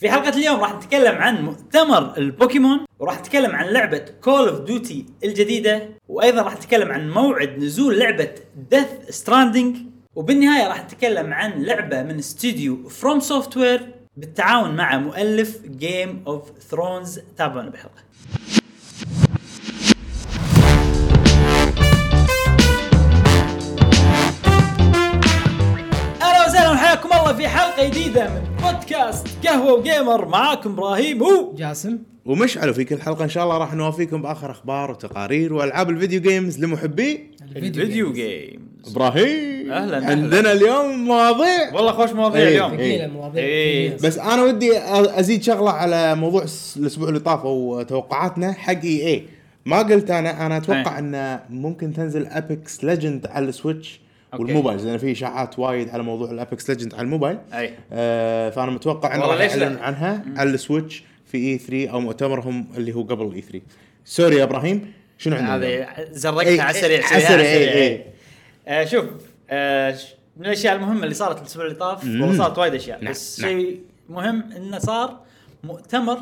في 0.00 0.10
حلقة 0.10 0.28
اليوم 0.28 0.60
راح 0.60 0.74
نتكلم 0.74 1.14
عن 1.14 1.44
مؤتمر 1.44 2.16
البوكيمون 2.16 2.80
وراح 2.98 3.20
نتكلم 3.20 3.56
عن 3.56 3.66
لعبة 3.66 4.04
Call 4.20 4.48
of 4.48 4.60
Duty 4.60 5.06
الجديدة 5.24 5.88
وأيضا 6.08 6.42
راح 6.42 6.56
نتكلم 6.56 6.92
عن 6.92 7.10
موعد 7.10 7.58
نزول 7.58 7.98
لعبة 7.98 8.30
Death 8.70 8.86
Stranding 9.10 9.76
وبالنهاية 10.14 10.68
راح 10.68 10.84
نتكلم 10.84 11.34
عن 11.34 11.62
لعبة 11.62 12.02
من 12.02 12.18
استوديو 12.18 12.88
FromSoftware 12.88 13.94
بالتعاون 14.16 14.76
مع 14.76 14.98
مؤلف 14.98 15.62
Game 15.66 16.22
of 16.26 16.42
Thrones 16.70 17.20
تابعونا 17.36 17.70
بالحلقة 17.70 18.02
أهلا 26.88 27.00
وحياكم 27.00 27.20
الله 27.20 27.32
في 27.36 27.48
حلقة 27.48 27.88
جديدة 27.88 28.28
من 28.30 28.56
بودكاست 28.62 29.46
قهوة 29.46 29.72
و 29.72 29.81
gamer 29.81 30.28
معاكم 30.28 30.72
إبراهيم 30.72 31.22
و 31.22 31.54
جاسم 31.56 31.98
ومشعل 32.26 32.74
وفي 32.74 32.84
كل 32.84 33.02
حلقة 33.02 33.24
إن 33.24 33.28
شاء 33.28 33.44
الله 33.44 33.58
راح 33.58 33.74
نوافيكم 33.74 34.22
بآخر 34.22 34.50
أخبار 34.50 34.90
وتقارير 34.90 35.54
وألعاب 35.54 35.90
ال 35.90 35.95
video 35.95 36.20
games 36.20 36.58
لمحبي 36.64 37.30
ال 37.56 37.65
video 37.65 38.12
game 38.12 38.68
إبراهيم 38.90 39.72
أهلاً، 39.72 39.96
أهلاً. 39.96 40.06
عندنا 40.06 40.52
اليوم 40.52 41.04
مواضيع 41.04 41.74
والله 41.74 41.92
خوش 41.92 42.10
مواضيع 42.10 42.40
إيه، 42.42 42.48
اليوم 42.48 42.70
إيه. 42.78 42.98
ثقيلة 42.98 43.12
مواضيع 43.12 43.42
إيه. 43.42 43.88
ثقيلة. 43.90 44.08
بس 44.08 44.18
أنا 44.18 44.42
ودي 44.42 44.78
أزيد 45.20 45.42
شغلة 45.42 45.70
على 45.70 46.14
موضوع 46.14 46.44
الأسبوع 46.76 47.08
اللي 47.08 47.20
طاف 47.20 47.44
وتوقعاتنا 47.44 48.52
حق 48.52 48.82
EA 48.84 49.24
ما 49.66 49.78
قلت 49.78 50.10
أنا 50.10 50.46
أنا 50.46 50.56
أتوقع 50.56 50.94
أي. 50.94 50.98
إن 50.98 51.40
ممكن 51.50 51.92
تنزل 51.92 52.26
Apex 52.26 52.84
Legends 52.84 53.26
على 53.26 53.48
ال 53.48 53.54
Switch. 53.54 54.00
والموبايل 54.32 54.86
لأن 54.86 54.98
في 54.98 55.12
إشاعات 55.12 55.58
وايد 55.58 55.88
على 55.88 56.02
موضوع 56.02 56.30
ال 56.30 56.38
Apex 56.38 56.70
Legend 56.70 56.94
على 56.94 57.02
الموبايل 57.02 57.38
أي 57.52 57.74
آه 57.92 58.50
فأنا 58.50 58.70
متوقع 58.70 59.14
إنه 59.14 59.26
راح؟ 59.26 59.40
يعلن 59.40 59.76
عنها 59.76 60.24
على 60.36 60.50
ال 60.50 60.57
Switch 60.57 61.02
في 61.26 61.38
E3 61.38 61.88
أو 61.90 62.00
مؤتمرهم 62.00 62.66
اللي 62.76 62.92
هو 62.94 63.02
قبل 63.02 63.34
E3 63.34 63.40
sorry 63.40 64.36
يا 64.36 64.44
إبراهيم 64.44 64.92
شنو 65.18 65.36
عندنا؟ 65.36 65.56
هذه 65.56 65.88
زرقتها 66.10 66.48
إيه، 66.48 66.62
على 66.62 66.70
السريع 66.70 67.06
على 67.06 67.16
السريع، 67.16 67.46
إيه، 67.46 67.68
إيه. 67.68 67.72
إيه. 67.72 68.04
آه 68.68 68.84
شوف 68.84 69.04
آه 69.50 69.98
من 70.36 70.46
الأشياء 70.46 70.76
المهمة 70.76 71.02
اللي 71.04 71.14
صارت 71.14 71.40
الأسبوع 71.40 71.64
اللي 71.64 71.76
طاف 71.76 72.04
مم. 72.04 72.38
صارت 72.38 72.58
وايد 72.58 72.74
أشياء 72.74 73.02
نعم، 73.02 73.12
بس 73.12 73.40
نعم. 73.40 73.50
شيء 73.50 73.80
مهم 74.08 74.52
إنه 74.56 74.78
صار 74.78 75.20
مؤتمر 75.64 76.18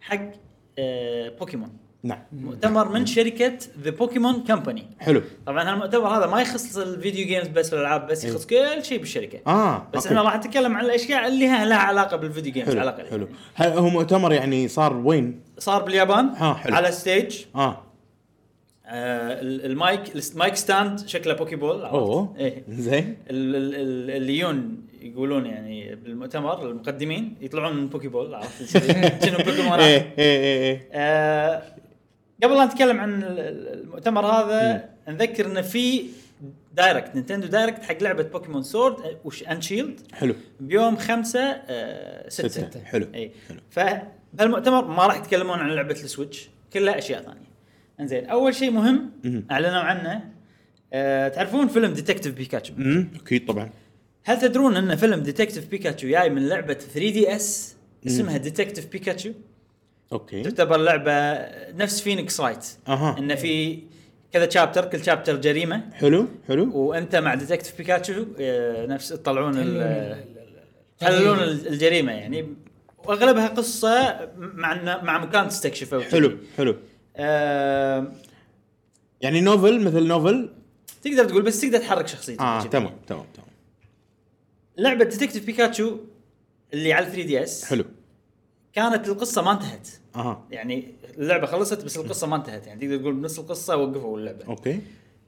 حق 0.00 0.30
آه 0.78 1.28
بوكيمون 1.28 1.81
نعم. 2.04 2.18
مؤتمر 2.32 2.88
من 2.88 3.06
شركة 3.06 3.52
The 3.82 3.90
Pokemon 3.90 4.44
Company 4.44 4.86
حلو. 4.98 5.22
طبعا 5.46 5.70
هالمؤتمر 5.70 6.08
هذا 6.08 6.26
ما 6.26 6.42
يخص 6.42 6.76
ال 6.76 6.84
video 6.84 7.26
games 7.26 7.46
بس 7.48 7.72
والالعاب 7.72 8.06
بس 8.06 8.24
يخص 8.24 8.46
كل 8.46 8.84
شيء 8.84 8.98
بالشركة. 8.98 9.38
آه 9.46 9.78
بس 9.94 9.96
أوكي. 9.96 10.08
إحنا 10.08 10.22
راح 10.22 10.36
نتكلم 10.36 10.76
عن 10.76 10.84
الأشياء 10.84 11.28
اللي 11.28 11.46
ها- 11.46 11.64
لها 11.64 11.76
علاقة 11.78 12.16
بال 12.16 12.26
video 12.26 12.52
games 12.52 12.68
على 12.76 12.80
حلو 12.92 13.00
الأقل. 13.00 13.10
حلو. 13.10 13.28
هل 13.54 13.70
هو 13.72 13.88
مؤتمر 13.88 14.32
يعني 14.32 14.68
صار 14.68 14.96
وين؟ 14.96 15.40
صار 15.58 15.82
باليابان 15.82 16.28
آه، 16.28 16.54
حلو. 16.54 16.74
على 16.76 16.92
stage 16.92 17.44
آه. 17.54 17.82
آه 18.86 19.40
ال- 19.40 19.64
ال 19.64 19.73
mic 19.73 20.00
ال 20.34 20.39
mic 20.39 20.56
stand 20.56 21.06
شكله 21.06 21.34
Poke 21.34 21.56
Ball؟ 21.56 21.82
أوه. 21.84 22.34
إيه. 22.38 22.62
زين. 22.68 23.16
ال- 23.30 23.56
ال- 23.56 23.74
ال- 23.74 24.10
اللي 24.16 24.38
يجون 24.38 24.76
يقولون 25.02 25.46
يعني 25.46 25.94
بالمؤتمر 25.94 26.70
المقدمين 26.70 27.34
يطلعون 27.40 27.76
من 27.76 27.86
Poke 27.86 28.08
Ball 28.08 28.34
عرفت؟ 28.34 28.76
شنو 29.26 29.36
بوكيمونات 29.38 29.80
إيه 29.80 30.14
إيه 30.18 30.40
إيه 30.40 30.62
إيه. 30.70 30.88
آه 30.92 31.62
قبل 32.42 32.54
لا 32.56 32.64
نتكلم 32.64 33.00
عن 33.00 33.22
ال- 33.22 33.40
ال- 33.40 33.80
المؤتمر 33.82 34.26
هذا 34.26 34.88
نذكر 35.08 35.46
إنه 35.46 35.60
في 35.60 36.04
Direct 36.74 37.14
Nintendo 37.14 37.46
Direct 37.46 37.82
حق 37.82 38.02
لعبة 38.02 38.22
Pokemon 38.22 38.62
Sword 38.62 38.96
و 39.24 39.28
sh- 39.28 39.42
and 39.42 39.62
Shield 39.62 40.00
حلو. 40.12 40.34
بيوم 40.60 40.96
5 40.96 41.40
آه 41.40 42.28
6 42.28 42.48
ستة. 42.48 42.84
حلو. 42.84 43.06
اي 43.14 43.30
حلو. 43.48 43.58
فبهالمؤتمر 43.70 44.84
ما 44.88 45.06
راح 45.06 45.16
يتكلمون 45.16 45.58
عن 45.58 45.70
لعبة 45.70 45.90
ال 45.94 46.02
Switch 46.02 46.48
كلها 46.72 46.98
أشياء 46.98 47.22
ثانية. 47.22 47.52
إنزين 48.00 48.26
أول 48.26 48.54
شيء 48.54 48.70
مهم. 48.70 49.10
أعلنوا 49.50 49.80
عنه 49.80 50.24
آه 50.92 51.28
تعرفون 51.28 51.68
فيلم 51.68 51.92
Detective 51.92 52.34
Pikachu 52.34 52.72
امم 52.74 53.08
أكيد 53.24 53.46
طبعا. 53.46 53.70
هل 54.24 54.38
تدرون 54.40 54.76
إن 54.76 54.96
فيلم 54.96 55.20
Detective 55.20 55.68
Pikachu 55.68 56.08
جاي 56.08 56.30
من 56.30 56.48
لعبة 56.48 56.74
3DS 56.74 57.76
اسمها 58.06 58.36
Detective 58.36 58.86
Pikachu 58.92 59.32
okay. 60.12 60.42
تعتبر 60.42 60.76
لعبة 60.76 61.12
نفس 61.84 62.00
Phoenix 62.00 62.40
Wright 62.40 62.66
أها. 62.88 63.18
انه 63.18 63.34
في 63.34 63.78
كذا 64.32 64.48
chapter 64.48 64.84
كل 64.84 65.04
chapter 65.04 65.36
جريمة. 65.36 65.90
حلو 65.92 66.28
حلو. 66.48 66.76
وأنت 66.76 67.16
مع 67.16 67.34
Detective 67.34 67.78
Pikachu 67.78 68.26
آه، 68.40 68.86
نفس 68.86 69.08
تطلعون 69.08 69.52
تحللون 70.98 71.38
ال- 71.38 71.68
الجريمة 71.68 72.12
يعني. 72.12 72.54
وأغلبها 73.04 73.48
قصة 73.48 74.18
مع 74.38 75.02
مع 75.02 75.18
مكان 75.24 75.48
تستكشفه. 75.48 76.00
حلو 76.00 76.38
حلو. 76.56 76.76
آه 77.16 78.12
يعني 79.20 79.40
novel 79.40 79.80
مثل 79.84 80.06
novel 80.06 80.50
تقدر 81.02 81.24
تقول 81.24 81.42
بس 81.42 81.60
تقدر 81.60 81.78
تحرك 81.78 82.06
شخصيتك 82.08 82.40
آه. 82.40 82.62
تمام 82.62 82.92
تمام 83.06 83.24
تمام. 83.34 83.48
لعبة 84.78 85.04
Detective 85.04 85.46
Pikachu 85.46 85.98
اللي 86.74 86.92
على 86.92 87.06
3DS 87.06 87.64
حلو. 87.64 87.84
كانت 88.74 89.08
القصة 89.08 89.42
ما 89.42 89.52
انتهت. 89.52 89.88
أها. 90.16 90.44
يعني 90.50 90.88
اللعبة 91.18 91.46
خلصت 91.46 91.84
بس 91.84 91.96
القصة 91.96 92.26
ما 92.26 92.36
انتهت. 92.36 92.66
يعني 92.66 92.80
تقدر 92.80 92.96
تقول 92.96 93.14
بنص 93.14 93.38
القصة 93.38 93.76
وقفوا 93.76 94.18
اللعبة. 94.18 94.44
okay. 94.48 94.80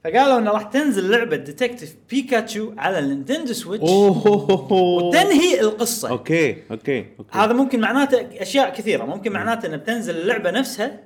فقالوا 0.03 0.37
إنه 0.37 0.51
راح 0.51 0.63
تنزل 0.63 1.11
لعبة 1.11 1.35
Detective 1.35 1.95
Pikachu 2.09 2.71
على 2.77 2.99
ال 2.99 3.05
Nintendo 3.05 3.53
Switch 3.53 3.89
وتنهي 3.89 5.61
القصة. 5.61 6.09
okay 6.09 6.63
okay 6.71 7.05
okay. 7.19 7.37
هذا 7.37 7.53
ممكن 7.53 7.79
معناته 7.79 8.41
أشياء 8.41 8.73
كثيرة. 8.73 9.05
ممكن 9.05 9.31
معناته 9.31 9.65
إنه 9.65 9.77
بتنزل 9.77 10.17
اللعبة 10.17 10.51
نفسها 10.51 10.99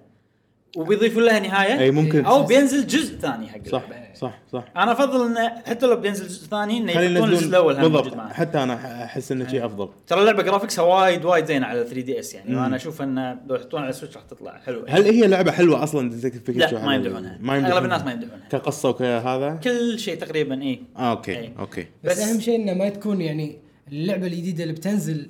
وبيضيفون 0.77 1.23
لها 1.23 1.39
نهاية. 1.39 1.79
أي 1.79 1.91
ممكن. 1.91 2.25
أو 2.25 2.43
بينزل 2.43 2.87
جزء 2.87 3.17
ثاني 3.17 3.47
حق 3.49 3.67
صح 3.71 3.83
صح 4.15 4.39
صح. 4.53 4.63
أنا 4.77 4.91
أفضل 4.91 5.25
انه 5.25 5.49
حتى 5.67 5.85
لو 5.85 5.95
بينزل 5.95 6.27
جزء 6.27 6.47
ثاني 6.47 6.77
إنه 6.77 6.91
يحطون 6.91 7.29
الجزء 7.29 7.47
الأول 7.47 7.75
بالضبط. 7.75 8.17
حتى 8.17 8.63
أنا 8.63 9.03
أحس 9.05 9.31
إنه 9.31 9.47
شيء 9.47 9.65
أفضل. 9.65 9.89
ترى 10.07 10.19
اللعبة 10.21 10.43
graphics 10.43 10.79
ها 10.79 10.83
وايد 10.85 11.25
وايد 11.25 11.45
زينة 11.45 11.65
على 11.67 11.83
3DS 11.83 12.33
يعني. 12.33 12.55
وأنا 12.55 12.75
أشوف 12.75 13.01
انه 13.01 13.37
لو 13.47 13.55
يحطونها 13.55 13.83
على 13.85 13.89
ال 13.93 13.96
Switch 13.96 14.15
راح 14.15 14.23
تطلع 14.25 14.59
حلوة. 14.65 14.85
هل 14.89 15.03
هي 15.03 15.27
لعبة 15.27 15.51
حلوة 15.51 15.83
أصلا؟ 15.83 16.09
ديتكتيف 16.09 16.47
بيكاتشو 16.51 16.75
لا 16.75 16.85
ما 16.85 16.95
يمدحونها 16.95 17.39
أغلب 17.71 17.83
الناس 17.83 18.01
ما 18.03 18.11
يمدحونها 18.11 18.47
كقصة 18.49 18.89
وكهذا 18.89 19.59
كل 19.63 19.99
شيء 19.99 20.15
تقريبا 20.15 20.61
اي 20.61 20.79
آه 20.97 21.11
okay 21.11 21.31
إيه. 21.37 21.53
okay. 21.59 21.87
بس, 22.03 22.11
بس- 22.11 22.19
أهم 22.29 22.39
شيء 22.39 22.55
إنه 22.55 22.73
ما 22.73 22.89
تكون 22.89 23.21
يعني 23.21 23.57
اللعبة 23.91 24.27
الجديدة 24.27 24.63
اللي 24.63 24.73
بتنزل 24.73 25.29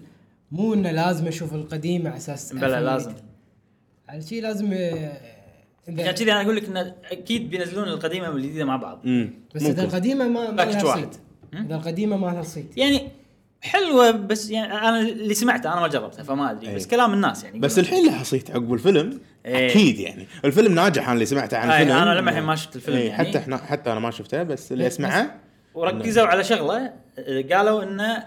مو 0.51 0.73
إنه 0.73 0.91
لازم 0.91 1.28
أشوف 1.28 1.53
القديمة 1.53 2.09
على 2.09 2.17
أساس 2.17 2.53
بلا 2.53 2.81
لازم. 2.81 3.13
الجديد. 4.14 4.16
على 4.16 4.22
شيء 4.28 4.42
لازم 4.44 4.70
آه، 4.74 5.12
إذا- 5.90 6.00
عشان 6.02 6.12
كذي 6.12 6.31
أنا 6.31 6.42
أقول 6.42 6.56
لك 6.56 6.66
انه 6.66 6.96
أكيد 7.12 7.50
بينزلون 7.50 7.88
القديمة 7.88 8.30
والجديدة 8.30 8.66
مع 8.66 8.75
بعض 8.75 9.02
امم 9.06 9.34
بس 9.56 9.64
إذا 9.64 9.84
القديمة 9.84 10.28
ما 10.28 10.52
ما 10.52 10.62
لها 10.62 10.84
واحد. 10.84 11.00
صيت 11.00 11.20
إذا 11.66 11.75
القديمة 11.75 12.18
ما 12.18 12.28
لها 12.28 12.44
صيت 12.44 12.78
يعني 12.78 13.08
حلوة 13.62 14.12
بس 14.12 14.50
يعني 14.50 14.74
أنا 14.74 15.00
اللي 15.00 15.34
سمعته 15.34 15.74
أنا 15.74 15.81
ما 15.81 15.88
جربتها 15.88 16.24
فما 16.24 16.52
أدري 16.52 16.75
بس 16.75 16.84
إيه. 16.84 16.90
كلام 16.90 17.14
الناس 17.14 17.44
يعني 17.44 17.59
بس. 17.59 17.80
الحين 17.80 18.06
لها 18.06 18.24
صيت 18.24 18.52
عقب 18.52 18.74
الفيلم 18.74 19.20
إيه. 19.46 19.70
أكيد 19.70 20.00
يعني 20.00 20.28
الفيلم 20.46 20.76
ناجح 20.76 21.03
أنا 21.03 21.14
اللي 21.14 21.26
سمعته 21.26 21.58
عن 21.58 21.70
أي، 21.72 21.81
الفيلم 21.81 21.97
أنا 21.97 22.20
لما 22.20 22.30
الحين 22.31 22.44
ما 22.44 22.56
شفت 22.56 22.76
الفيلم 22.76 22.97
إيه، 22.97 23.09
يعني. 23.09 23.30
حتى 23.30 23.38
إحنا 23.38 23.58
حتى 23.58 23.91
أنا 23.91 24.00
ما 24.00 24.12
شفته 24.12 24.44
بس 24.44 24.72
اللي 24.72 24.86
بس- 24.86 24.94
أسمعه 24.94 25.36
وركزوا 25.74 26.28
على 26.28 26.44
شغلة 26.44 26.94
آه، 27.20 27.41
قالوا 27.53 27.84
إنه 27.84 28.24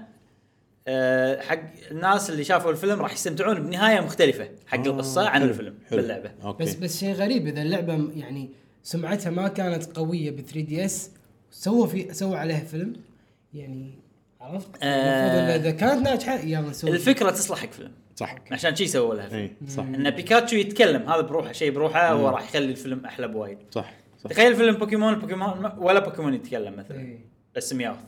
آه، 0.88 1.40
حق 1.40 1.60
الناس 1.90 2.30
اللي 2.30 2.44
شافوا 2.44 2.70
الفيلم 2.70 3.02
راح 3.02 3.12
يستمتعون 3.12 3.62
بنهاية 3.62 4.00
مختلفة 4.00 4.48
حق 4.66 4.78
آه، 4.78 4.82
القصة 4.86 5.28
عن 5.28 5.40
حلو، 5.40 5.50
الفيلم 5.50 5.74
حلو. 5.90 5.98
باللعبة. 5.98 6.30
okay. 6.44 6.64
بس 6.64 6.74
بس 6.74 7.00
شيء 7.00 7.12
غريب 7.12 7.46
إذا 7.46 7.62
اللعبة 7.62 8.10
يعني 8.16 8.50
سمعتها 8.82 9.30
ما 9.30 9.48
كانت 9.48 9.96
قوية 9.96 10.30
ب 10.30 10.40
3DS 10.40 11.10
سووا 11.50 11.86
في 11.86 12.14
سووا 12.14 12.36
عليها 12.36 12.60
فيلم؟ 12.60 12.92
يعني 13.54 13.98
عرفت؟ 14.40 14.70
آه. 14.82 15.56
إذا 15.56 15.70
كانت 15.70 16.02
ناجحة 16.02 16.34
يلا 16.34 16.60
نسوي 16.60 16.90
الفكرة 16.90 17.30
تصلح 17.30 17.58
حق 17.58 17.70
فيلم. 17.70 17.92
صح. 18.16 18.34
عشان 18.50 18.76
شي 18.76 18.86
سووا 18.86 19.14
لها 19.14 19.28
فيلم. 19.28 19.40
اي 19.62 19.68
صح. 19.68 19.82
إن 19.82 20.10
بيكاتشو 20.10 20.56
يتكلم 20.56 21.08
هذا 21.08 21.20
بروحه 21.20 21.52
شيء 21.52 21.70
بروحه 21.70 22.12
هو 22.12 22.28
راح 22.28 22.42
يخلي 22.48 22.70
الفيلم 22.70 23.04
أحلى 23.04 23.28
بوايد. 23.28 23.58
صح 23.70 23.92
صح. 24.24 24.30
تخيل 24.30 24.56
فيلم 24.56 24.74
بوكيمون 24.74 25.14
بوكيمون 25.14 25.72
ولا 25.78 26.00
بوكيمون 26.00 26.34
يتكلم 26.34 26.76
مثلا. 26.76 27.00
إيه. 27.00 27.18
بس 27.56 27.72
Meowth. 27.72 27.98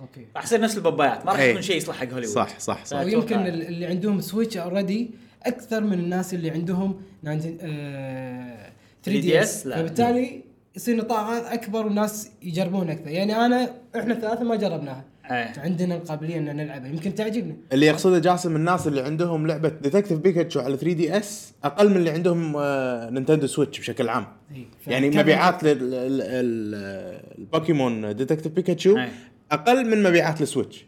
okay 0.00 0.26
راح 0.36 0.44
يصير 0.44 0.60
نفس 0.60 0.76
البابايات 0.76 1.26
ما 1.26 1.32
راح 1.32 1.40
إيه. 1.40 1.50
يكون 1.50 1.62
شيء 1.62 1.76
يصلح 1.76 1.96
حق 1.96 2.06
هوليوود 2.12 2.34
صح 2.34 2.58
صح 2.58 2.84
صح. 2.84 3.00
ويمكن 3.00 3.38
ال- 3.38 3.66
اللي 3.66 3.86
عندهم 3.86 4.20
Switch 4.20 4.56
already 4.56 5.10
أكثر 5.46 5.80
من 5.80 5.92
الناس 5.92 6.34
اللي 6.34 6.50
عندهم 6.50 7.00
19 7.22 7.56
آه 7.60 8.70
3DS 9.04 9.42
3DS. 9.42 9.68
فبالتالي 9.68 10.42
يصير 10.76 10.96
نطاقات 10.96 11.44
أكبر 11.44 11.86
والناس 11.86 12.30
يجربون 12.42 12.90
أكثر 12.90 13.08
يعني 13.08 13.36
أنا 13.36 13.70
إحنا 13.96 14.14
ثلاثة 14.14 14.44
ما 14.44 14.56
جربناها 14.56 15.04
إيه. 15.30 15.52
عندنا 15.56 15.94
القابلية 15.94 16.36
ان 16.38 16.56
نلعبها 16.56 16.88
يمكن 16.88 17.14
تعجبنا 17.14 17.54
اللي 17.72 17.86
يقصده 17.86 18.18
جاسم 18.18 18.56
الناس 18.56 18.86
اللي 18.86 19.00
عندهم 19.02 19.46
لعبة 19.46 19.68
Detective 19.68 20.18
Pikachu 20.18 20.60
على 20.60 20.76
3DS 20.76 21.52
أقل 21.64 21.90
من 21.90 21.96
اللي 21.96 22.10
عندهم 22.10 22.56
آه، 22.56 23.10
Nintendo 23.10 23.46
Switch 23.46 23.78
بشكل 23.80 24.08
عام 24.08 24.26
إيه. 24.54 24.64
يعني 24.86 25.10
مبيعات 25.10 25.64
لل- 25.64 25.70
ال- 25.94 26.22
ال- 26.22 27.20
ال 27.38 27.48
Pokemon 27.48 28.16
Detective 28.16 28.52
Pikachu 28.52 28.98
أي. 28.98 29.08
أقل 29.50 29.86
من 29.90 30.02
مبيعات 30.02 30.40
ال 30.42 30.48
Switch 30.48 30.84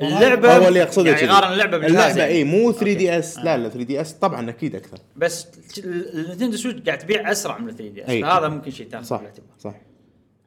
اللعبه 0.00 0.56
هو 0.56 0.68
اللي 0.68 0.78
يقصده 0.80 1.06
يعني 1.10 1.20
كذي. 1.20 1.30
يقارن 1.30 1.52
اللعبة 1.52 1.78
بالجهاز 1.78 2.12
اللعبة 2.12 2.24
اي. 2.32 2.44
مو 2.44 2.72
3 2.72 2.78
okay. 2.80 2.94
دي 2.94 3.18
اس 3.18 3.38
لا 3.38 3.58
لا 3.58 3.68
3DS 3.68 4.12
طبعا 4.12 4.50
أكيد 4.50 4.76
أكثر 4.76 4.98
بس 5.16 5.46
ال- 5.78 6.18
ال 6.20 6.24
Nintendo 6.24 6.56
Switch 6.56 6.80
قاعد 6.86 6.98
تبيع 6.98 7.30
أسرع 7.30 7.58
من 7.58 7.70
3DS. 7.76 8.10
فهذا 8.24 8.48
ممكن 8.48 8.70
شيء 8.70 8.88
تاخذ 8.88 9.04
صح 9.04 9.16
بالاعتبار 9.16 9.48
صح 9.58 9.74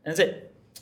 إنزين 0.08 0.34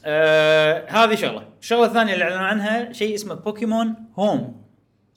آه 0.06 0.86
هذه 0.90 1.16
شغلة، 1.16 1.48
الشغلة 1.62 1.86
الثانية 1.86 2.14
اللي 2.14 2.24
أعلنوا 2.26 2.40
عنها 2.46 2.94
شيء 2.94 3.16
اسمه 3.16 3.34
Pokemon 3.34 3.94
Home 4.20 4.62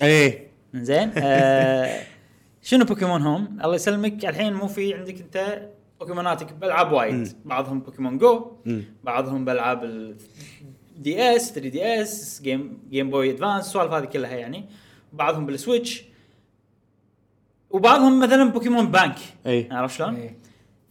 إيه 0.03 0.49
إنزين 0.75 1.11
آه 1.17 2.01
شنو 2.63 2.85
Pokemon 2.85 3.23
Home؟ 3.23 3.59
الله 3.65 3.75
يسلمك 3.75 4.25
الحين 4.25 4.53
مو 4.53 4.67
في 4.67 4.95
عندك 4.95 5.21
أنت 5.21 5.63
بوكيموناتك 6.01 6.53
بالعاب 6.53 6.93
وايد 6.93 7.29
بعضهم 7.45 7.81
Pokemon 7.81 8.19
Go. 8.19 8.53
بعضهم 9.05 9.45
بالعاب 9.45 9.85
ال 9.85 10.17
DS 10.97 11.53
3DS 11.53 12.43
Game 12.43 12.79
Game 12.91 13.11
Boy 13.11 13.31
Advance 13.31 13.67
السوالف 13.67 13.93
هذه 13.93 14.05
كلها 14.05 14.37
يعني. 14.37 14.65
بعضهم 15.13 15.47
بال 15.47 15.60
Switch. 15.60 16.05
وبعضهم 17.71 18.21
مثلا 18.21 18.51
Pokemon 18.51 18.87
Bank. 18.87 19.17
أي. 19.47 19.69
عرفت 19.71 19.97
شلون؟ 19.97 20.31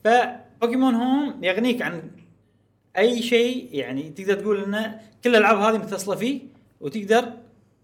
ف 0.04 0.15
Pokemon 0.15 0.96
Home 0.96 1.44
يغنيك 1.44 1.82
عن 1.82 2.12
أي 2.98 3.22
شيء 3.22 3.70
يعني 3.72 4.10
تقدر 4.10 4.34
تقول 4.34 4.64
إن 4.64 5.00
كل 5.24 5.30
الألعاب 5.30 5.58
هذه 5.58 5.78
متصلة 5.78 6.16
فيه 6.16 6.42
وتقدر 6.82 7.34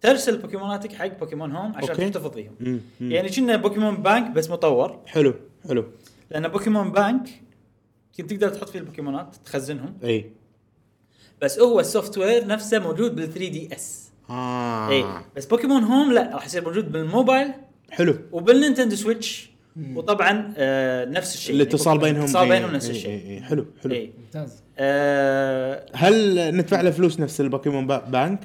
ترسل 0.02 0.38
بوكيموناتك 0.38 0.94
حق 0.94 1.20
Pokemon 1.20 1.52
Home 1.52 1.76
عشان 1.76 1.90
okay. 1.90 2.10
تحتفظ 2.10 2.32
فيهم. 2.34 2.82
يعني 3.02 3.30
كنا 3.30 3.56
Pokemon 3.56 3.96
Bank 3.96 4.32
بس 4.32 4.50
مطور. 4.50 5.00
حلو 5.06 5.34
حلو. 5.68 5.86
لأن 6.32 6.48
Pokemon 6.48 6.92
Bank 6.92 7.30
كنت 8.18 8.34
تقدر 8.34 8.50
تحط 8.50 8.70
فيه 8.70 8.80
البوكيمونات 8.80 9.36
تخزنهم. 9.46 9.98
أي. 10.04 10.32
بس 11.42 11.60
هو 11.60 11.80
ال 11.80 12.18
software 12.18 12.48
نفسه 12.48 12.80
موجود 12.80 13.16
بال 13.16 13.34
3DS 13.34 14.08
آه. 14.30 14.90
اي 14.90 15.06
بس 15.36 15.46
Pokemon 15.46 15.84
Home 15.84 16.14
لا 16.14 16.32
راح 16.36 16.46
يصير 16.46 16.64
موجود 16.66 16.92
بالموبايل 16.92 17.48
حلو. 17.92 18.16
وبال 18.32 18.49
Nintendo 18.49 18.96
Switch 18.96 19.50
وطبعا 19.96 20.54
آه 20.58 21.06
نفس 21.06 21.36
الشيء. 21.36 21.56
الاتصال 21.56 21.94
يعني 21.94 22.04
بينهم 22.04 22.20
الاتصال 22.24 22.50
بينهم 22.50 22.72
نفس 22.72 22.86
إيه، 22.86 22.92
الشيء. 22.96 23.10
إيه، 23.12 23.22
إيه، 23.30 23.42
حلو 23.42 23.66
حلو. 23.84 23.94
اي 23.94 24.12
ممتاز. 24.26 24.64
آه 24.78 25.86
هل 25.94 26.56
ندفع 26.58 26.82
له 26.82 26.92
فلوس 26.92 27.20
نفس 27.20 27.42
البوكيمون 27.42 27.88
Ba- 27.88 27.98
Bank؟ 28.10 28.40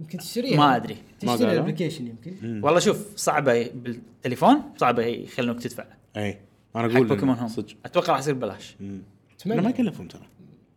يمكن 0.00 0.18
تشتريها. 0.18 0.56
ما 0.56 0.76
أدري. 0.76 0.96
ما 1.22 1.32
تشتري؟ 1.34 1.52
ال 1.52 1.56
application 1.56 2.06
يمكن. 2.06 2.60
والله 2.64 2.80
شوف 2.80 3.06
صعبة 3.16 3.70
بالتليفون 3.74 4.56
صعبة 4.76 5.02
يخلونك 5.02 5.62
تدفع. 5.62 5.84
اي 6.16 6.38
أنا 6.76 6.88
حق 6.88 6.94
أقول 6.94 7.06
Pokemon 7.08 7.36
Home 7.36 7.48
صدق. 7.48 7.74
أتوقع 7.84 8.12
راح 8.12 8.18
يصير 8.20 8.34
ببلاش. 8.34 8.76
مم. 8.80 9.02
أنا 9.46 9.62
ما 9.62 9.70
يكلفهم 9.70 10.08
ترى. 10.08 10.22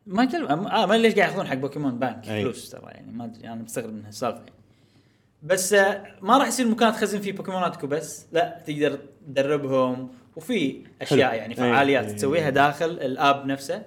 ما 0.08 0.24
يكلم 0.24 0.46
آه 0.48 0.86
ما 0.86 0.94
ليش 0.98 1.16
قاعد 1.16 1.30
ياخذون 1.30 1.48
حق 1.48 1.56
Pokemon 1.56 2.00
Bank 2.00 2.30
أي. 2.30 2.44
فلوس 2.44 2.70
ترى 2.70 2.82
يعني 2.92 3.12
ما 3.12 3.26
أدري 3.26 3.48
أنا 3.48 3.56
مستغرب 3.64 3.94
من 3.94 4.06
هالسالفة 4.06 4.38
يعني. 4.40 4.52
بس 5.44 5.74
آه 5.74 6.04
ما 6.22 6.38
راح 6.38 6.48
يصير 6.48 6.68
مكان 6.68 6.94
تخزن 6.94 7.20
فيه 7.20 7.32
بوكيموناتك 7.32 7.84
وبس 7.84 8.26
لا 8.32 8.62
تقدر 8.66 9.00
تدربهم 9.28 10.10
وفي 10.36 10.82
أشياء 11.02 11.30
حلو. 11.30 11.40
يعني. 11.40 11.56
فعاليات 11.56 12.06
أي. 12.06 12.14
تسويها 12.14 12.50
داخل 12.50 12.86
ال 12.90 13.04
app 13.04 13.46
نفسه 13.46 13.84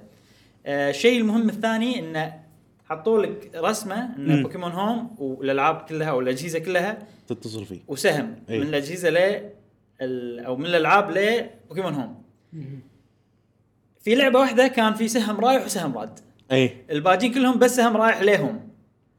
آه 0.66 0.90
الشيء 0.90 1.20
المهم 1.20 1.48
الثاني 1.48 1.98
إنه 1.98 2.40
حطوا 2.84 3.22
لك 3.22 3.50
رسمة 3.56 4.16
إن. 4.18 4.42
بوكيمون 4.42 4.72
Home 4.72 5.14
والألعاب 5.18 5.76
كلها 5.76 6.12
والأجهزة 6.12 6.58
كلها 6.58 6.98
تتصل 7.28 7.64
فيه 7.64 7.80
وسهم 7.88 8.36
أي. 8.50 8.58
من 8.58 8.66
الأجهزة 8.66 9.10
ل 9.10 9.16
ال- 10.00 10.40
أو 10.44 10.56
من 10.56 10.66
الألعاب 10.66 11.10
لبوكيمون 11.10 11.94
Home 11.94 12.22
في 14.06 14.14
لعبة 14.14 14.38
واحدة 14.38 14.68
كان 14.68 14.94
في 14.94 15.08
سهم 15.08 15.40
رايح 15.40 15.64
وسهم 15.64 15.98
راد 15.98 16.18
أي. 16.52 16.76
الباجين 16.90 17.32
كلهم 17.34 17.58
بس 17.58 17.76
سهم 17.76 17.96
رايح 17.96 18.22
لهم. 18.22 18.60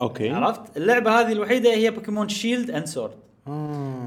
okay. 0.01 0.29
عرفت؟ 0.29 0.77
اللعبة 0.77 1.19
هذه 1.19 1.31
الوحيدة 1.31 1.73
هي 1.73 1.91
بوكيمون 1.91 2.29
Shield 2.29 2.71
and 2.71 2.85
Sword. 2.85 3.11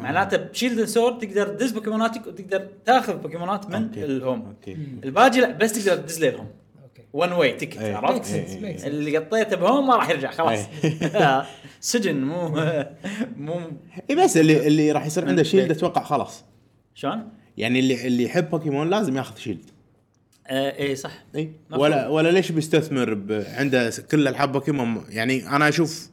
معناته 0.03 0.37
ب 0.37 0.43
Shield 0.43 0.79
and 0.79 0.89
Sword 0.89 1.19
تقدر 1.19 1.49
تدز 1.49 1.71
بوكيموناتك 1.73 2.27
وتقدر 2.27 2.69
تاخذ 2.87 3.17
بوكيمونات 3.17 3.67
من 3.71 3.85
okay. 3.85 4.05
ال 4.05 4.13
Home 4.13 4.47
okay. 4.47 4.77
الباقي 5.05 5.41
لا 5.41 5.51
بس 5.51 5.73
تقدر 5.85 6.03
تدز 6.03 6.25
لهم. 6.25 6.47
okay. 6.83 7.03
one 7.13 7.33
way 7.33 7.53
ticket 7.53 7.79
أي. 7.79 7.95
عرفت. 7.95 8.35
اللي 8.87 9.17
قطيته 9.17 9.57
ب 9.57 9.63
Home 9.63 9.87
ما 9.87 9.97
راح 9.97 10.11
يرجع 10.11 10.31
خلاص. 10.31 10.59
سجن 11.81 12.25
مو 12.25 12.49
مو 13.47 13.61
إي 14.11 14.17
بس 14.17 14.37
اللي 14.37 14.67
اللي 14.67 14.93
راح 14.93 15.07
يصير 15.07 15.29
عنده 15.29 15.43
Shield 15.43 15.71
أتوقع 15.71 16.03
خلاص. 16.03 16.45
شلون؟ 16.95 17.29
يعني 17.57 17.79
اللي 17.81 18.07
اللي 18.07 18.25
يحب 18.25 18.51
بوكيمون 18.51 18.91
لازم 18.91 19.17
ياخذ 19.17 19.37
Shield 19.37 19.70
آه 20.47 20.79
اي 20.79 20.97
صح. 20.97 21.13
اي. 21.37 21.53
ولا 21.71 22.09
ولا 22.09 22.29
ليش 22.29 22.53
بيستثمر 22.53 23.15
ب- 23.15 23.45
عنده 23.57 23.93
كل 24.11 24.29
العاب 24.29 24.53
بوكيمون؟ 24.53 25.05
يعني 25.09 25.49
أنا 25.49 25.69
أشوف 25.69 26.09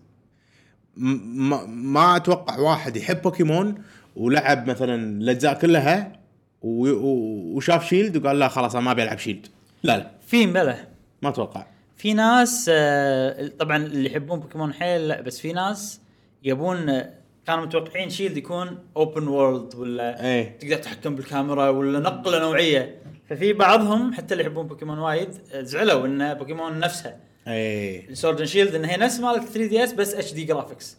ما, 0.97 1.65
ما 1.65 2.15
أتوقع 2.15 2.59
واحد 2.59 2.97
يحب 2.97 3.21
بوكيمون 3.21 3.75
ولعب 4.15 4.69
مثلا 4.69 4.95
الأجزاء 5.21 5.59
كلها 5.59 6.19
و- 6.61 6.89
و- 6.89 7.55
وشاف 7.55 7.87
Shield 7.89 8.17
وقال 8.25 8.39
لا 8.39 8.47
خلاص 8.47 8.75
أنا 8.75 8.85
ما 8.85 8.91
أبي 8.91 9.03
ألعب 9.03 9.17
Shield. 9.17 9.47
لا 9.83 9.97
لا. 9.97 10.11
في 10.27 10.45
بلا 10.45 10.75
ما 11.21 11.29
أتوقع. 11.29 11.65
في 11.97 12.13
ناس 12.13 12.71
آه، 12.73 13.47
طبعا 13.59 13.77
اللي 13.77 14.09
يحبون 14.09 14.39
بوكيمون 14.39 14.73
حيل 14.73 15.07
لا 15.07 15.21
بس 15.21 15.39
في 15.39 15.53
ناس 15.53 16.01
يبون 16.43 16.89
آه، 16.89 17.13
كانوا 17.47 17.65
متوقعين 17.65 18.09
Shield 18.09 18.37
يكون 18.37 18.77
open 18.97 19.27
world 19.27 19.75
ولا 19.75 20.25
إيه. 20.25 20.57
تقدر 20.59 20.75
تتحكم 20.75 21.15
بالكاميرا 21.15 21.69
ولا 21.69 21.99
نقلة 21.99 22.39
نوعية. 22.39 22.95
ففي 23.29 23.53
بعضهم 23.53 24.13
حتى 24.13 24.33
اللي 24.33 24.43
يحبون 24.43 24.67
بوكيمون 24.67 24.99
وايد 24.99 25.29
آه، 25.53 25.61
زعلوا 25.61 26.05
إن 26.05 26.33
بوكيمون 26.33 26.79
نفسها 26.79 27.19
إيه. 27.47 28.13
Sword 28.13 28.43
Shield 28.43 28.75
إن 28.75 28.85
هي 28.85 28.97
نفس 28.97 29.19
مالت 29.19 29.43
3DS 29.43 29.93
بس 29.93 30.13
HD 30.13 30.33
graphics 30.33 30.97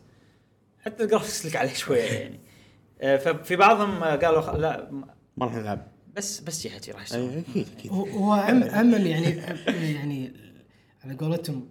حتى 0.84 1.02
ال 1.04 1.09
graphics 1.09 1.46
لك 1.46 1.56
عليه 1.56 1.72
شوية 1.74 2.02
يعني. 2.02 2.40
آه، 3.02 3.16
ففي 3.16 3.56
بعضهم 3.56 4.02
آه، 4.02 4.16
قالوا 4.16 4.40
خ- 4.40 4.54
لا 4.54 4.88
ما 5.36 5.46
راح 5.46 5.54
نلعب 5.54 5.86
بس 6.16 6.40
بس 6.40 6.66
حكي 6.66 6.90
راح 6.90 7.02
يسوون 7.02 7.30
اي 7.30 7.38
أكيد 7.50 7.66
أكيد. 7.78 7.92
هو- 7.92 8.04
هو 8.06 8.34
أم 8.34 8.62
أمل 8.62 9.06
يعني 9.06 9.26
يعني 9.96 10.32
على 11.04 11.14
قولتهم. 11.14 11.68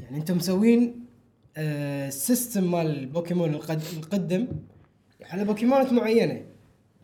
يعني 0.00 0.16
أنتم 0.16 0.36
مسوين 0.36 1.04
آه، 1.56 2.08
system 2.10 2.70
مال 2.70 2.86
البوكيمون 2.86 3.54
القد- 3.54 3.82
القدم 3.96 4.48
على 5.24 5.44
بوكيمونات 5.44 5.92
معينة. 5.92 6.44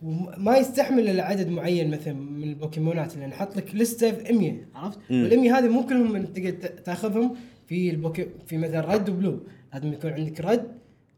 وما 0.05 0.57
يستحمل 0.57 1.09
إلا 1.11 1.25
عدد 1.25 1.49
معين 1.49 1.91
مثلا 1.91 2.13
من 2.15 2.43
البوكيمونات 2.43 3.17
لأن 3.17 3.33
حط 3.33 3.57
لك 3.57 3.75
لسته 3.75 4.11
في 4.13 4.33
100 4.33 4.53
عرفت؟ 4.75 4.99
مم. 5.11 5.23
وال 5.25 5.41
100 5.41 5.59
هذه 5.59 5.69
مو 5.69 5.87
كلهم 5.87 6.25
تقدر 6.25 6.51
تاخذهم 6.69 7.35
في 7.69 7.91
البوكي 7.91 8.27
في 8.47 8.59
مثلا 8.59 8.81
رد 8.95 9.09
وبلو 9.11 9.41
لازم 9.75 9.93
يكون 9.93 10.11
عندك 10.13 10.41
رد 10.41 10.59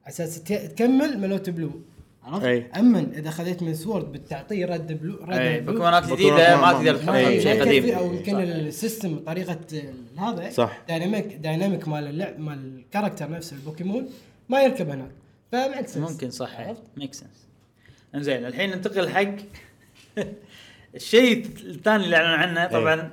على 0.05 0.09
أساس 0.09 0.43
تكمل 0.43 1.21
ملوت 1.21 1.51
بلو 1.51 1.71
عرفت؟ 2.25 2.45
أي. 2.47 2.67
أما 2.77 3.07
إذا 3.19 3.31
خذيت 3.31 3.63
من 3.63 3.75
سورد 3.75 4.13
بتعطيه 4.13 4.67
رد 4.67 5.01
بلو 5.03 5.15
رد 5.25 5.37
أي 5.39 5.61
بلو 5.61 5.73
بوكيمونات 5.73 6.13
جديدة 6.13 6.57
ما- 6.61 6.73
تقدر 6.73 6.97
تحطها 6.97 7.17
أي. 7.29 7.37
بشيء 7.39 7.53
يمكن 7.53 7.69
قديم 7.69 7.95
أو 7.95 8.13
يمكن. 8.15 8.37
السيستم 8.41 9.19
طريقة 9.19 9.59
هذا 10.19 10.51
صح. 10.51 10.79
دايناميك 10.89 11.27
دايناميك 11.37 11.89
مال 11.89 12.07
اللعب 12.07 12.41
مال 12.41 12.59
الكاركتر 12.79 13.31
نفسه 13.31 13.57
البوكيمون 13.57 14.09
ما 14.49 14.63
يركب 14.63 14.89
هناك 14.89 15.11
فمعك 15.53 15.89
سنس 15.89 16.11
ممكن 16.13 16.31
صح 16.31 16.75
ميك 16.97 17.15
سنس 17.15 17.46
إنزين 18.17 18.47
الحين 18.47 18.71
ننتقل 18.71 19.09
حق 19.09 19.35
الشيء 20.95 21.47
الثاني 21.65 22.05
اللي 22.05 22.17
اعلنوا 22.17 22.37
عنه. 22.37 22.67
طبعا 22.67 23.11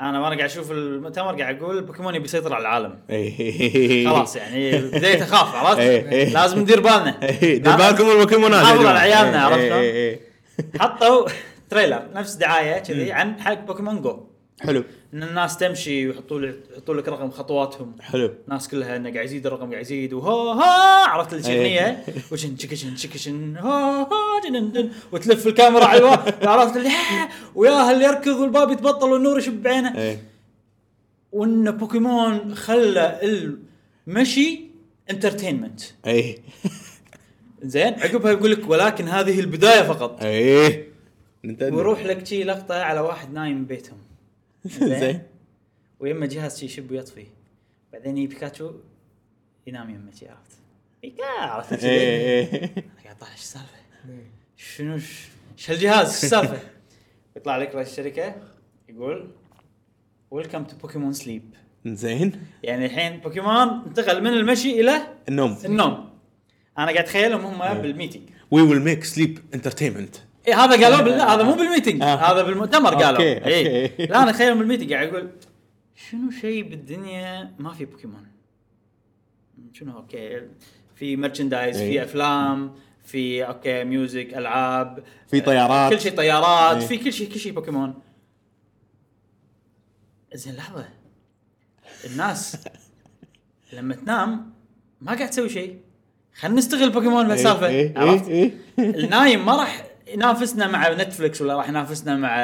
أنا 0.00 0.20
وأنا 0.20 0.36
قاعد 0.36 0.50
أشوف 0.50 0.70
المؤتمر 0.70 1.42
قاعد 1.42 1.62
أقول 1.62 1.82
بوكيمون 1.82 2.14
يبي 2.14 2.24
يسيطر 2.24 2.54
على 2.54 2.62
العالم. 2.62 2.98
إيه. 3.10 4.08
خلاص 4.08 4.36
يعني 4.36 4.78
بديت 4.78 5.22
اخاف 5.22 5.54
عرفت؟ 5.54 5.80
إيه، 5.80 6.10
إيه. 6.10 6.32
لازم 6.32 6.58
ندير 6.58 6.80
بالنا. 6.80 7.22
إيه، 7.22 7.58
دير 7.62 7.76
بالكم 7.76 8.10
البوكيمونات 8.10 8.62
نحافظ. 8.62 8.86
على 8.86 8.98
عيالنا 8.98 9.38
إيه، 9.38 9.44
عرفت 9.44 9.58
إيه،؟ 9.58 9.72
إيه، 9.72 9.92
إيه. 9.92 10.20
حطوا 10.80 11.28
trailer 11.70 12.02
نفس 12.14 12.34
دعاية 12.34 12.78
كذي 12.78 13.12
عن 13.12 13.40
حق 13.40 13.54
بوكيمون 13.54 14.02
جو. 14.02 14.26
حلو. 14.60 14.84
إن 15.14 15.22
الناس 15.22 15.56
تمشي 15.56 16.06
ويحطوا 16.08 16.40
لك 16.40 16.58
يحطوا 16.72 16.94
لك 16.94 17.08
رقم 17.08 17.30
خطواتهم. 17.30 17.92
حلو. 18.00 18.34
الناس 18.48 18.68
كلها 18.68 18.96
إنه 18.96 19.12
قاعد 19.12 19.24
يزيد 19.24 19.46
الرقم 19.46 19.70
قاعد 19.70 19.82
يزيد 19.82 20.12
وها 20.12 20.62
ها 20.64 21.08
عرفت 21.08 21.32
إيه. 21.34 21.40
الاغنيه 21.40 22.04
وشن 22.32 22.56
شكشن 22.58 22.96
شكشن 22.96 23.56
ها 23.56 24.02
ها 24.02 24.88
وتلف 25.12 25.46
الكاميرا 25.46 25.84
على 25.84 25.98
الوا- 25.98 26.46
عرفت 26.48 26.76
اللي 26.76 26.88
ها 27.10 27.28
وياها 27.54 27.92
اللي 27.92 28.04
يركض 28.04 28.36
والباب 28.36 28.70
يتبطل 28.70 29.08
والنور 29.12 29.38
يشب 29.38 29.62
بعينه 29.62 29.98
إيه. 29.98 30.22
وإن 31.32 31.70
بوكيمون 31.70 32.54
خلى 32.54 33.20
المشي 34.06 34.60
entertainment 35.10 35.80
إيه. 36.06 36.38
زين 37.62 37.94
عقبها 37.94 38.32
يقول 38.32 38.52
لك 38.52 38.68
ولكن 38.70 39.08
هذه 39.08 39.40
البداية 39.40 39.82
فقط. 39.82 40.22
إيه. 40.22 40.88
نينتندو. 41.44 41.76
ويروح 41.76 42.04
لك 42.06 42.26
شي 42.26 42.44
لقطة 42.44 42.82
على 42.82 43.00
واحد 43.00 43.32
نايم 43.32 43.64
ببيتهم. 43.64 43.96
زين. 45.00 45.22
ويما 46.00 46.26
جهاز 46.26 46.58
شي 46.58 46.66
يشب 46.66 46.90
ويطفي 46.90 47.26
بعدين 47.92 48.18
يجي 48.18 48.26
بيكاتشو 48.26 48.72
ينام 49.66 49.90
يمه 49.90 50.10
شي 50.12 50.28
عرفت؟ 50.28 50.52
بيكا 51.02 51.24
عرفت 51.24 51.84
إيه 51.84 52.64
أنا 52.64 52.82
قاعد 53.04 53.18
طالع 53.18 53.32
إيش 53.32 53.40
السالفة؟ 53.40 53.76
شنو 54.56 54.98
ش- 54.98 55.28
إيش 55.58 55.70
هالجهاز 55.70 56.06
إيش 56.14 56.24
السالفة؟ 56.24 56.58
يطلع 57.36 57.56
لك 57.56 57.74
رئيس 57.74 57.88
الشركة 57.90 58.34
يقول 58.88 59.30
welcome 60.30 60.64
to 60.64 60.76
Pokémon 60.76 61.12
Sleep 61.12 61.42
زين. 61.86 62.42
يعني 62.62 62.86
الحين 62.86 63.20
بوكيمون 63.20 63.68
انتقل 63.86 64.20
من 64.20 64.26
المشي 64.30 64.80
إلى 64.80 65.00
النوم. 65.28 65.58
النوم. 65.64 66.10
أنا 66.78 66.86
قاعد 66.86 66.96
اتخيلهم 66.96 67.40
هم 67.62 67.82
بالميتنج 67.82 68.22
وي 68.50 68.62
ويل 68.62 68.80
ميك 68.80 69.04
سليب 69.04 69.38
انترتينمنت 69.54 70.16
إيه 70.48 70.64
هذا 70.64 70.84
قالوا 70.84 71.00
بال... 71.00 71.18
لا 71.18 71.34
هذا 71.34 71.42
مو 71.42 71.54
بال 71.54 71.65
meeting 71.65 72.02
آه. 72.02 72.16
هذا 72.16 72.42
بالمؤتمر 72.42 72.94
قالوا 72.94 73.10
okay، 73.10 73.46
إيه. 73.46 74.06
لا 74.06 74.22
أنا 74.22 74.30
اتخيلهم 74.30 74.58
بال 74.58 74.66
meeting 74.66 74.92
قاعد 74.92 75.08
يقول 75.08 75.30
شنو 75.94 76.30
شيء 76.30 76.68
بالدنيا 76.68 77.54
ما 77.58 77.72
في 77.72 77.84
بوكيمون 77.84 78.26
شنو 79.72 79.96
okay 79.96 80.42
في 80.94 81.16
merchandise 81.16 81.76
إيه. 81.76 81.90
في 81.90 82.02
أفلام 82.02 82.74
في 83.04 83.46
okay 83.46 83.84
music 83.84 84.34
ألعاب 84.34 85.04
في 85.30 85.40
طيارات. 85.40 85.92
كل 85.92 86.00
شيء 86.00 86.16
طيارات 86.16 86.76
إيه. 86.76 86.86
في 86.86 86.96
كل 86.96 87.12
شيء 87.12 87.32
كل 87.32 87.40
شيء 87.40 87.52
بوكيمون 87.52 87.94
زين 90.34 90.54
لحظة 90.56 90.88
الناس 92.04 92.56
لما 93.72 93.94
تنام 93.94 94.52
ما 95.00 95.14
قاعد 95.14 95.30
تسوي 95.30 95.48
شيء 95.48 95.80
خلينا 96.34 96.58
نستغل 96.58 96.90
بوكيمون 96.90 97.26
بهالسالفه 97.28 97.66
إيه، 97.66 97.80
إيه، 97.80 97.98
عرفت؟ 97.98 98.28
إيه. 98.28 98.52
النايم 98.78 99.46
ما 99.46 99.56
راح 99.56 99.87
ينافسنا 100.12 100.66
مع 100.66 100.88
نتفلكس 100.88 101.40
ولا 101.40 101.56
راح 101.56 101.68
ينافسنا 101.68 102.16
مع 102.16 102.36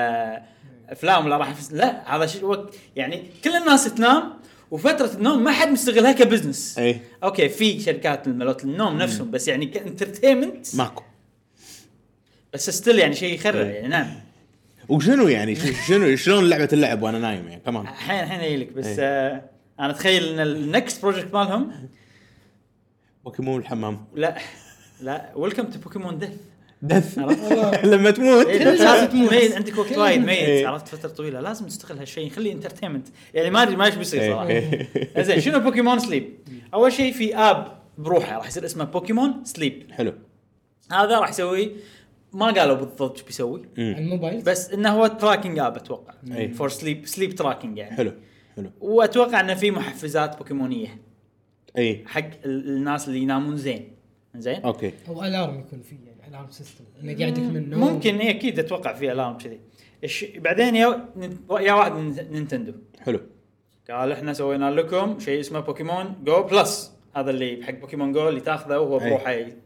أفلام 0.88 1.26
ولا 1.26 1.36
راح 1.36 1.46
ينافسنا 1.46 1.78
لا 1.78 2.16
هذا 2.16 2.26
شيء 2.26 2.44
وقت 2.44 2.74
يعني 2.96 3.22
كل 3.44 3.50
الناس 3.50 3.94
تنام 3.94 4.32
وفترة 4.70 5.10
النوم 5.14 5.44
ما 5.44 5.52
حد 5.52 5.68
مستغلها 5.68 6.12
ك 6.12 6.19
business. 6.19 6.78
إيه. 6.78 7.02
okay 7.22 7.48
في 7.48 7.80
شركات 7.80 8.28
مالت 8.28 8.64
النوم 8.64 8.98
نفسهم 8.98 9.30
بس 9.30 9.48
يعني 9.48 9.66
ك 9.66 9.74
entertainment. 9.74 10.76
ماكو. 10.76 11.02
بس 12.54 12.70
still 12.70 12.98
يعني 12.98 13.14
شيء 13.14 13.34
يخرع. 13.34 13.60
يعني 13.60 13.88
نعم. 13.88 14.06
وشنو 14.88 15.28
يعني؟ 15.28 15.56
شنو 15.88 16.16
شلون 16.16 16.48
لعبة 16.48 16.68
اللعب 16.72 17.02
وأنا 17.02 17.18
نايم 17.18 17.48
يعني؟ 17.48 17.62
كمان 17.66 17.82
الحين 17.82 18.24
الحين 18.24 18.40
أجي 18.40 18.56
لك 18.56 18.72
بس. 18.72 18.96
آه 18.98 19.42
أنا 19.80 19.90
أتخيل 19.90 20.24
إن 20.24 20.40
ال 20.40 20.53
next 20.53 21.02
project 21.02 21.34
مالهم 21.34 21.88
بوكيمون 23.24 23.60
الحمام. 23.60 24.04
لا 24.14 24.38
لا 25.00 25.32
welcome 25.36 25.62
to 25.62 25.78
Pokémon 25.78 26.18
Death 26.18 26.30
death 26.84 27.18
عرفت؟ 27.18 27.84
لما 27.92 28.10
تموت. 28.10 28.46
إيه، 28.46 28.58
كل 28.58 28.64
بس 28.64 28.80
الناس 28.80 28.94
لازم 29.00 29.06
تموت. 29.06 29.32
ميت 29.32 29.52
عندك 29.54 29.78
وقت 29.78 29.98
وايد 29.98 30.20
ميت. 30.20 30.38
إيه. 30.38 30.66
عرفت؟ 30.66 30.88
فترة 30.88 31.08
طويلة. 31.08 31.40
لازم 31.40 31.66
تستغل 31.66 31.98
هالشيء 31.98 32.30
خليه 32.30 32.52
entertainment 32.52 33.08
يعني 33.34 33.50
ما 33.50 33.62
أدري 33.62 33.76
ما 33.76 33.84
إيش 33.86 33.94
بيصير 33.94 34.20
صراحة. 34.32 34.48
إيه. 34.48 34.88
زين 35.22 35.40
شنو 35.40 35.58
بوكيمون 35.60 35.98
Sleep؟ 35.98 36.34
أول 36.74 36.92
شيء 36.92 37.12
في 37.12 37.36
app 37.36 37.78
بروحه 37.98 38.36
راح 38.36 38.46
يصير 38.48 38.64
اسمه 38.64 38.84
بوكيمون 38.84 39.44
Sleep 39.44 39.92
حلو. 39.92 40.12
هذا 40.92 41.18
راح 41.18 41.28
يسوي 41.30 41.72
ما 42.32 42.46
قالوا 42.46 42.76
بالضبط 42.76 43.12
إيش 43.18 43.22
بيسوي. 43.22 43.62
الموبايل؟ 43.78 44.42
بس 44.42 44.70
إنه 44.70 44.90
هو 44.90 45.06
tracking 45.06 45.58
app 45.58 45.76
أتوقع. 45.76 46.14
إيه. 46.32 46.52
for 46.52 46.68
sleep 46.68 47.06
sleep 47.06 47.34
tracking 47.34 47.78
يعني. 47.78 47.96
حلو 47.96 48.12
حلو. 48.56 48.70
وأتوقع 48.80 49.40
إنه 49.40 49.54
في 49.54 49.70
محفزات 49.70 50.38
بوكيمونيه 50.38 51.00
اي 51.78 52.04
حق 52.06 52.20
ال- 52.44 52.68
الناس 52.68 53.08
اللي 53.08 53.18
ينامون 53.18 53.56
زين. 53.56 53.88
زين؟ 54.36 54.60
okay. 54.62 54.92
أو 55.08 55.24
alarm 55.24 55.58
يكون 55.60 55.80
فيه. 55.80 55.96
alarm 56.34 56.50
system 56.50 56.84
انه 57.02 57.18
قاعدك 57.18 57.38
من 57.38 57.56
النوم 57.56 57.80
ممكن 57.80 58.16
اي 58.18 58.30
أكيد 58.30 58.58
أتوقع 58.58 58.92
في 58.92 59.12
alarm 59.12 59.38
كذي. 59.38 59.60
الش- 60.04 60.24
بعدين 60.36 60.76
يا 60.76 61.08
يا 61.50 61.72
واحد 61.72 61.92
من 61.92 62.16
نينتندو. 62.30 62.72
حلو. 63.00 63.20
قال 63.90 64.12
إحنا 64.12 64.32
سوينا 64.32 64.70
لكم 64.70 65.18
شيء 65.18 65.40
اسمه 65.40 65.60
بوكيمون 65.60 66.14
Go 66.24 66.42
Plus 66.42 66.92
هذا 67.16 67.30
اللي 67.30 67.60
حق 67.64 67.70
بوكيمون 67.74 68.12
جو 68.12 68.28
اللي 68.28 68.40
تاخذه 68.40 68.78
وهو 68.78 69.00
أي. 69.00 69.08
بروحه 69.10 69.32
ي- 69.32 69.56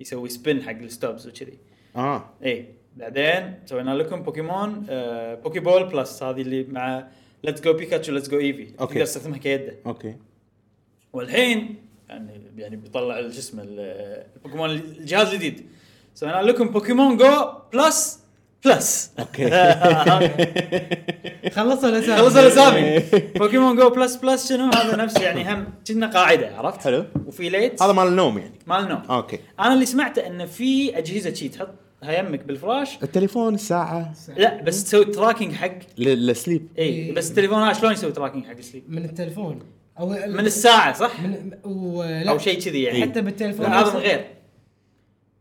يسوي 0.00 0.28
spin 0.28 0.62
حق 0.62 0.70
ال 0.70 0.79
stops 0.79 1.26
وكذي. 1.28 1.58
آه. 1.96 2.30
اي 2.44 2.66
بعدين 2.96 3.54
سوينا 3.66 3.90
لكم 3.94 4.22
بوكيمون 4.22 4.86
آه 4.90 5.34
Poké 5.34 5.60
Ball 5.60 5.84
Plus 5.84 6.22
هذه 6.22 6.40
اللي 6.42 6.64
مع 6.64 7.08
Let's 7.44 7.60
Go 7.60 7.72
Pikachu 7.72 8.12
Let's 8.12 8.28
Go 8.28 8.38
Eevee 8.38 8.66
okay. 8.80 8.94
تقدر 8.94 9.04
تستخدمها 9.06 9.38
كيده. 9.38 9.74
okay. 9.86 10.16
والحين 11.12 11.74
يعني 12.08 12.40
يعني 12.56 12.76
بيطلع 12.76 13.20
شو 13.20 13.26
اسمه 13.28 13.62
ال- 13.62 14.26
البوكيمون 14.36 14.70
الجهاز 14.70 15.28
الجديد. 15.28 15.66
سوينا 16.14 16.42
لكم 16.42 16.68
Pokémon 16.68 17.16
GO 17.16 17.30
Plus 17.72 18.20
Plus 18.64 19.10
okay 19.18 19.50
خلصوا 21.50 21.88
الأسامي. 21.88 22.18
خلصوا 22.22 22.40
الأسامي. 22.40 23.02
Pokémon 23.36 23.76
GO 23.76 23.90
Plus 23.90 24.16
Plus 24.16 24.48
شنو؟ 24.48 24.70
هذا 24.74 24.96
نفس 24.96 25.20
يعني 25.20 25.52
هم 25.52 25.66
كنا 25.88 26.06
قاعدة 26.06 26.56
عرفت؟ 26.56 26.80
حلو. 26.80 27.04
وفي 27.26 27.48
light 27.48 27.82
هذا 27.82 27.92
مال 27.92 28.06
النوم 28.06 28.38
يعني. 28.38 28.54
مال 28.66 28.88
نوم 28.88 29.02
okay 29.10 29.38
أنا 29.60 29.74
اللي 29.74 29.86
سمعته 29.86 30.26
إنه 30.26 30.44
في 30.44 30.98
أجهزة 30.98 31.34
شي 31.34 31.48
تحطها 31.48 32.18
يمك 32.18 32.44
بالفراش. 32.44 32.98
التليفون 33.02 33.54
الساعة. 33.54 34.12
لا 34.36 34.62
بس 34.62 34.84
تسوي 34.84 35.04
tracking 35.04 35.52
حق. 35.54 35.72
ل- 35.98 36.26
لل 36.26 36.37
sleep. 36.37 36.68
إي 36.78 36.84
إيه. 36.84 37.14
بس 37.14 37.30
التليفون 37.30 37.62
هذا 37.62 37.72
شلون 37.72 37.92
يسوي 37.92 38.12
tracking 38.12 38.46
حق 38.46 38.56
ال 38.58 38.62
sleep؟ 38.62 38.84
من 38.88 39.04
التليفون. 39.04 39.58
أو 40.00 40.08
من 40.08 40.46
الساعة 40.46 40.92
صح؟ 40.92 41.20
من 41.20 41.50
ولا 41.64 42.30
أو 42.30 42.38
شيء 42.38 42.60
كذي 42.60 42.82
يعني. 42.82 43.02
حتى 43.02 43.20
بالتليفون 43.20 43.66
لا 43.66 43.80
هذا 43.80 43.98
غير. 43.98 44.24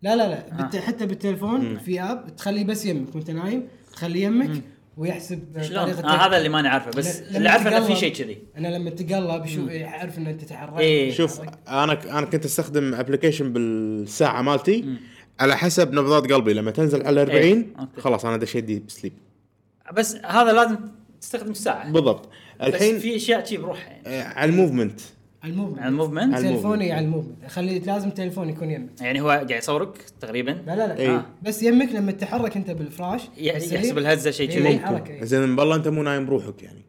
لا 0.01 0.15
لا 0.15 0.29
لا. 0.29 0.58
بالت... 0.58 0.75
حتى 0.75 1.06
بالتليفون 1.06 1.77
في 1.77 2.01
app 2.01 2.36
تخليه 2.36 2.63
بس 2.63 2.86
يمك 2.86 3.15
وانت 3.15 3.32
نايم 3.32 3.68
تخليه 3.94 4.24
يمك 4.24 4.62
ويحسب 4.98 5.62
شلون؟ 5.62 5.89
آه 5.89 6.27
هذا 6.27 6.38
اللي 6.38 6.50
ماني 6.50 6.68
عارفه 6.68 6.91
بس 6.91 7.22
اللي 7.22 7.50
عارفه 7.50 7.77
إنه 7.77 7.86
في 7.86 7.96
شيء 7.96 8.13
كذي. 8.13 8.38
أنا 8.58 8.68
لما 8.68 8.89
تقلب 8.89 9.46
يشوف 9.46 9.70
يعرف 9.70 10.18
ان 10.18 10.27
أنت 10.27 10.41
تتحرك 10.41 10.79
إيه. 10.79 11.12
شوف 11.12 11.41
أنا 11.68 12.20
أنا 12.20 12.25
كنت 12.25 12.46
أستخدم 12.46 12.94
application 12.93 13.53
بالساعة 13.53 14.41
مالتي 14.41 14.86
على 15.39 15.58
حسب 15.58 15.94
نبضات 15.94 16.32
قلبي. 16.32 16.53
لما 16.53 16.72
تنزل 16.72 17.08
على 17.08 17.22
40 17.22 17.38
إيه، 17.38 17.65
okay. 17.79 18.01
خلاص 18.01 18.25
أنا 18.25 18.38
دش 18.38 18.56
يدي 18.56 18.79
ب 18.79 18.84
sleep. 18.84 19.13
بس 19.94 20.15
هذا 20.15 20.53
لازم 20.53 20.77
تستخدم 21.22 21.51
الساعة. 21.51 21.91
بالضبط. 21.91 22.29
الحين 22.63 23.00
في 23.00 23.15
أشياء 23.15 23.46
شي 23.46 23.58
بروحها 23.58 23.89
يعني. 23.89 24.08
آه، 24.08 24.24
على 24.24 24.51
ال 24.51 24.56
movement. 24.56 25.01
ال 25.43 25.47
movement. 25.47 25.79
على 25.79 25.89
ال 25.89 25.94
movement؟ 25.94 26.33
على 26.34 26.50
تليفوني 26.50 26.91
على 26.91 27.05
ال 27.05 27.09
movement. 27.09 27.45
خلي 27.48 27.79
لازم 27.79 28.10
تليفون 28.10 28.50
يكون 28.50 28.72
يمك. 28.72 29.01
يعني 29.01 29.22
هو 29.22 29.29
قاعد 29.29 29.51
يصورك 29.51 29.98
تقريبا؟ 30.22 30.51
لا 30.51 30.75
لا 30.75 30.88
لا. 30.88 30.98
إيه. 30.98 31.15
آه. 31.15 31.25
بس 31.41 31.63
يمك 31.63 31.91
لما 31.91 32.12
تتحرك 32.12 32.58
انت 32.58 32.72
بالفراش 32.72 33.22
يعني 33.38 33.74
يحسب 33.74 33.98
الهزة 33.98 34.31
شيء 34.31 34.50
كذي. 34.50 34.67
إيه. 34.67 35.24
زين 35.24 35.55
بالله 35.55 35.75
انت 35.75 35.88
مو 35.88 36.03
نايم 36.03 36.25
بروحك 36.25 36.63
يعني. 36.63 36.86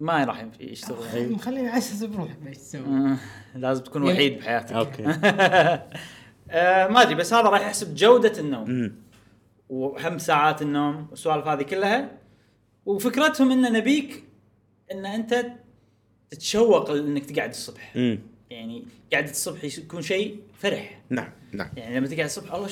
ما 0.00 0.24
راح 0.24 0.46
يشتغل 0.60 1.32
مخليني 1.32 1.68
احسس 1.68 2.04
بروحك 2.04 2.36
إيش 2.46 2.56
تسوي. 2.56 2.80
آه، 2.80 3.16
لازم 3.54 3.82
تكون 3.82 4.02
وحيد 4.02 4.38
بحياتك. 4.38 4.72
okay. 4.72 5.04
آه، 6.50 6.88
ما 6.88 7.02
أدري 7.02 7.14
بس 7.14 7.34
هذا 7.34 7.48
راح 7.48 7.60
يحسب 7.60 7.94
جودة 7.94 8.40
النوم. 8.40 8.92
وهم 9.68 10.18
ساعات 10.18 10.62
النوم 10.62 11.06
والسوالف 11.10 11.46
هذه 11.46 11.62
كلها. 11.62 12.10
وفكرتهم 12.86 13.50
إن 13.50 13.72
نبيك 13.72 14.24
إن 14.92 15.06
أنت 15.06 15.46
تتشوق 16.34 16.90
انك 16.90 17.24
تقعد 17.30 17.50
الصبح. 17.50 17.92
أمم. 17.96 18.18
يعني 18.50 18.84
قعدة 19.12 19.30
الصبح 19.30 19.64
يكون 19.64 20.02
شيء 20.02 20.36
فرح. 20.58 21.00
نعم 21.10 21.30
نعم. 21.52 21.70
يعني 21.76 21.96
لما 21.98 22.06
تقعد 22.06 22.24
الصبح 22.24 22.54
الله 22.54 22.66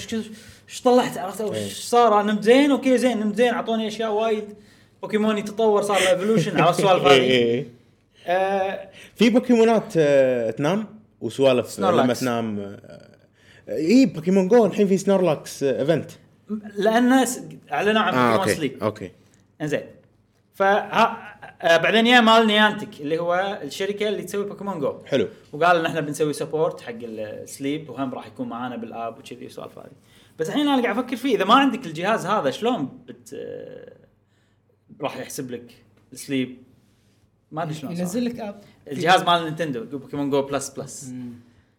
إيش 0.69 0.81
طلعت؟ 0.85 1.19
عرفت؟ 1.19 1.41
أو 1.41 1.55
إيه. 1.55 1.65
إيش 1.65 1.79
صار؟ 1.79 2.21
أنا 2.21 2.33
نمت 2.33 2.43
زين 2.43 2.71
okay 2.71 2.99
زين 2.99 3.21
نمت 3.21 3.37
زين 3.37 3.49
أعطوني 3.55 3.89
أشياء 3.89 4.13
وايد. 4.13 4.45
بوكيمون 5.03 5.39
يتطور 5.39 5.83
صار 5.83 5.99
له 6.01 6.11
evolution 6.11 6.61
عرفت 6.61 6.79
السوالف 6.79 7.07
إيه، 7.07 7.13
هذه. 7.21 7.21
إيه. 7.31 7.67
آه، 8.27 8.89
في 9.17 9.31
بوكيمونات 9.31 9.93
آه، 9.97 10.51
تنام؟ 10.51 10.87
وسوالف 11.21 11.81
آه، 11.81 11.91
لما. 11.91 12.15
تنام 12.15 12.59
آه، 12.59 13.09
اي 13.69 14.07
Pokémon 14.07 14.49
GO 14.49 14.67
الحين 14.67 14.87
في 14.87 14.99
Snorlax 14.99 15.63
آه، 15.63 15.81
event 15.81 16.11
لأن 16.77 17.27
س- 17.27 17.41
اعلنوا 17.73 18.03
عن 18.03 18.13
Pokémon 18.13 18.39
okay 18.41 18.55
Sleep 18.55 18.83
okay. 18.83 19.11
إنزين. 19.61 19.83
ف 21.63 21.67
بعدين 21.67 22.07
يا 22.07 22.21
مال 22.21 22.47
Niantic 22.47 23.01
اللي 23.01 23.19
هو 23.19 23.61
الشركة 23.63 24.09
اللي 24.09 24.23
تسوي 24.23 24.45
Pokémon 24.45 24.79
GO 24.81 24.99
حلو. 25.07 25.29
وقال 25.53 25.77
ان 25.77 25.87
إحنا 25.87 26.01
بنسوي 26.01 26.33
support 26.33 26.81
حق 26.81 26.95
ال 27.03 27.18
sleep 27.18 27.91
وهم 27.91 28.15
راح 28.15 28.27
يكون 28.27 28.49
معانا 28.49 28.77
بال 28.77 28.94
app 28.94 29.19
وكذي 29.19 29.45
والسوالف 29.45 29.79
هذه. 29.79 29.91
بس 30.39 30.49
الحين 30.49 30.69
أنا 30.69 30.83
قاعد 30.83 30.99
أفكر 30.99 31.17
فيه 31.17 31.37
إذا 31.37 31.45
ما 31.45 31.55
عندك 31.55 31.87
الجهاز 31.87 32.27
هذا 32.27 32.51
شلون 32.51 32.89
بت 33.07 33.37
راح 35.01 35.17
يحسب 35.17 35.51
لك 35.51 35.73
ال 36.13 36.21
sleep 36.21 36.59
ما 37.53 37.63
أدري 37.63 37.75
شلون 37.75 37.93
ينزل. 37.97 38.25
لك 38.25 38.41
app 38.41 38.61
الجهاز 38.91 39.23
مال 39.23 39.45
Nintendo 39.45 39.99
Pokémon 39.99 40.31
GO 40.31 40.43
Plus 40.43 40.69
Plus 40.71 41.13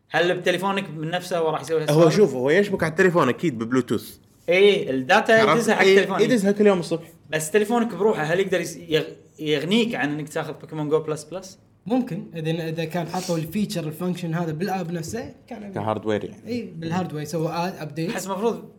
هل 0.10 0.38
بتليفونك 0.38 0.90
من 0.90 1.10
نفسه 1.10 1.38
هو 1.38 1.50
راح 1.50 1.62
يسوي 1.62 1.86
هو؟ 1.90 2.10
شوف 2.10 2.34
هو 2.34 2.50
يشبك 2.50 2.84
على 2.84 2.92
التليفون 2.92 3.30
أكيد 3.30 3.58
ببلوتوث. 3.58 4.18
اي 4.50 4.90
ال 4.89 5.00
data؟ 5.00 5.53
يدزها 5.54 5.75
حق 5.75 5.82
إيه، 5.82 5.98
تليفونك. 5.98 6.22
يدزها 6.22 6.52
كل 6.52 6.68
يوم 6.68 6.80
الصبح. 6.80 7.12
بس 7.30 7.52
تليفونك 7.52 7.96
بروحه 7.96 8.24
هل 8.24 8.40
يقدر 8.40 8.62
يغ- 8.62 9.23
يغنيك 9.40 9.96
عن 9.96 10.12
إنك 10.12 10.30
تاخذ 10.30 10.54
Pokémon 10.53 10.89
GO 10.89 11.00
Plus 11.00 11.24
Plus؟ 11.24 11.60
ممكن. 11.86 12.24
إذا 12.36 12.70
إذا 12.70 12.86
كان 12.86 13.08
حطوا 13.08 13.38
ال 13.38 13.43
feature 13.43 13.84
ال 13.84 13.89
function 13.89 14.34
هذا 14.34 14.52
بال 14.51 14.68
app 14.68 14.92
نفسه 14.92 15.36
كان 15.48 15.72
ك 15.72 15.77
hardware 15.77 16.24
يعني. 16.24 16.48
إي 16.48 16.62
بال 16.75 16.85
hardware 16.85 17.24
يسووا 17.24 17.68
أد 17.68 17.75
update 17.77 18.10
أحس 18.10 18.25
المفروض 18.28 18.70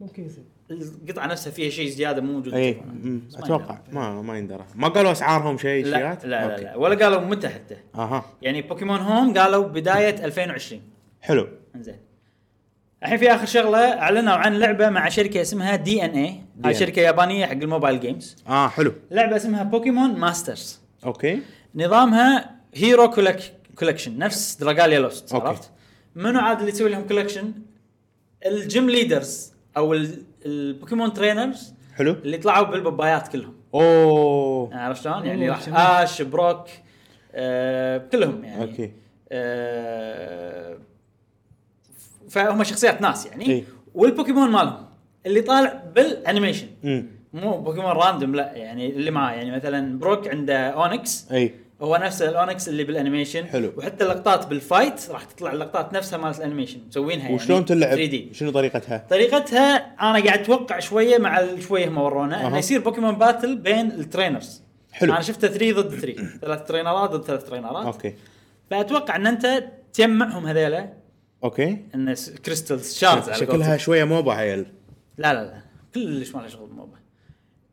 ممكن 0.00 0.26
يصير. 0.26 0.44
القطعة 0.70 1.26
نفسها 1.26 1.50
فيها 1.50 1.70
شيء 1.70 1.88
زيادة 1.88 2.22
مو 2.22 2.32
موجود 2.32 2.54
إي 2.54 2.80
أتوقع. 3.34 3.78
ما 3.92 4.22
ما 4.22 4.38
يندرى. 4.38 4.64
ما 4.74 4.88
قالوا 4.88 5.12
أسعارهم 5.12 5.58
شيء 5.58 5.86
لا 5.86 5.98
شيات 5.98 6.24
لا 6.24 6.28
لا, 6.28 6.52
okay. 6.52 6.64
لا. 6.64 6.76
ولا 6.76 7.04
قالوا 7.04 7.20
متى 7.20 7.48
حتى. 7.48 7.76
أها. 7.94 8.24
يعني 8.42 8.62
Pokémon 8.62 9.00
Home 9.00 9.38
قالوا 9.38 9.68
بداية 9.68 10.24
2020 10.24 10.82
حلو. 11.20 11.48
إنزين. 11.74 11.96
الحين 13.02 13.18
في 13.18 13.34
آخر 13.34 13.46
شغلة 13.46 13.78
أعلنوا 13.78 14.32
عن 14.32 14.54
لعبة 14.54 14.90
مع 14.90 15.08
شركة 15.08 15.40
اسمها 15.40 15.76
DeNA 15.76 16.42
هاي 16.64 16.74
DNA. 16.74 16.78
شركة 16.78 17.00
يابانية 17.02 17.46
حق 17.46 17.52
الموبايل 17.52 18.00
games 18.00 18.36
آه 18.48 18.68
حلو 18.68 18.92
لعبة 19.10 19.36
اسمها 19.36 19.62
Pokémon 19.62 20.10
Masters 20.16 20.80
okay 21.06 21.40
نظامها 21.74 22.50
hero 22.74 23.10
collection 23.78 24.18
نفس 24.18 24.56
Dragalia 24.60 24.98
Lost. 24.98 25.34
عرفت؟ 25.34 25.70
منو 26.14 26.40
عاد 26.40 26.58
اللي 26.58 26.70
يسوي 26.72 26.90
لهم 26.90 27.06
collection؟ 27.08 27.52
ال 28.46 28.57
gym 28.57 28.90
leaders 28.90 29.52
أو 29.76 29.94
ال- 29.94 30.22
ال 30.46 30.54
Pokémon 30.54 31.12
trainers 31.12 31.74
حلو 31.96 32.12
اللي 32.12 32.36
طلعوا 32.38 32.66
بالبابايات 32.66 33.28
كلهم 33.28 33.54
أوه 33.74 34.74
عرفت 34.76 35.02
شلون؟ 35.04 35.26
يعني 35.26 35.48
راح. 35.50 35.68
Ash 35.68 36.22
Brock 36.22 36.66
آه 37.34 37.98
كلهم 38.12 38.44
يعني 38.44 38.62
okay 38.62 38.92
آه 39.32 40.78
فهم 42.30 42.64
شخصيات 42.64 43.02
ناس 43.02 43.26
يعني 43.26 43.46
إي. 43.50 43.64
والبوكيمون 43.94 44.50
مالهم 44.50 44.87
اللي 45.28 45.40
طالع 45.40 45.82
بال 45.94 46.06
animation. 46.06 46.66
مو 47.32 47.58
بوكيمون 47.58 47.90
random 47.90 48.34
لا 48.34 48.52
يعني 48.52 48.90
اللي 48.90 49.10
معاه. 49.10 49.34
يعني 49.34 49.50
مثلا 49.50 49.98
Brock 49.98 50.28
عنده 50.28 50.68
Onix 50.68 51.26
أي. 51.32 51.54
هو 51.82 51.96
نفس 51.96 52.22
ال 52.22 52.31
Onix 52.31 52.68
اللي 52.68 52.84
بال 52.84 52.94
animation. 52.94 53.44
حلو. 53.44 53.72
وحتى 53.76 54.04
اللقطات 54.04 54.46
بال 54.46 54.64
fight 54.64 55.10
راح 55.10 55.24
تطلع 55.24 55.52
اللقطات 55.52 55.92
نفسها 55.92 56.18
مالت 56.18 56.38
ال 56.38 56.42
animation. 56.42 56.80
مسوينها 56.88 57.22
يعني. 57.22 57.34
وشلون 57.34 57.64
تلعب؟ 57.64 57.90
3D. 57.90 58.28
شنو 58.32 58.50
طريقتها؟ 58.50 59.06
طريقتها 59.10 59.76
أنا 59.76 60.24
قاعد 60.24 60.38
أتوقع 60.38 60.78
شوية 60.78 61.18
مع 61.18 61.42
شوية 61.60 61.88
هم 61.88 61.98
ورونا 61.98 62.42
أها. 62.42 62.48
انه 62.48 62.58
يصير 62.58 62.80
Pokémon 62.80 63.14
battle 63.14 63.56
بين 63.56 63.92
ال 63.92 63.99
trainers. 63.99 64.62
حلو. 64.92 65.12
أنا 65.12 65.20
شفته 65.20 65.48
3 65.48 65.72
ضد 65.72 65.94
3 65.94 66.38
ثلاث 66.40 66.68
ترينرات 66.68 67.10
ضد 67.10 67.24
ثلاث 67.24 67.44
ترينرات. 67.44 67.86
okay. 67.86 68.14
فأتوقع 68.70 69.16
إن 69.16 69.26
أنت 69.26 69.64
تجمعهم 69.92 70.46
هذيلا. 70.46 70.92
okay. 71.44 71.78
إن 71.94 72.14
crystals 72.44 72.94
shards 72.94 73.28
على 73.28 73.38
شكلها. 73.38 73.76
شوية 73.76 74.04
MOBA 74.04 74.32
عيل 74.32 74.66
لا 75.18 75.34
لا 75.34 75.44
لا. 75.44 75.62
كلش 75.94 76.34
ما 76.34 76.40
له 76.40 76.46
شغل 76.48 76.66
بال 76.66 76.76
MOBA 76.76 76.96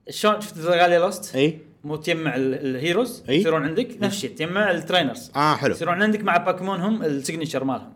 شلون 0.09 0.41
شفت 0.41 0.57
Dragalia 0.57 0.99
Lost؟ 0.99 1.35
إي. 1.35 1.59
مو 1.83 1.95
تجمع 1.95 2.35
ال- 2.35 2.53
ال 2.75 2.82
heroes 2.82 3.23
إي. 3.29 3.39
يصيرون 3.39 3.63
عندك؟ 3.63 3.97
نفس 4.01 4.15
الشيء 4.15 4.29
تجمع 4.35 4.71
ال 4.71 4.78
trainers 4.78 5.31
آه 5.35 5.55
حلو. 5.55 5.71
يصيرون 5.71 6.01
عندك 6.01 6.23
مع 6.23 6.37
بوكيمونهم 6.37 7.03
ال 7.03 7.09
signature 7.09 7.63
مالهم. 7.63 7.93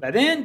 بعدين 0.00 0.44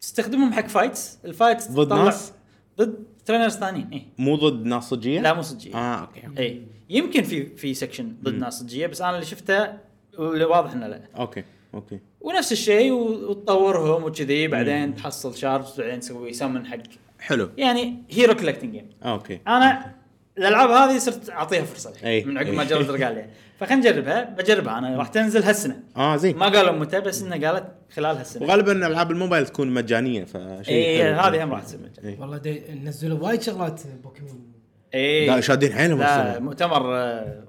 تستخدمهم 0.00 0.52
حق 0.52 0.66
fights 0.66 1.18
ال 1.24 1.31
fights 1.31 1.70
ضد 1.70 1.92
ناس؟ 1.92 2.32
ضد 2.78 3.04
trainers 3.26 3.56
ثانيين 3.56 3.88
إي. 3.92 4.02
مو 4.18 4.36
ضد 4.36 4.64
ناس 4.64 4.84
صجية؟ 4.84 5.20
لا 5.20 5.34
مو 5.34 5.42
صجية. 5.42 5.74
آه 5.74 6.00
okay 6.00 6.22
إي. 6.38 6.62
يمكن 6.90 7.22
في 7.22 7.46
في 7.56 7.74
section 7.74 8.14
ضد 8.22 8.34
ناس 8.34 8.60
صجية 8.60 8.86
بس 8.86 9.00
أنا 9.02 9.14
اللي 9.14 9.26
شفته 9.26 9.72
واضح 10.18 10.72
إنه 10.72 10.86
لا. 10.86 11.00
okay 11.16 11.44
okay. 11.74 11.98
ونفس 12.20 12.52
الشيء 12.52 12.92
وتطورهم 12.92 14.04
وكذي 14.04 14.48
بعدين 14.48 14.94
تحصل 14.96 15.36
shards 15.36 15.80
بعدين 15.80 16.00
تسوي 16.00 16.32
سمن 16.32 16.66
حق 16.66 16.76
حلو 17.20 17.50
يعني 17.56 18.02
hero 18.10 18.34
collecting 18.34 18.72
game 18.72 18.88
okay 19.02 19.40
أنا 19.46 19.94
الألعاب 20.38 20.70
هذه 20.70 20.98
صرت 20.98 21.30
أعطيها 21.30 21.64
فرصة 21.64 21.92
أي. 22.04 22.24
من 22.24 22.38
عقب 22.38 22.48
ما 22.48 22.62
أي. 22.62 22.66
جربت 22.66 22.90
Dragalia 23.00 23.30
فخلينا 23.58 23.90
نجربها 23.90 24.24
بجربها 24.24 24.78
أنا 24.78 24.96
راح 24.96 25.08
تنزل 25.08 25.42
هالسنة 25.42 25.82
آه 25.96 26.16
زين 26.16 26.36
ما 26.36 26.46
قالوا 26.48 26.72
متى 26.72 27.00
بس 27.00 27.22
إنها 27.22 27.50
قالت 27.50 27.66
خلال 27.94 28.16
هالسنة 28.16 28.42
وغالبا 28.42 28.86
ألعاب 28.86 29.10
الموبايل 29.10 29.46
تكون 29.46 29.70
مجانية 29.70 30.24
فشيء 30.24 30.74
اي 30.74 31.04
حلو. 31.04 31.20
هذه 31.20 31.44
هم 31.44 31.52
راح 31.52 31.62
تصير 31.62 31.80
مجانية. 31.80 32.16
إي. 32.16 32.20
والله 32.20 32.38
دي 32.38 32.62
نزلوا 32.84 33.18
وايد 33.18 33.42
شغلات 33.42 33.80
بوكيمون 34.02 34.52
اي 34.94 35.26
لا 35.26 35.40
شادين 35.40 35.72
حيلهم 35.72 35.98
لا. 35.98 36.38
مؤتمر 36.38 36.96
آه، 36.96 37.44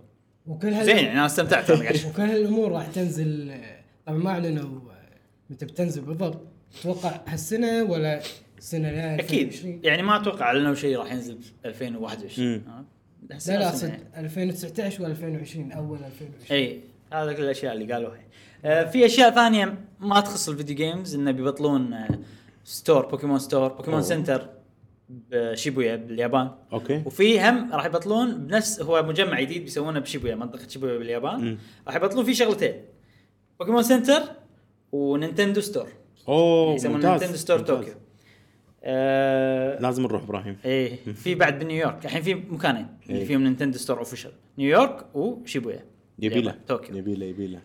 وكل 0.48 0.74
هال... 0.74 0.86
زين 0.86 0.98
يعني 0.98 1.12
أنا 1.12 1.26
استمتعت 1.26 1.70
أنا. 1.70 1.90
وكل 2.10 2.22
هالأمور 2.22 2.72
راح 2.72 2.88
تنزل 2.88 3.54
طبعا 4.06 4.18
ما 4.18 4.30
أعلنوا 4.30 4.80
متى 5.50 5.66
بتنزل 5.66 6.02
بالضبط 6.02 6.42
أتوقع 6.80 7.12
هالسنة 7.28 7.84
ولا 7.84 8.22
السنة 8.62 8.92
لا 8.92 9.20
أكيد. 9.20 9.80
يعني 9.84 10.02
ما 10.02 10.22
أتوقع 10.22 10.46
اعلنوا 10.46 10.76
شيء 10.76 10.98
راح 10.98 11.12
ينزل 11.12 11.36
ب 11.36 11.66
2021 11.66 12.48
مم. 12.48 12.62
آه. 12.68 12.86
لا 13.30 13.58
لا 13.58 13.70
اقصد 13.70 13.92
2019 14.18 14.98
و2020 14.98 15.76
أول 15.76 15.98
2020 15.98 16.32
إي 16.52 16.82
هذا 17.14 17.34
كل 17.34 17.44
الأشياء 17.44 17.74
اللي 17.74 17.94
قالوها. 17.94 18.18
آه، 18.66 18.84
في 18.84 19.06
أشياء 19.06 19.32
ثانية 19.32 19.78
ما 20.00 20.20
تخص 20.20 20.50
ال 20.50 20.54
video 20.54 20.76
games 20.76 21.16
إنه 21.16 21.32
بيبطلون 21.32 21.94
آه، 21.94 22.20
store 22.64 23.06
Pokémon 23.06 23.40
Store 23.40 23.68
Pokémon 23.68 24.00
أوه. 24.00 24.10
Center 24.10 24.50
بشيبويا 25.10 25.96
باليابان. 25.96 26.52
okay. 26.74 27.02
وفي 27.06 27.42
هم 27.42 27.74
راح 27.74 27.86
يبطلون 27.86 28.48
بنفس 28.48 28.82
هو 28.82 29.04
مجمع 29.04 29.42
جديد 29.42 29.64
بيسوونه 29.64 30.00
بشيبويا 30.00 30.36
منطقة 30.36 30.68
شيبويا 30.68 30.98
باليابان. 30.98 31.58
راح 31.88 31.96
يبطلون 31.96 32.26
فيه 32.26 32.34
شغلتين. 32.34 32.74
Pokémon 33.60 33.84
Center 33.84 34.22
و 34.92 35.00
Nintendo 35.00 35.62
Store 35.62 35.88
أوه 36.28 36.76
يسمونه 36.76 36.96
ممتاز. 36.98 37.12
Nintendo 37.12 37.38
Store 37.38 37.58
ممتاز. 37.58 37.76
طوكيو 37.78 37.94
آه 38.84 39.80
لازم 39.80 40.04
نروح 40.04 40.24
إبراهيم. 40.24 40.58
إيه 40.66 40.96
في 41.14 41.36
بعد 41.36 41.60
بنيويورك. 41.60 42.06
الحين 42.06 42.22
في 42.22 42.34
مكانين. 42.34 42.88
اللي 43.10 43.20
إيه. 43.20 43.26
فيهم 43.26 43.44
Nintendo 43.44 43.78
Store 43.78 44.00
official. 44.00 44.32
نيويورك 44.58 45.16
وشيبويا. 45.16 45.86
يبي 46.20 46.36
له 46.36 46.42
اليابان، 46.42 46.62
طوكيو. 46.68 46.98
يبي 46.98 47.16
له 47.16 47.26
يبي 47.26 47.48
له 47.48 47.60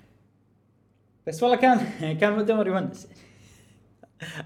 بس 1.26 1.42
والله 1.42 1.56
كان 1.56 1.78
كان 2.18 2.32
مؤتمر 2.32 2.66
يونس 2.66 3.08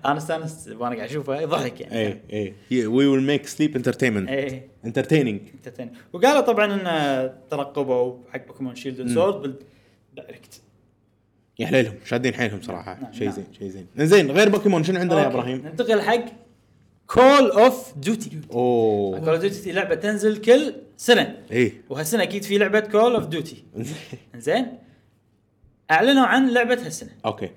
أنا 0.05 0.17
استأنست 0.17 0.69
وأنا 0.69 0.97
قاعد 0.97 1.09
أشوفه 1.09 1.41
يضحك 1.41 1.81
يعني. 1.81 1.99
اي 1.99 2.21
اي 2.73 2.87
we 2.87 3.07
will 3.07 3.23
make 3.23 3.47
sleep 3.47 3.77
entertainment 3.77 4.29
إيه. 4.29 4.69
entertaining 4.85 5.41
entertain 5.55 5.93
وقالوا 6.13 6.41
طبعا 6.41 6.75
إن 6.75 7.33
ترقبوا 7.51 8.19
حق 8.33 8.47
Pokemon 8.47 8.75
Shield 8.75 9.01
and 9.01 9.11
Sword 9.11 9.43
بال 10.15 10.26
Direct 10.26 10.61
يا 11.59 11.67
حليلهم. 11.67 11.95
شادين 12.05 12.35
حيلهم 12.35 12.63
صراحة. 12.63 13.01
نعم، 13.03 13.13
شيء 13.13 13.25
نعم. 13.25 13.37
زين 13.37 13.47
شيء 13.59 13.69
زين. 13.69 13.87
زين 13.97 14.31
غير 14.31 14.49
بوكيمون 14.49 14.85
شنو 14.85 15.01
عندنا 15.01 15.21
يا 15.21 15.27
إبراهيم؟ 15.27 15.67
ننتقل 15.67 16.01
حق 16.01 16.25
Call 17.15 17.51
of 17.51 17.95
Duty 17.97 18.41
أوه. 18.53 19.19
Call 19.19 19.29
of 19.29 19.41
Duty 19.41 19.73
لعبة 19.73 19.95
تنزل 19.95 20.37
كل 20.37 20.75
سنة. 20.97 21.37
إيه. 21.51 21.83
وهالسنة 21.89 22.23
أكيد 22.23 22.43
في 22.43 22.59
لعبة 22.59 22.81
Call 22.81 23.15
of 23.15 23.27
Duty 23.27 23.65
زين 24.37 24.67
أعلنوا 25.91 26.27
عن 26.27 26.51
لعبه 26.51 26.87
هالسنة. 26.87 27.11
أوكي. 27.27 27.51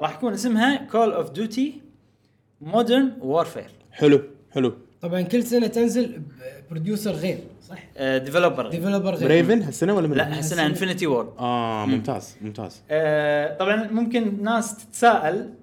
راح 0.00 0.14
يكون 0.14 0.32
اسمها 0.32 0.76
Call 0.76 1.12
of 1.12 1.30
Duty 1.30 1.80
Modern 2.60 3.12
Warfare 3.20 3.70
حلو 3.92 4.22
حلو. 4.50 4.74
طبعا 5.00 5.22
كل 5.22 5.42
سنة 5.42 5.66
تنزل 5.66 6.22
producer 6.70 7.12
غير 7.12 7.38
صح؟ 7.68 7.78
developer 8.00 8.70
developer 8.70 9.14
غير. 9.14 9.28
Raven 9.28 9.62
هالسنة 9.62 9.94
ولا 9.94 10.08
من 10.08 10.16
لا 10.16 10.38
هالسنة 10.38 10.66
Infinity 10.66 11.06
Ward 11.06 11.28
آه 11.38 11.86
ممتاز 11.86 12.36
ممتاز. 12.40 12.82
آه 12.90 13.56
طبعا 13.56 13.88
ممكن 13.90 14.42
ناس 14.42 14.76
تتساءل 14.76 15.54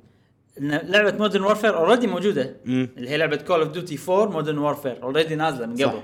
إن 0.60 0.72
لعبة 0.72 1.18
Modern 1.18 1.44
Warfare 1.44 1.78
already 1.78 2.08
موجودة 2.08 2.56
مم. 2.66 2.90
اللي 2.98 3.10
هي 3.10 3.18
لعبة 3.18 3.36
Call 3.36 3.60
of 3.60 3.70
Duty 3.70 4.00
4 4.10 4.26
Modern 4.32 4.58
Warfare 4.58 5.04
already 5.04 5.36
نازلة 5.36 5.66
من 5.66 5.76
صح. 5.76 5.86
قبل 5.86 6.02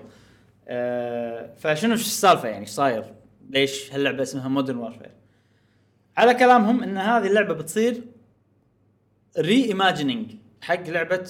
آه 0.68 1.54
فشنو 1.58 1.94
السالفة 1.94 2.48
يعني 2.48 2.62
إيش 2.62 2.70
صاير؟ 2.70 3.04
ليش 3.50 3.94
هاللعبة 3.94 4.24
اسمها 4.24 4.48
Modern 4.48 4.78
Warfare؟ 4.78 5.12
على 6.18 6.34
كلامهم 6.34 6.84
إن 6.84 6.98
هذه 6.98 7.28
اللعبة 7.28 7.54
بتصير 7.54 8.02
reimagining 9.39 10.32
حق 10.62 10.89
لعبة 10.89 11.30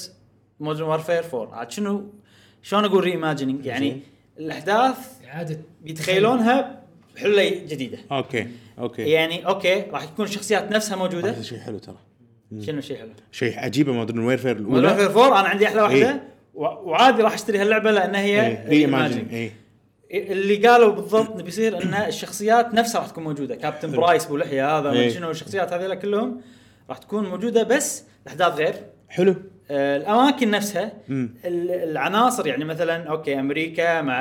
Modern 0.59 0.87
Warfare 0.87 1.23
4 1.33 1.55
عاد 1.55 1.71
شنو 1.71 2.13
شلون 2.61 2.85
أقول 2.85 3.03
reimagining 3.03 3.65
يعني. 3.65 4.01
الأحداث 4.39 4.97
إعادة 5.27 5.59
بيتخيلونها 5.81 6.83
بحله 7.15 7.49
جديدة 7.49 7.97
أوكي 8.11 8.47
أوكي 8.79 9.01
يعني 9.01 9.47
أوكي 9.47 9.81
راح 9.81 10.05
تكون 10.05 10.25
الشخصيات 10.25 10.71
نفسها 10.71 10.95
موجودة 10.95 11.29
هذا 11.29 11.41
شيء 11.41 11.59
حلو 11.59 11.77
ترى 11.77 11.97
شنو 12.61 12.81
شيء 12.81 12.97
حلو؟ 12.97 13.09
شيء 13.31 13.59
عجيبه 13.59 13.93
Modern 13.93 14.19
Warfare 14.19 14.61
Modern 14.61 14.85
الأولى 14.85 15.03
Warfare 15.03 15.23
4 15.25 15.39
أنا 15.39 15.49
عندي 15.49 15.67
أحلى 15.67 15.81
واحدة 15.81 16.09
إيه. 16.09 16.23
و- 16.53 16.89
وعادي 16.89 17.21
راح 17.21 17.33
أشتري 17.33 17.57
هاللعبة 17.61 17.91
لأن 17.91 18.15
هي 18.15 18.47
إيه 18.47 18.69
reimagining. 18.69 19.33
إيه 19.33 20.31
اللي 20.31 20.67
قالوا 20.67 20.91
بالضبط 20.91 21.41
بيصير 21.41 21.83
إن 21.83 21.93
الشخصيات 21.93 22.73
نفسها 22.73 23.01
راح 23.01 23.09
تكون 23.09 23.23
موجودة 23.23 23.55
كابتن 23.55 23.91
برايس 23.91 24.25
ابو 24.25 24.37
لحيه 24.37 24.77
هذا 24.79 24.91
إيه. 24.91 24.99
أدري 24.99 25.09
شنو 25.09 25.31
الشخصيات 25.31 25.73
هذيلا 25.73 25.95
كلهم 25.95 26.41
راح 26.89 26.97
تكون 26.97 27.29
موجودة 27.29 27.63
بس 27.63 28.03
الأحداث 28.23 28.53
غير 28.57 28.73
حلو 29.09 29.35
آه، 29.71 29.97
الأماكن 29.97 30.51
نفسها 30.51 30.93
مم. 31.07 31.35
العناصر 31.45 32.47
يعني 32.47 32.65
مثلا 32.65 33.09
أوكي 33.09 33.39
أمريكا 33.39 34.01
مع 34.01 34.15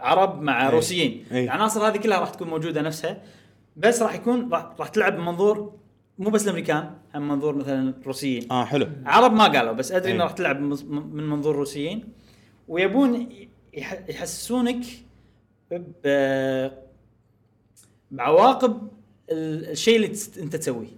عرب 0.00 0.42
مع 0.42 0.62
إيه. 0.66 0.70
روسيين 0.70 1.24
إيه. 1.32 1.44
العناصر 1.44 1.88
هذه 1.88 1.96
كلها 1.96 2.18
راح 2.20 2.30
تكون 2.30 2.48
موجودة 2.48 2.82
نفسها 2.82 3.16
بس 3.76 4.02
راح 4.02 4.14
يكون 4.14 4.48
راح, 4.52 4.66
راح 4.78 4.88
تلعب 4.88 5.16
بمنظور 5.16 5.72
مو 6.18 6.30
بس 6.30 6.44
الأمريكان 6.44 6.90
هم 7.14 7.28
منظور 7.28 7.54
مثلا 7.56 7.94
الروسيين. 8.00 8.52
آه 8.52 8.64
حلو. 8.64 8.86
عرب 9.04 9.32
ما 9.32 9.44
قالوا 9.48 9.72
بس 9.72 9.92
أدري 9.92 10.12
إنه 10.12 10.18
إيه. 10.20 10.24
راح 10.24 10.32
تلعب 10.32 10.60
من 10.90 11.28
منظور 11.28 11.56
روسيين 11.56 12.04
ويبون 12.68 13.28
يح- 13.74 14.04
يحسسونك 14.08 14.84
ب- 15.70 16.68
بعواقب 18.10 18.88
ال- 19.30 19.70
الشيء 19.70 19.96
اللي 19.96 20.06
أنت 20.38 20.56
تسويه. 20.56 20.88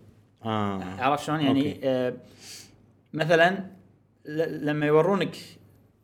آه. 0.45 0.83
عرفت 0.99 1.25
شلون؟ 1.25 1.41
يعني. 1.41 1.81
آه 1.85 2.15
مثلا 3.13 3.65
ل- 4.27 4.67
لما 4.67 4.87
يورونك 4.87 5.37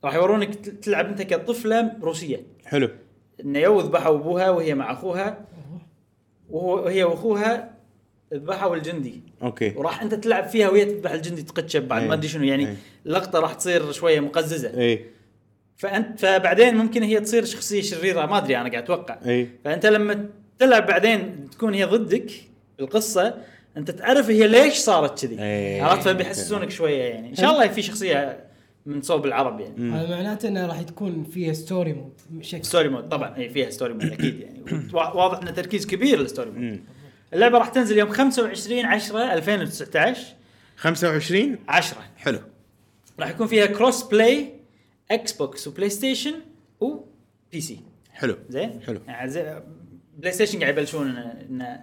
راح 0.04 0.14
يورونك 0.14 0.54
ت- 0.54 0.68
تلعب 0.68 1.06
أنت 1.06 1.22
كطفلة 1.22 1.92
روسية. 2.02 2.42
حلو. 2.64 2.88
إنه 3.44 3.58
يو 3.58 3.80
ذبحوا 3.80 4.14
أبوها 4.16 4.50
وهي 4.50 4.74
مع 4.74 4.92
أخوها 4.92 5.46
وهو 6.50 6.84
وهي 6.84 7.04
وأخوها 7.04 7.73
ذبحوا 8.34 8.76
الجندي 8.76 9.20
أوكي. 9.42 9.72
وراح 9.76 10.02
أنت 10.02 10.14
تلعب 10.14 10.48
فيها 10.48 10.68
وهي 10.68 10.84
تذبح 10.84 11.10
الجندي 11.10 11.42
تقتشب 11.42 11.88
بعد 11.88 12.02
إيه. 12.02 12.08
ما 12.08 12.14
أدري 12.14 12.28
شنو 12.28 12.44
يعني. 12.44 12.68
إيه. 12.68 12.76
اللقطه 13.06 13.38
راح 13.40 13.54
تصير 13.54 13.92
شوية 13.92 14.20
مقززة. 14.20 14.70
إيه. 14.78 15.04
فأنت 15.76 16.20
فبعدين 16.20 16.76
ممكن 16.76 17.02
هي 17.02 17.20
تصير 17.20 17.44
شخصية 17.44 17.82
شريرة 17.82 18.26
ما 18.26 18.38
أدري 18.38 18.56
أنا 18.56 18.70
قاعد 18.70 18.82
أتوقع. 18.82 19.18
إيه. 19.26 19.48
فأنت 19.64 19.86
لما 19.86 20.28
تلعب 20.58 20.86
بعدين 20.86 21.50
تكون 21.50 21.74
هي 21.74 21.84
ضدك 21.84 22.30
بالقصة 22.78 23.34
أنت 23.76 23.90
تعرف 23.90 24.30
هي 24.30 24.48
ليش 24.48 24.74
صارت 24.74 25.26
كذي. 25.26 25.42
إيه. 25.42 25.82
عرفت؟ 25.82 26.08
فبيحسسونك 26.08 26.70
شوية 26.70 27.02
يعني. 27.02 27.28
إن 27.30 27.34
شاء 27.34 27.50
الله 27.52 27.68
في 27.68 27.82
شخصية 27.82 28.44
من 28.86 29.02
صوب 29.02 29.26
العرب 29.26 29.60
يعني. 29.60 29.92
هذا 29.92 30.10
معناته 30.16 30.48
إنه 30.48 30.66
راح 30.66 30.82
تكون 30.82 31.24
فيها 31.24 31.52
story 31.52 31.92
mode 31.92 32.12
شكل. 32.40 32.64
story 32.64 32.88
mode 32.88 33.08
طبعا. 33.08 33.36
اي 33.36 33.48
فيها 33.48 33.70
story 33.70 33.92
mode 33.94 34.12
أكيد 34.12 34.40
يعني. 34.40 34.62
وا- 34.92 35.12
واضح 35.16 35.48
ان 35.48 35.54
تركيز 35.54 35.86
كبير 35.86 36.18
لل 36.20 36.29
story 36.29 36.50
mode. 36.50 36.80
اللعبة 37.34 37.58
راح 37.58 37.68
تنزل 37.68 37.98
يوم 37.98 38.08
25 38.08 38.84
10 38.84 39.32
2019 39.32 40.22
25 40.76 41.58
10 41.68 41.98
حلو. 42.16 42.38
راح 43.20 43.30
يكون 43.30 43.46
فيها 43.46 43.66
cross 43.66 44.02
play 44.02 44.52
Xbox 45.10 45.68
و 45.68 45.90
PlayStation 45.90 46.30
و 46.30 46.34
PC 46.80 47.80
حلو. 48.12 48.36
زين؟ 48.48 48.80
حلو. 48.86 49.00
يعني 49.06 49.30
زي 49.30 49.62
PlayStation 50.18 50.60
قاعد 50.60 50.72
يبلشون 50.72 51.16
انه 51.16 51.80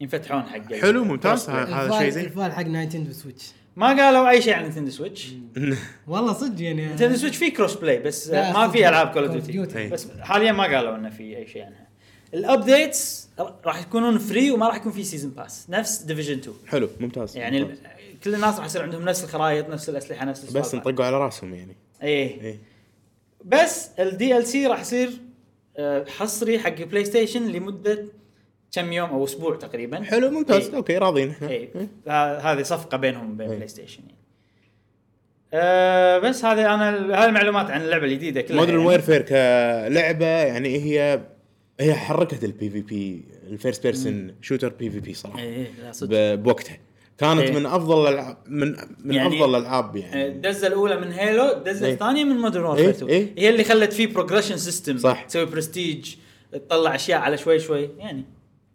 ينفتحون 0.00 0.42
حق 0.42 0.74
حلو، 0.74 1.04
ممتاز. 1.04 1.50
هذا 1.50 1.98
شيء 1.98 2.10
زين. 2.10 2.24
الفال 2.24 2.52
حق 2.52 2.66
Nintendo 2.66 3.12
Switch. 3.12 3.52
ما 3.76 3.86
قالوا 3.86 4.30
أي 4.30 4.42
شيء 4.42 4.54
عن 4.54 4.62
Nintendo 4.62 4.90
Switch. 4.90 5.28
والله 6.08 6.32
صدق 6.32 6.62
يعني. 6.62 6.86
Nintendo 6.86 7.16
Switch 7.16 7.36
فيه 7.36 7.54
cross 7.54 7.74
play 7.74 7.98
بس 7.98 8.30
ما. 8.30 8.68
في 8.68 8.88
ألعاب 8.88 9.08
Call 9.08 9.24
of 9.24 9.46
Duty. 9.46 9.88
بس 9.88 10.08
حاليا 10.20 10.52
ما 10.52 10.76
قالوا 10.76 10.96
إنه 10.96 11.10
في 11.10 11.36
أي 11.36 11.46
شيء 11.46 11.62
عنها. 11.62 11.88
ال 12.34 12.46
updates 12.46 13.27
راح 13.64 13.80
يكونون 13.82 14.18
free 14.18 14.50
وما 14.50 14.66
راح 14.68 14.76
يكون 14.76 14.92
في 14.92 15.04
season 15.04 15.30
pass 15.30 15.66
نفس 15.70 16.02
Division 16.02 16.38
2 16.38 16.56
حلو 16.66 16.88
ممتاز 17.00 17.36
يعني 17.36 17.60
ممتاز. 17.64 17.78
كل 18.24 18.34
الناس 18.34 18.56
راح 18.56 18.66
يصير 18.66 18.82
عندهم 18.82 19.02
نفس 19.04 19.24
الخرائط 19.24 19.68
نفس 19.68 19.88
الأسلحة 19.88 20.24
نفس 20.24 20.44
بس 20.44 20.56
السوالف. 20.56 20.86
نطقوا 20.88 21.04
على 21.04 21.18
راسهم 21.18 21.54
يعني 21.54 21.76
إيه 22.02 22.40
إيه 22.40 22.58
بس 23.44 23.88
ال 23.98 24.46
DLC 24.46 24.66
راح 24.66 24.80
يصير 24.80 25.10
آه، 25.76 26.04
حصري 26.04 26.58
حق 26.58 26.82
PlayStation 26.82 27.46
لمدة 27.48 28.04
كم 28.72 28.92
يوم 28.92 29.10
أو 29.10 29.24
أسبوع 29.24 29.56
تقريبا 29.56 30.02
حلو 30.04 30.30
ممتاز 30.30 30.68
إيه. 30.68 30.76
أوكي 30.76 30.98
راضيين 30.98 31.30
إحنا 31.30 31.48
إيه 31.48 31.68
ه- 32.08 32.38
هذه 32.38 32.62
صفقة 32.62 32.96
بينهم 32.96 33.30
وبين 33.30 33.48
إيه. 33.50 33.56
PlayStation 33.56 34.02
يعني. 34.02 34.18
أه 35.52 36.18
بس 36.18 36.44
هذه 36.44 36.74
أنا 36.74 36.90
هذه 36.90 37.24
المعلومات 37.28 37.70
عن 37.70 37.80
اللعبة 37.80 38.04
الجديدة 38.06 38.40
كلها 38.40 38.56
Modern 38.56 38.74
يعني. 38.74 38.86
Warfare 38.88 39.22
كلعبة 39.22 40.26
يعني 40.26 40.76
هي 40.78 41.20
هي 41.80 41.94
حركت 41.94 42.44
ال 42.44 42.70
PvP 42.70 43.24
ال 43.46 43.52
first 43.52 43.82
person 43.82 44.34
shooter 44.42 44.68
PvP 44.68 45.14
صراحة. 45.14 45.38
إيه 45.38 45.56
إيه، 45.56 45.70
لا 45.82 45.92
صدق. 45.92 46.10
ب- 46.34 46.42
بوقتها. 46.42 46.78
كانت 47.18 47.40
إيه. 47.40 47.52
من 47.52 47.66
أفضل 47.66 48.02
الالعاب 48.08 48.36
من 48.46 48.76
من 49.04 49.14
يعني- 49.14 49.36
أفضل 49.36 49.50
الألعاب 49.56 49.96
يعني. 49.96 50.26
الدزة 50.26 50.66
الأولى 50.66 50.96
من 51.00 51.12
Halo 51.12 51.52
الدزة 51.52 51.86
إيه. 51.86 51.92
الثانية 51.92 52.24
من 52.24 52.36
Modern 52.36 52.62
إيه، 52.64 52.68
Warfare 52.70 52.90
2 52.90 53.08
إيه. 53.10 53.32
هي 53.38 53.48
اللي 53.48 53.64
خلت 53.64 53.92
فيه 53.92 54.06
progression 54.06 54.56
system 54.56 54.98
صح. 54.98 55.24
تسوي 55.24 55.44
برستيج 55.44 56.14
تطلع 56.52 56.94
أشياء 56.94 57.20
على 57.20 57.36
شوي 57.38 57.58
شوي. 57.58 57.90
يعني 57.98 58.24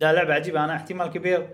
ده 0.01 0.11
لعبة 0.11 0.33
عجيبة 0.33 0.63
أنا 0.63 0.75
احتمال 0.75 1.07
كبير. 1.07 1.47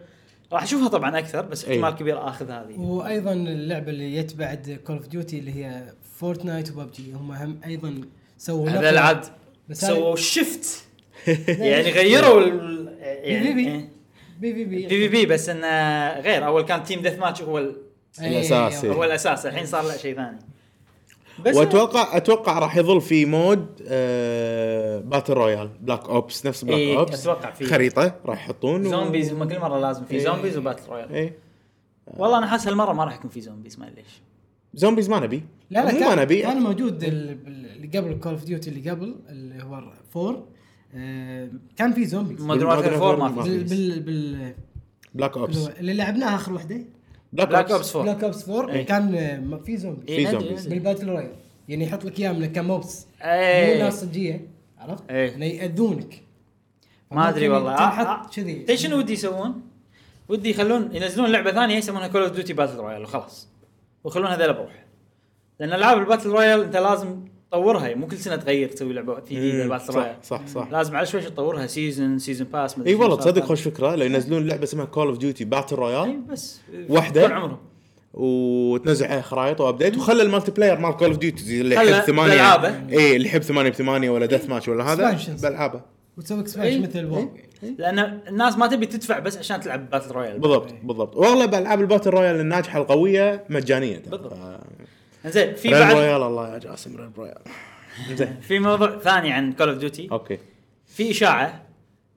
راح 0.53 0.63
أشوفها 0.63 0.87
طبعا 0.87 1.19
أكثر 1.19 1.41
بس 1.41 1.65
إيه. 1.65 1.71
احتمال 1.75 1.95
كبير 1.99 2.27
آخذ 2.27 2.51
هذه. 2.51 2.79
وأيضا 2.79 3.33
اللعبة 3.33 3.89
اللي 3.91 4.21
جت 4.23 4.35
بعد 4.35 4.79
Call 4.85 4.95
of 4.95 5.07
Duty 5.07 5.39
اللي 5.39 5.51
هي 5.55 5.93
Fortnite 6.17 6.71
و 6.71 6.80
PUBG 6.80 7.13
هم 7.13 7.31
هم 7.31 7.59
أيضا 7.65 8.01
سووا 8.37 8.69
هذا 8.69 8.99
هذا- 9.01 9.31
سووا 9.71 10.15
shift 10.15 10.83
يعني 11.71 11.91
غيروا 11.99 12.41
ال- 12.41 12.97
يعني 13.01 13.53
بي. 13.53 13.67
إيه. 13.67 13.89
بي 14.39 14.53
في 14.53 14.63
بي 14.65 14.87
بي 14.87 14.89
في 14.89 15.07
بي 15.07 15.25
بس 15.25 15.49
انه 15.49 15.67
غير 16.19 16.45
أول 16.45 16.61
كان 16.61 16.83
team 16.83 17.01
deathmatch 17.01 17.41
هو 17.41 17.57
إيه. 18.21 18.73
هو 18.85 19.03
الأساس 19.03 19.45
الحين 19.45 19.65
صار 19.65 19.83
له 19.83 19.97
شيء 19.97 20.15
ثاني 20.15 20.39
بس 21.45 21.55
واتوقع 21.55 22.17
أتوقع 22.17 22.59
راح 22.59 22.77
يظل 22.77 23.01
في 23.01 23.25
mode 23.25 23.67
آه 23.87 24.99
battle 24.99 25.33
royale 25.33 25.69
Black 25.81 26.03
Ops 26.09 26.45
نفس 26.45 26.63
Black 26.63 26.77
إيه، 26.79 26.97
Ops 26.99 27.21
أتوقع 27.21 27.51
فيه. 27.51 27.65
خريطة 27.65 28.15
راح 28.25 28.43
يحطون 28.45 28.85
و- 28.85 28.89
zombies 28.89 29.33
هم 29.33 29.43
كل 29.43 29.59
مرة 29.59 29.79
لازم 29.79 30.05
في 30.05 30.13
إيه. 30.13 30.19
zombies 30.23 30.57
و 30.57 30.62
battle 30.62 30.89
royale 30.91 31.13
إيه 31.13 31.37
والله 32.07 32.37
أنا 32.37 32.47
حاسس 32.47 32.67
هالمرة 32.67 32.93
ما 32.93 33.03
راح 33.03 33.15
يكون 33.15 33.29
في 33.29 33.41
zombies 33.41 33.79
ما 33.79 33.85
ليش 33.85 34.21
زومبيز 34.73 35.09
ما 35.09 35.19
نبي 35.19 35.43
لا 35.69 35.85
لا 35.85 35.91
كان 35.91 36.15
ما 36.15 36.23
نبي 36.23 36.41
كان 36.41 36.57
موجود 36.59 37.03
اللي 37.03 37.97
قبل 37.97 38.19
كول 38.19 38.31
اوف 38.31 38.43
ديوتي 38.43 38.69
اللي 38.69 38.89
قبل 38.89 39.15
اللي 39.29 39.63
هو 39.63 39.73
4 39.75 39.93
آه، 40.15 40.43
كان 41.77 41.93
في 41.93 42.05
زومبيز. 42.05 42.41
مودرن 42.41 42.69
Modern 42.69 42.73
وورفير 42.73 42.95
4 42.95 43.15
Warfare 43.15 43.19
ما 43.19 43.43
بال 43.43 43.67
في 43.67 43.75
بال 43.75 43.99
بال 43.99 44.53
بلاك 45.13 45.37
اوبس 45.37 45.67
اللي 45.67 45.93
لعبناها 45.93 46.35
آخر 46.35 46.53
وحدة. 46.53 46.81
بلاك 47.33 47.71
اوبس 47.71 47.95
4 47.95 48.03
بلاك 48.11 48.23
اوبس 48.23 48.49
4 48.49 48.73
إيه. 48.73 48.85
كان 48.85 49.15
آه، 49.15 49.57
في 49.65 49.77
زومبي 49.77 50.07
إيه، 50.07 50.25
في 50.25 50.31
زومبيز. 50.31 50.65
ندري. 50.65 50.79
بالباتل 50.79 51.09
رويال. 51.09 51.31
يعني 51.69 51.83
يحط 51.83 52.05
لك 52.05 52.19
اياه 52.19 52.31
من 52.31 52.45
كموبس. 52.45 53.07
مو 53.21 53.31
إيه 53.31 53.83
ناس 53.83 54.01
صجيه 54.01 54.47
عرفت؟ 54.79 55.03
إيه. 55.09 55.31
يعني 55.31 55.57
يأذونك. 55.57 56.23
ما 57.11 57.29
أدري 57.29 57.49
والله. 57.49 57.71
آه، 57.71 57.77
آه. 57.77 57.89
تنحط 57.89 58.35
كذي. 58.35 58.53
تدري 58.55 58.77
شنو 58.77 58.97
ودي 58.97 59.13
يسوون؟ 59.13 59.61
ودي 60.29 60.49
يخلون 60.49 60.95
ينزلون 60.95 61.31
لعبة 61.31 61.51
ثانية 61.51 61.75
يسمونها 61.75 62.07
Call 62.07 62.21
of 62.21 62.31
Duty 62.31 62.53
battle 62.53 62.75
royale 62.75 63.03
وخلاص. 63.03 63.47
ويخلون 64.03 64.27
هذول 64.27 64.53
بروح 64.53 64.85
لأن 65.59 65.73
ألعاب 65.73 65.97
ال 65.97 66.02
battle 66.02 66.29
royale 66.29 66.63
أنت 66.63 66.75
لازم 66.77 67.25
تطورها 67.51 67.95
مو 67.95 68.07
كل 68.07 68.17
سنة 68.17 68.35
تغير 68.35 68.69
تسوي 68.69 68.93
لعبة 68.93 69.19
جديدة 69.19 69.65
royale 69.65 69.81
صح 69.81 70.15
صح 70.23 70.47
صح. 70.47 70.67
لازم 70.71 70.95
على 70.95 71.05
شوي 71.05 71.21
شوي 71.21 71.29
تطورها 71.31 71.67
season 71.67 72.19
season 72.19 72.47
pass 72.47 72.75
إي 72.87 72.95
والله 72.95 73.15
تصدق 73.15 73.43
خوش 73.43 73.61
فكرة. 73.61 73.95
لو 73.95 74.05
ينزلون 74.05 74.47
لعبة 74.47 74.63
اسمها 74.63 74.85
Call 74.85 75.07
of 75.07 75.17
Duty 75.17 75.45
battle 75.45 75.75
إي 75.75 75.81
royale 75.81 76.21
بس 76.21 76.59
واحدة؟ 76.89 77.21
طول 77.21 77.31
عمرهم. 77.33 77.57
وتنزل 78.13 79.05
عليها 79.05 79.21
خرائط 79.21 79.61
و 79.61 79.66
update 79.66 79.97
وخلى 79.97 80.23
ال 80.23 80.51
multiplayer 80.51 80.79
مال 80.79 80.97
Call 80.97 81.07
of 81.07 81.17
Duty 81.17 81.61
اللي 81.61 81.75
يحب 81.75 81.91
ثمانية. 82.05 82.55
إي 82.89 83.15
اللي 83.15 83.27
يحب 83.27 83.41
ثمانية 83.43 83.69
بثمانية 83.69 84.09
ولا 84.09 84.25
deathmatch 84.25 84.67
ولا 84.67 84.93
هذا. 84.93 85.17
بألعابه. 85.41 85.81
وتسوي 86.17 86.39
expansion 86.39 86.75
إيه. 86.75 86.87
مثل 86.87 87.05
WoW 87.05 87.29
لأن 87.77 87.99
الناس 88.27 88.57
ما 88.57 88.67
تبي 88.67 88.85
تدفع 88.85 89.19
بس 89.19 89.37
عشان 89.37 89.59
تلعب 89.59 89.89
battle 89.89 90.11
royale 90.11 90.39
بالضبط 90.39 90.73
بالضبط. 90.83 91.15
واغلب 91.15 91.55
العاب 91.55 91.81
ال 91.81 91.85
battle 91.85 92.09
royale 92.09 92.39
الناجحة 92.39 92.81
القوية 92.81 93.43
مجانية. 93.49 94.01
بالضبط. 94.07 94.33
ف- 94.33 94.59
زين 95.25 95.55
في 95.55 95.71
بعد 95.71 95.93
رويال 95.93 96.23
الله 96.23 96.53
يا 96.53 96.57
جاسم 96.57 96.97
ريل 96.97 97.09
رويال 97.17 97.41
زين 98.13 98.39
في 98.41 98.59
موضوع 98.59 98.99
ثاني 98.99 99.31
عن 99.31 99.53
Call 99.53 99.69
of 99.69 99.77
Duty 99.77 100.07
okay. 100.11 100.37
في 100.85 101.11
إشاعة 101.11 101.65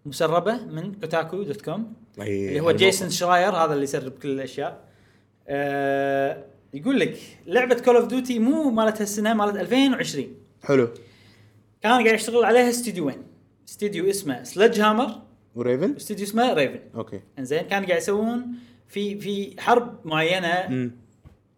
مسربة 0.06 0.64
من 0.64 0.94
Kotaku 0.94 1.42
dot 1.42 1.62
com 1.62 1.92
اللي 2.18 2.60
هو 2.60 2.72
جيسون. 2.72 3.10
شراير 3.10 3.50
هذا 3.50 3.72
اللي 3.72 3.84
يسرب 3.84 4.12
كل 4.12 4.28
الأشياء. 4.28 4.84
آه 5.48 6.44
يقول 6.74 7.00
لك 7.00 7.18
لعبة 7.46 7.74
Call 7.74 7.96
of 7.96 8.06
Duty 8.06 8.38
مو 8.38 8.70
مالت 8.70 9.00
هالسنه 9.00 9.34
مالت 9.34 9.56
2020 9.56 10.26
حلو. 10.62 10.88
كان 11.82 11.92
قاعد 11.92 12.06
يشتغل 12.14 12.44
عليها 12.44 12.70
استديوين 12.70 13.22
استديو 13.68 14.10
اسمه 14.10 14.42
Sledgehammer 14.42 14.80
و 14.80 15.22
Raven 15.54 15.92
واستديو 15.92 16.26
اسمه 16.26 16.54
Raven 16.54 16.80
okay. 16.94 17.20
إنزين 17.38 17.62
كان 17.62 17.86
قاعد 17.86 17.98
يسوون 17.98 18.46
في 18.88 19.20
في 19.20 19.60
حرب 19.60 20.06
معينة 20.06 20.48
امم 20.48 21.01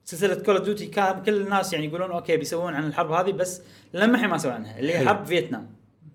سلسلة 0.05 0.35
Call 0.35 0.57
of 0.57 0.65
Duty 0.65 0.87
كان 0.87 1.23
كل 1.23 1.41
الناس 1.41 1.73
يعني 1.73 1.87
يقولون 1.87 2.11
okay 2.11 2.37
بيسوون 2.37 2.75
عن 2.75 2.87
الحرب 2.87 3.13
هذه 3.13 3.31
بس 3.31 3.63
لما 3.95 4.27
ما 4.27 4.39
سووا 4.39 4.53
عنها 4.55 4.79
اللي 4.79 4.95
هي. 4.95 5.07
حرب 5.07 5.25
فيتنام. 5.27 5.71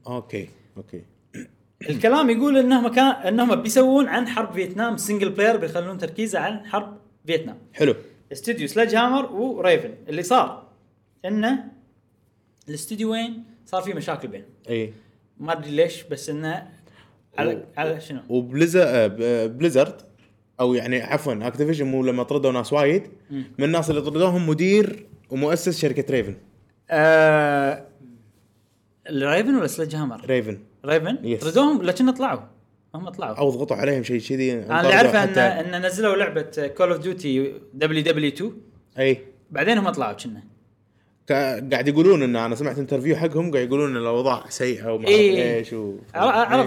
okay 0.08 0.50
okay. 0.78 1.02
الكلام 1.90 2.30
يقول 2.30 2.58
انهم 2.58 2.88
كان 2.88 3.06
انهم 3.06 3.56
بيسوون 3.62 4.08
عن 4.08 4.28
حرب 4.28 4.54
فيتنام 4.54 4.98
single 4.98 5.30
player 5.30 5.58
بيخلون 5.58 5.98
تركيزه 5.98 6.40
عن 6.40 6.66
حرب 6.66 6.98
فيتنام. 7.26 7.58
حلو. 7.74 7.96
استوديو 8.32 8.68
Sledgehammer 8.68 8.96
و 8.96 9.32
Raven 9.32 9.94
اللي 10.10 10.24
صار 10.24 10.68
إنه 11.26 11.66
الاستديوين 12.70 13.44
صار 13.66 13.82
في 13.82 13.94
مشاكل 13.94 14.28
بينهم. 14.28 14.48
إي. 14.70 14.94
ما 15.40 15.52
أدري 15.52 15.72
ليش 15.72 16.04
بس 16.04 16.30
إنه 16.30 16.68
على 17.38 17.56
و- 17.56 17.64
على 17.78 18.02
شنو؟ 18.02 18.20
و 18.30 18.36
Blizzard 18.36 18.84
آه، 18.86 19.46
Blizzard 19.46 20.02
أو 20.60 20.74
يعني 20.74 21.02
عفوا 21.02 21.48
Activision 21.48 21.86
مو 21.86 22.04
لما 22.04 22.24
طردوا 22.24 22.52
ناس 22.52 22.74
وايد. 22.74 23.04
من 23.32 23.64
الناس 23.64 23.90
اللي 23.90 24.02
طردوهم 24.02 24.50
مدير 24.50 25.06
ومؤسس 25.30 25.80
شركة 25.82 26.14
Raven 26.14 26.36
آه 26.90 27.86
ال 29.10 29.17
Raven 29.17 29.56
ولا 29.56 29.68
Sledgehammer؟ 29.68 30.26
Raven 30.26 30.60
Raven 30.86 31.18
Yes. 31.38 31.44
ردوهم 31.44 31.82
لكن 31.82 32.12
طلعوا 32.12 32.40
هم 32.96 33.10
طلعوا 33.10 33.36
أو 33.36 33.50
ضغطوا 33.50 33.78
عليهم 33.78 34.04
شيء 34.04 34.20
كذي 34.20 34.54
أنا 34.54 34.82
اللي 34.82 34.94
أعرفه 34.94 35.24
ان 35.24 35.74
إن 35.74 35.86
نزلوا 35.86 36.16
لعبة 36.16 36.68
Call 36.78 36.92
of 36.92 37.02
Duty 37.02 38.04
WW 38.04 38.32
2 38.32 38.52
أي 39.00 39.22
بعدين 39.52 39.78
هم 39.78 39.90
طلعوا 39.90 40.14
كنا 40.14 40.42
قاعد 41.30 41.88
يقولون 41.88 42.24
إن 42.24 42.36
أنا 42.36 42.56
سمعت 42.56 42.78
interview 42.80 43.16
حقهم 43.16 43.52
قاعد 43.52 43.68
يقولون 43.68 43.92
إن 43.92 43.98
الأوضاع 43.98 44.44
سيئة 44.50 44.94
وما 44.94 45.08
إيه. 45.08 45.52
اعرف 45.52 45.58
إيش 45.58 45.74
و... 45.74 45.96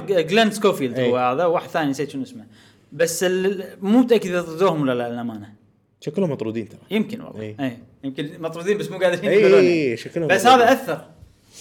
إيه. 0.08 0.20
جلين 0.20 0.50
سكوفيلد 0.50 1.00
هو 1.00 1.18
إيه. 1.18 1.32
هذا 1.32 1.44
واحد 1.44 1.68
ثاني 1.68 1.90
نسيت 1.90 2.10
شنو 2.10 2.22
اسمه 2.22 2.44
بس 2.92 3.24
ال- 3.24 3.64
مو 3.82 3.98
متأكد 3.98 4.26
إذا 4.30 4.42
طردوهم 4.42 4.82
ولا 4.82 4.94
لا 4.94 5.08
للأمانة. 5.12 5.52
شكلهم 6.00 6.30
مطرودين 6.30 6.68
ترى. 6.68 6.78
يمكن 6.90 7.20
والله. 7.20 7.40
إيه. 7.42 7.56
اي 7.60 7.78
يمكن 8.04 8.30
مطرودين 8.42 8.78
بس 8.78 8.90
مو 8.90 8.98
قادرين 8.98 9.30
اي 9.30 9.40
يقولون. 9.40 9.60
اي 9.60 9.96
شكلهم 9.96 10.28
بس 10.28 10.46
مطرودين. 10.46 10.66
هذا 10.68 10.72
أثر 10.82 11.04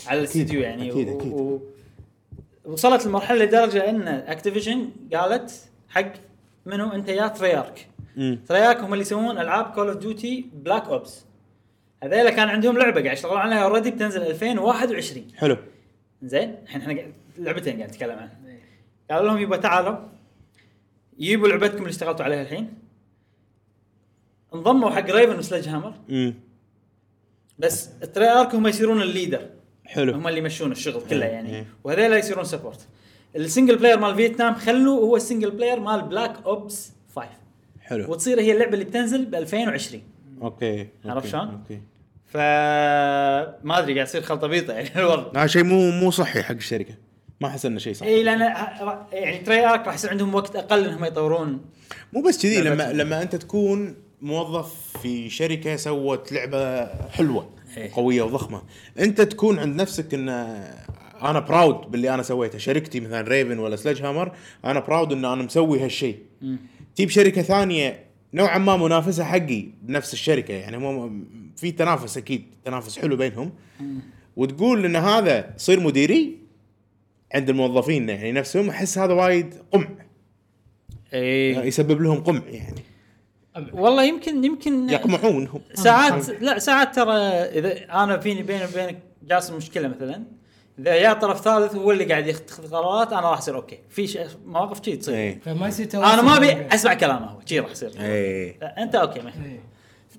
على 0.08 0.20
الاستديو 0.20 0.62
يعني. 0.62 0.92
أكيد، 0.92 1.08
و- 1.10 1.18
أكيد. 1.20 1.32
و- 1.34 1.60
وصلت 2.66 3.06
المرحله 3.06 3.46
لدرجة 3.46 3.90
إن 3.90 4.02
Activision 4.08 4.90
قالت 5.14 5.52
حق 5.90 6.12
منو؟ 6.66 6.92
أنت 6.92 7.10
يا 7.10 7.28
Treyarch. 7.28 7.88
Treyarch 8.48 8.78
هم 8.80 8.94
اللي 8.94 9.02
يسوون 9.02 9.38
ألعاب 9.38 9.66
Call 9.66 9.88
of 9.88 9.98
Duty 9.98 10.46
Black 10.54 10.86
Ops 10.88 11.26
هذيلا 12.04 12.30
كان 12.30 12.50
عندهم 12.50 12.78
لعبة 12.78 13.02
قاعد 13.04 13.14
يشتغلون 13.18 13.38
عليها 13.38 13.64
already 13.64 13.92
بتنزل 13.92 14.22
2021 14.22 15.26
حلو. 15.38 15.58
زين 16.24 16.56
الحين 16.64 16.82
إحنا 16.82 16.98
لعبتين 17.38 17.78
قاعد 17.78 17.90
نتكلم 17.90 18.12
عنها. 18.20 18.38
قالوا 19.12 19.28
لهم 19.28 19.38
يبا 19.38 19.58
تعالوا 19.58 19.96
يجيبوا 21.20 21.48
لعبتكم 21.48 21.78
اللي 21.78 21.90
اشتغلتوا 21.90 22.26
عليها 22.26 22.42
الحين. 22.42 22.74
انضموا 24.54 24.90
حق 24.90 25.10
Raven 25.12 25.38
و 25.40 25.68
Sledgehammer 25.68 25.94
امم 26.10 26.34
بس 27.60 27.90
ال 28.04 28.30
Treyarch 28.30 28.56
هم 28.56 28.68
يصيرون 28.68 29.02
ال 29.02 29.08
leader. 29.08 29.50
حلو. 29.86 30.14
هم 30.14 30.28
اللي 30.28 30.40
يمشون 30.40 30.72
الشغل 30.72 31.02
كله 31.10 31.26
إيه، 31.26 31.32
يعني. 31.32 31.56
إيه. 31.56 31.66
وهذول 31.84 32.14
يصيرون 32.18 32.44
support 32.46 32.88
ال 33.36 33.42
single 33.42 33.78
player 33.78 34.00
مال 34.00 34.16
فيتنام 34.16 34.56
خلوه 34.56 35.00
هو 35.00 35.16
ال 35.16 35.21
single 35.21 35.52
player 35.52 35.80
مال 35.80 36.02
Black 36.02 36.34
Ops 36.46 36.92
5 37.16 37.28
حلو. 37.82 38.12
وتصير 38.12 38.40
هي 38.42 38.52
اللعبة 38.52 38.74
اللي 38.74 38.86
بتنزل 38.86 39.26
ب 39.26 39.36
2020 39.36 40.04
okay 40.42 40.88
عرفت 41.06 41.28
شلون؟ 41.28 41.48
okay. 41.50 41.82
ف 42.26 42.38
ما 43.66 43.80
أدري 43.80 43.94
قاعد 43.94 44.08
يصير 44.08 44.22
خلطة 44.22 44.48
بيضة 44.48 44.74
يعني 44.74 44.90
الوضع. 45.00 45.40
هذا 45.42 45.48
شيء 45.48 45.64
مو 45.64 45.92
مو 45.92 46.12
صحي 46.12 46.44
حق 46.44 46.56
الشركة. 46.56 46.94
ما 47.42 47.48
أحس 47.48 47.66
إنه 47.66 47.80
شيء 47.80 47.94
صح. 47.94 48.06
اي 48.06 48.24
لأن 48.24 48.42
ه- 48.42 49.06
يعني 49.14 49.38
Treyarch 49.38 49.86
راح 49.88 49.96
يصير 49.96 50.10
عندهم 50.10 50.36
وقت 50.36 50.56
أقل 50.56 50.86
انهم 50.86 51.06
يطورون. 51.06 51.62
مو 52.14 52.22
بس 52.22 52.42
كذي 52.44 52.62
لما. 52.62 52.94
لما 52.94 53.22
أنت 53.22 53.36
تكون 53.36 53.96
موظف 54.22 54.74
في 55.02 55.30
شركة 55.30 55.76
سوت 55.76 56.32
لعبة 56.32 56.86
حلوة 57.10 57.50
إيه. 57.78 57.92
قوية 57.94 58.22
وضخمة 58.24 58.62
أنت 59.00 59.22
تكون 59.22 59.60
عند 59.60 59.82
نفسك 59.82 60.14
إن 60.14 60.30
أنا 61.22 61.40
براود 61.40 61.92
باللي 61.92 62.14
أنا 62.14 62.24
سويته. 62.24 62.58
شركتي 62.58 63.00
مثلا 63.00 63.22
ريفن 63.22 63.60
ولا 63.60 63.76
سلج 63.76 64.02
هامر 64.02 64.32
أنا 64.66 64.80
براود 64.80 65.12
إن 65.12 65.26
أنا 65.26 65.44
مسوي 65.44 65.80
هالشيء. 65.80 66.18
تجيب 66.96 67.10
شركة 67.10 67.42
ثانية 67.42 68.04
نوعا 68.34 68.58
ما 68.58 68.78
منافسة 68.78 69.24
حقي 69.24 69.66
بنفس 69.82 70.14
الشركة 70.14 70.54
يعني 70.54 70.78
هم 70.78 71.26
في 71.58 71.72
تنافس 71.72 72.18
أكيد 72.18 72.44
تنافس 72.66 73.00
حلو 73.00 73.16
بينهم. 73.16 73.52
وتقول 74.36 74.86
إن 74.86 74.96
هذا 74.96 75.54
صير 75.58 75.80
مديري 75.80 76.38
عند 77.34 77.50
الموظفين 77.50 78.10
يعني 78.10 78.32
نفسهم 78.32 78.70
أحس 78.70 78.98
هذا 78.98 79.14
وايد 79.14 79.54
قمع. 79.72 79.88
اي 81.14 81.52
يسبب 81.68 82.02
لهم 82.02 82.24
قمع 82.24 82.42
يعني. 82.48 82.82
والله 83.74 84.04
يمكن 84.04 84.44
يمكن 84.44 84.90
يقمعون 84.90 85.48
هم. 85.48 85.62
ساعات 85.74 86.30
لا 86.30 86.60
ساعات 86.60 86.96
ترى 86.96 87.14
إذا 87.18 87.92
أنا 88.04 88.18
فيني 88.18 88.44
بيني 88.44 88.66
وبينك 88.66 88.98
جالس 89.24 89.50
مشكلة 89.52 89.88
مثلا 89.88 90.24
إذا 90.80 90.96
يا 90.96 91.14
طرف 91.14 91.42
ثالث 91.42 91.76
هو 91.76 91.92
اللي 91.92 92.04
قاعد 92.06 92.28
يتخذ 92.28 92.72
قرارات 92.72 93.14
أنا 93.14 93.30
راح 93.30 93.38
أصير 93.38 93.56
okay. 93.56 93.80
في 93.90 94.08
ش- 94.08 94.18
مواقف 94.46 94.86
شي 94.86 94.96
تصير. 94.98 95.16
إيه. 95.16 95.40
فما 95.40 95.68
يصير 95.68 95.88
أنا 95.94 96.22
ما 96.22 96.38
أبي 96.38 96.76
أسمع 96.76 96.94
كلامه 96.94 97.26
هو 97.26 97.40
شي 97.46 97.60
راح 97.60 97.72
يصير. 97.72 97.92
إيه. 98.00 98.56
أنت 98.62 98.96
okay 98.96 99.20
ما 99.20 99.30
إيه. 99.46 99.60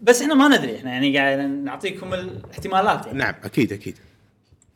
بس 0.02 0.22
إحنا 0.22 0.34
ما 0.34 0.48
ندري 0.56 0.76
إحنا 0.76 0.90
يعني 0.90 1.18
قاعد 1.18 1.38
نعطيكم 1.38 2.14
الاحتمالات 2.14 3.06
يعني. 3.06 3.18
نعم 3.18 3.34
أكيد 3.44 3.72
أكيد. 3.72 3.98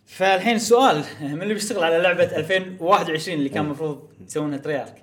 فالحين 0.07 0.57
السؤال 0.57 1.05
من 1.21 1.42
اللي 1.42 1.55
بيشتغل 1.55 1.85
على 1.85 1.99
لعبة 1.99 2.37
2021 2.37 3.38
اللي 3.38 3.49
كان 3.49 3.64
المفروض 3.64 4.09
يسوونها 4.27 4.59
Treyarch 4.59 5.03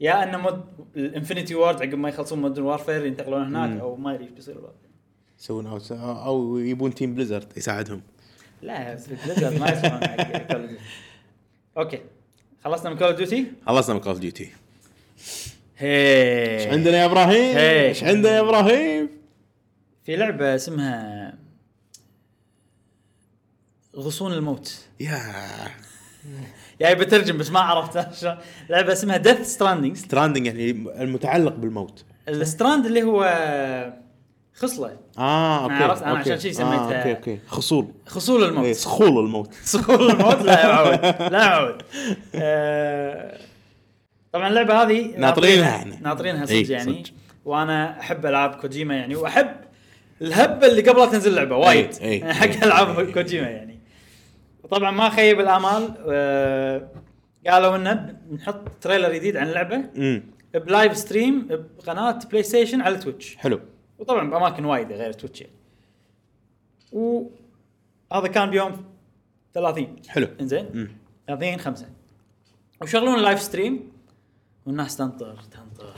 يا 0.00 0.22
ان 0.22 0.40
مود 0.40 0.64
ال 0.96 1.02
Infinity 1.02 1.54
Ward 1.54 1.82
عقب 1.82 1.94
ما 1.94 2.08
يخلصون 2.08 2.42
Modern 2.42 2.64
Warfare 2.64 3.06
ينتقلون 3.06 3.42
هناك 3.42 3.80
أو 3.80 3.96
ما 3.96 4.14
أدري 4.14 4.24
إيش 4.24 4.32
بيصير. 4.32 4.56
يسوون 5.40 5.66
أو, 5.66 5.78
أو 6.00 6.58
يبون 6.58 6.94
team 6.94 7.14
Blizzard 7.14 7.46
يساعدهم 7.56 8.02
لا 8.62 8.94
Blizzard 8.94 9.60
ما 9.60 9.70
يسمعون 9.70 10.04
حق 10.04 10.52
Call 10.52 10.62
of 10.62 10.70
okay 11.78 12.00
خلصنا 12.64 12.90
من 12.90 12.96
Call 12.96 13.06
of 13.06 13.16
Duty؟ 13.16 13.46
خلصنا 13.66 13.94
من 13.94 14.00
كول 14.00 14.08
اوف 14.08 14.18
ديوتي 14.18 14.50
إيش 15.80 16.66
عندنا 16.66 16.96
يا 16.96 17.04
إبراهيم؟ 17.04 17.56
إيش 17.56 18.04
عندنا 18.04 18.36
يا 18.36 18.40
إبراهيم؟ 18.40 19.08
في 20.04 20.16
لعبة 20.16 20.54
اسمها 20.54 21.34
غصون 23.96 24.32
الموت. 24.32 24.78
يا. 25.00 25.20
يعني 26.80 26.94
بترجم 26.94 27.38
بس 27.38 27.50
ما 27.50 27.60
عرفت. 27.60 28.06
لعبة 28.70 28.92
اسمها 28.92 29.16
Death 29.16 29.40
Stranding 29.54 29.96
stranding 29.96 30.46
يعني 30.46 30.70
المتعلق 31.02 31.54
بالموت. 31.54 32.04
ال 32.28 32.36
strand 32.36 32.86
اللي 32.86 33.02
هو 33.02 33.24
خصلة. 34.54 34.96
آه 35.18 35.62
okay 35.64 35.74
عرفت، 35.74 36.02
أنا 36.02 36.10
okay. 36.18 36.32
عشان 36.32 36.38
شي 36.40 36.48
آه، 36.48 36.52
سميتها- 36.52 36.98
okay 36.98 37.10
okay. 37.16 37.38
خصول. 37.46 37.88
خصول 38.06 38.44
الموت. 38.44 38.74
صخول 38.74 39.18
الموت. 39.24 39.54
صخول 39.74 40.10
الموت؟ 40.10 40.42
لا 40.42 40.60
يا 40.60 40.72
معود 40.74 41.32
لا 41.32 41.42
يا 41.44 41.48
معود 41.60 41.82
آه، 42.34 43.38
طبعا 44.32 44.48
اللعبة 44.48 44.82
هذه 44.82 45.14
ناطرينها 45.16 45.76
إحنا. 45.76 45.96
ناطرينها 46.02 46.42
إي، 46.50 46.64
صدق 46.64 46.72
يعني. 46.74 47.04
صدق. 47.04 47.14
وأنا 47.44 48.00
أحب 48.00 48.26
ألعاب 48.26 48.54
كوجيما 48.54 48.94
يعني 48.96 49.16
وأحب 49.16 49.50
الهبة 50.22 50.66
اللي 50.66 50.82
قبل 50.82 50.98
لا 51.00 51.06
تنزل 51.06 51.30
اللعبة 51.30 51.56
وايد. 51.56 51.94
إي، 52.02 52.08
إي. 52.12 52.18
يعني 52.18 52.34
حق 52.34 52.64
ألعاب 52.64 53.10
كوجيما 53.10 53.48
يعني. 53.48 53.73
وطبعا 54.64 54.90
ما 54.90 55.08
خيب 55.10 55.40
الأمال 55.40 55.94
آه، 56.08 56.88
قالوا 57.46 57.76
إنه 57.76 58.16
نحط 58.32 58.68
trailer 58.80 59.12
جديد 59.12 59.36
عن 59.36 59.48
اللعبة 59.48 59.84
ب 60.54 60.62
live 60.62 60.96
stream 60.96 61.46
بقناة 61.78 62.18
PlayStation 62.30 62.80
على 62.80 62.98
Twitch 62.98 63.36
حلو. 63.36 63.60
وطبعا 63.98 64.30
بأماكن 64.30 64.64
وايدة 64.64 64.96
غير 64.96 65.12
Twitch 65.12 65.40
يعني. 65.40 65.52
وهذا 66.92 68.26
كان 68.32 68.50
بيوم 68.50 68.84
30 69.54 69.96
حلو. 70.08 70.28
إنزين؟ 70.40 70.68
مم. 70.74 70.88
30 71.26 71.58
5 71.58 71.86
وشغلون 72.82 73.18
live 73.22 73.42
stream 73.42 73.92
والناس 74.66 74.96
تنطر 74.96 75.38
تنطر 75.50 75.94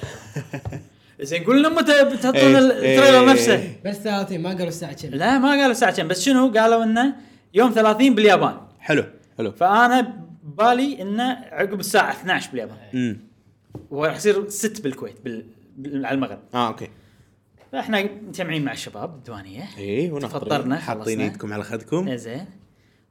زين 1.21 1.45
قول 1.45 1.59
لنا 1.59 1.69
متى 1.69 2.05
بتحطون 2.05 2.35
إيه، 2.35 2.59
ال 2.59 2.67
trailer 2.67 3.21
إيه. 3.21 3.33
نفسه؟ 3.33 3.77
بس 3.85 3.97
30 3.97 4.39
ما 4.39 4.51
قالوا 4.51 4.69
الساعة 4.69 4.93
كم. 4.93 5.09
لا 5.09 5.39
ما 5.39 5.51
قالوا 5.51 5.71
الساعة 5.71 5.97
كم 5.97 6.09
بس 6.09 6.25
شنو؟ 6.25 6.53
قالوا 6.53 6.85
إنه 6.85 7.17
يوم 7.57 7.71
30 7.71 8.15
باليابان. 8.15 8.57
حلو 8.81 9.05
حلو. 9.39 9.53
فأنا 9.53 10.01
ببالي 10.43 11.03
إنه 11.03 11.25
عقب 11.33 11.81
الساعة 11.81 12.13
12 12.13 12.51
باليابان. 12.51 12.77
امم 12.95 13.19
وراح 13.91 14.17
يصير 14.17 14.49
6 14.49 14.83
بالكويت 14.83 15.21
بال... 15.25 15.47
بال... 15.77 16.07
على 16.07 16.15
المغرب. 16.15 16.39
آه 16.55 16.69
okay. 16.69 16.89
فإحنا 17.73 18.03
مجتمعين 18.03 18.65
مع 18.65 18.73
الشباب 18.73 19.13
بالديوانيه 19.13 19.65
إيه 19.79 20.19
تفطرنا، 20.19 20.55
وناطرين 20.55 20.77
حاطين. 20.77 21.21
إيدكم 21.21 21.53
على 21.53 21.65
خدكم. 21.65 22.09
إيه 22.09 22.17
زين. 22.17 22.47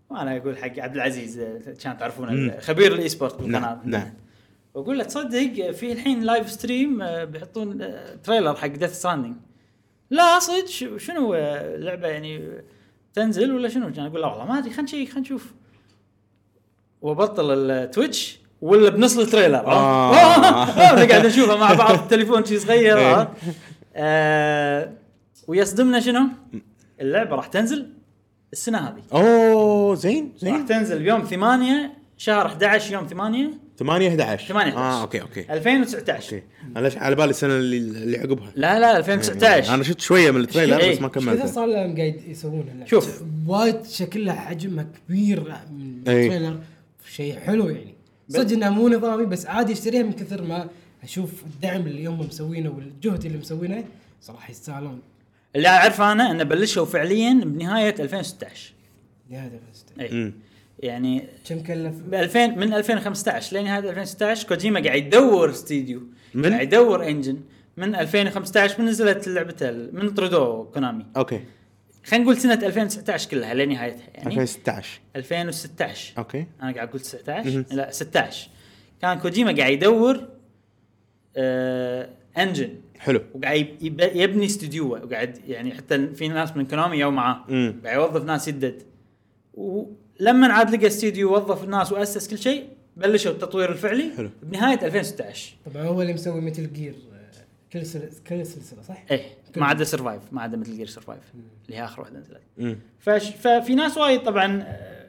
وأنا 0.09 0.37
أقول 0.37 0.57
حق 0.57 0.79
عبد 0.79 0.95
العزيز 0.95 1.39
آه، 1.39 1.73
كان 1.83 1.97
تعرفون 1.97 2.35
مم. 2.35 2.53
خبير 2.59 2.93
ال 2.93 3.09
esport 3.09 3.35
بالقناة. 3.35 3.59
نعم 3.59 3.79
نعم. 3.85 4.13
وأقول 4.73 4.97
له 4.97 5.03
تصدق 5.03 5.71
في 5.71 5.91
الحين 5.91 6.23
live 6.23 6.51
stream 6.51 7.01
آه، 7.01 7.23
بيحطون 7.23 7.81
آه، 7.81 8.15
trailer 8.15 8.55
حق 8.55 8.67
Death 8.67 8.93
Stranding 8.99 9.35
لا 10.09 10.39
صدق 10.39 10.65
شنو 10.97 11.33
آه، 11.33 11.75
اللعبه 11.75 12.07
يعني 12.07 12.51
تنزل 13.15 13.51
ولا 13.51 13.69
شنو؟ 13.69 13.91
كان 13.91 14.05
أقول 14.05 14.21
لا 14.21 14.27
والله 14.27 14.45
ما 14.45 14.57
أدري 14.57 14.69
خلينا 14.69 14.83
نشيك 14.83 15.09
خلينا 15.09 15.21
نشوف 15.21 15.53
وبطل 17.01 17.71
ال 17.71 17.81
Twitch 17.81 18.39
ولا 18.61 18.89
بنص 18.89 19.17
ال 19.17 19.23
trailer 19.23 19.65
آه. 19.67 20.63
إحنا 20.63 21.05
قاعد 21.05 21.25
نشوفه 21.25 21.57
مع 21.57 21.73
بعض 21.73 21.93
التليفون 22.03 22.45
شي 22.45 22.59
صغير 22.59 22.97
إيه. 22.97 23.33
آه 23.95 24.91
ويصدمنا 25.47 25.99
شنو؟ 25.99 26.27
اللعبة 27.01 27.35
راح 27.35 27.47
تنزل 27.47 27.89
السنة 28.53 28.77
هذه 28.77 29.03
أوه 29.13 29.95
زين 29.95 30.33
راح 30.33 30.41
زين 30.41 30.65
تنزل 30.65 31.03
بيوم 31.03 31.23
8 31.23 31.91
شهر 32.17 32.45
11 32.45 32.93
يوم 32.93 33.07
8 33.07 33.49
8 33.79 34.07
11 34.09 34.47
8 34.47 34.69
11 34.71 34.77
آه 34.77 35.01
okay 35.01 35.21
okay. 35.21 35.53
2019 35.53 36.35
okay. 36.35 36.45
أنا 36.75 36.79
ليش 36.83 36.97
على 36.97 37.15
بالي 37.15 37.29
السنة 37.29 37.53
اللي 37.53 37.77
اللي 37.77 38.17
عقبها. 38.17 38.51
لا 38.55 38.79
لا 38.79 38.97
2019 38.97 39.73
أنا 39.73 39.83
شفت 39.83 40.01
شوية 40.01 40.31
من 40.31 40.41
ال 40.41 40.46
trailer 40.46 40.79
إيه. 40.79 40.91
بس 40.91 41.01
ما 41.01 41.11
إيش 41.17 41.25
كذا 41.25 41.45
صار 41.45 41.65
لهم 41.65 41.95
قاعد 41.97 42.21
يسوونها 42.27 42.85
شوف. 42.85 43.23
وايد 43.47 43.85
شكلها 43.85 44.35
حجمها 44.35 44.87
كبير 45.07 45.39
من 45.71 46.01
إيه. 46.07 46.25
ال 46.25 46.29
trailer. 46.29 46.59
شيء 47.11 47.39
حلو 47.39 47.69
يعني. 47.69 47.95
صدق 48.29 48.53
إنها 48.53 48.69
مو 48.69 48.89
نظامي 48.89 49.25
بس 49.25 49.45
عادي 49.45 49.73
اشتريها 49.73 50.03
من 50.03 50.11
كثر 50.13 50.41
ما 50.41 50.67
أشوف 51.03 51.43
الدعم 51.45 51.81
اللي 51.81 52.05
هم 52.05 52.19
مسوينه 52.19 52.69
والجهد 52.69 53.25
اللي 53.25 53.37
مسوينه. 53.37 53.83
صراحة 54.21 54.51
يستاهلون. 54.51 54.99
اللي 55.55 55.67
أعرفه 55.67 56.11
أنا 56.11 56.31
إنه 56.31 56.43
بلشوا 56.43 56.85
فعليا 56.85 57.33
بنهاية 57.33 57.95
2016 57.99 58.73
يا 59.29 59.39
هذا 59.39 59.59
بس 59.73 59.85
اي 59.99 60.11
امم 60.11 60.33
يعني 60.85 61.27
كم 61.49 61.59
كلف؟ 61.63 61.95
ب 61.95 62.13
2000 62.13 62.47
من 62.47 62.73
2015 62.73 63.57
لنهايه 63.57 63.89
2016 63.89 64.47
كوجيما 64.47 64.79
قاعد 64.83 65.05
يدور 65.05 65.49
استديو. 65.49 66.01
من؟ 66.33 66.53
قاعد 66.53 66.61
يدور 66.67 67.07
engine 67.07 67.39
من 67.77 67.95
2015 67.95 68.81
من 68.81 68.87
نزلت 68.87 69.27
لعبته 69.27 69.71
من 69.71 70.09
طردوه 70.09 70.63
كونامي 70.73 71.05
أوكي. 71.17 71.39
خلينا 72.05 72.23
نقول 72.25 72.37
سنة 72.37 72.53
2019 72.53 73.29
كلها 73.29 73.53
لنهايتها 73.53 74.07
يعني 74.13 74.25
2016 74.27 74.99
2016 75.15 76.13
أوكي. 76.17 76.45
أنا 76.61 76.73
قاعد 76.73 76.87
أقول 76.87 76.99
19 76.99 77.49
مهم. 77.49 77.65
لا 77.71 77.91
16 77.91 78.49
كان 79.01 79.19
كوجيما 79.19 79.55
قاعد 79.57 79.71
يدور 79.71 80.27
آه 81.37 82.09
engine 82.37 82.69
حلو. 82.99 83.21
وقاعد 83.35 83.67
يب- 83.81 84.11
يبني 84.15 84.45
استديوه 84.45 85.05
وقاعد 85.05 85.37
يعني 85.47 85.73
حتى 85.73 86.07
في 86.13 86.27
ناس 86.27 86.57
من 86.57 86.65
كونامي 86.67 86.97
يوا 86.97 87.11
معاه. 87.11 87.45
قاعد 87.85 87.95
يوظف 87.97 88.23
ناس 88.25 88.47
يدد. 88.47 88.81
ولما 90.21 90.53
عاد 90.53 90.75
لقى 90.75 90.87
استديو 90.87 91.31
ووظف 91.33 91.63
الناس 91.63 91.91
وأسس 91.91 92.27
كل 92.27 92.37
شيء 92.37 92.67
بلشوا 92.97 93.31
التطوير 93.31 93.71
الفعلي 93.71 94.11
حلو. 94.17 94.29
بنهايه 94.43 94.85
2016 94.85 95.55
طبعا 95.73 95.83
هو 95.83 96.01
اللي 96.01 96.13
مسوي 96.13 96.41
Metal 96.41 96.73
Gear 96.73 96.95
كل 97.73 97.85
سلسله 97.85 98.11
كل 98.27 98.45
سلسلة 98.45 98.81
صح؟ 98.81 99.03
إيه 99.11 99.25
ما 99.57 99.65
عدا 99.65 99.83
Survive 99.83 100.21
ما 100.31 100.41
عدا 100.41 100.57
Metal 100.57 100.75
Gear 100.75 100.87
Survive 100.87 101.19
اللي 101.65 101.77
هي 101.77 101.83
آخر 101.83 102.01
واحدة 102.01 102.19
نزلت. 102.19 102.77
فش 102.99 103.29
ففي 103.29 103.75
ناس 103.75 103.97
وايد 103.97 104.23
طبعا 104.23 104.61
آه، 104.61 105.05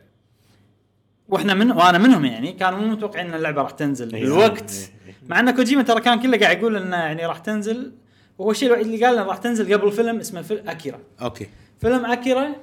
وإحنا 1.29 1.55
من 1.55 1.71
وأنا 1.71 1.99
منهم 1.99 2.25
يعني 2.25 2.53
كانوا 2.53 2.79
مو 2.79 2.87
متوقعين 2.87 3.27
إن 3.27 3.35
اللعبة 3.35 3.63
راح 3.63 3.71
تنزل 3.71 4.15
إيه. 4.15 4.23
بالوقت. 4.23 4.91
إيه. 5.07 5.15
مع 5.29 5.41
إن 5.41 5.51
كوجيما 5.51 5.83
ترى 5.83 6.01
كان 6.01 6.21
كله 6.21 6.39
قاعد 6.39 6.59
يقول 6.59 6.77
إنه 6.77 6.97
يعني 6.97 7.27
راح 7.27 7.39
تنزل. 7.39 7.93
وهو 8.39 8.51
الشيء 8.51 8.69
الوحيد 8.69 8.87
اللي 8.87 9.05
قال 9.07 9.15
إنه 9.19 9.27
راح 9.27 9.37
تنزل 9.37 9.75
قبل 9.75 9.93
فيلم 9.93 10.19
اسمه 10.19 10.43
فيلم 10.43 10.69
أكيرا. 10.69 10.99
أوكي. 11.23 11.47
فيلم 11.81 12.07
أكيرا 12.07 12.47
آه، 12.47 12.55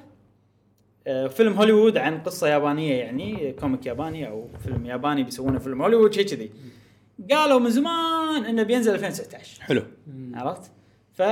فيلم 1.04 1.52
هوليوود 1.52 1.96
عن 1.96 2.18
قصة 2.22 2.48
يابانية 2.48 2.94
يعني 2.94 3.52
كوميك 3.52 3.86
ياباني 3.86 4.28
أو 4.28 4.48
فيلم 4.64 4.86
ياباني 4.86 5.22
بيسوونه 5.22 5.58
فيلم 5.58 5.82
هوليوود 5.82 6.12
شيء 6.14 6.26
كذي. 6.26 6.50
قالوا 7.30 7.60
من 7.60 7.70
زمان 7.70 8.44
إنه 8.44 8.62
بينزل 8.62 8.94
2019 8.94 9.62
حلو. 9.62 9.82
عرفت؟ 10.34 10.70
ف 11.12 11.22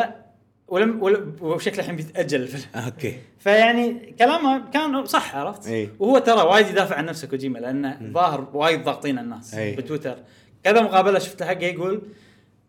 ولم 0.69 1.03
ول- 1.03 1.33
وشكله 1.41 1.79
الحين 1.81 1.97
بيتأجل 1.97 2.43
الفيلم. 2.43 2.85
أوكي. 2.87 3.17
فيعني 3.39 4.15
كلامه 4.19 4.71
كان 4.71 5.05
صح 5.07 5.37
عرفت؟ 5.37 5.67
إي. 5.69 5.89
وهو 5.99 6.19
ترى 6.19 6.43
وايد 6.43 6.69
يدافع 6.69 6.97
عن 6.97 7.05
نفسه 7.07 7.29
كوجيما 7.29 7.59
لأنه 7.59 7.99
ظاهر 8.13 8.49
وايد 8.55 8.85
ضاغطين 8.85 9.19
الناس 9.19 9.55
إي. 9.55 9.77
بتويتر. 9.77 10.17
كذا 10.65 10.83
مقابلة 10.83 11.19
شفت 11.19 11.43
حقه 11.43 11.65
يقول 11.67 12.03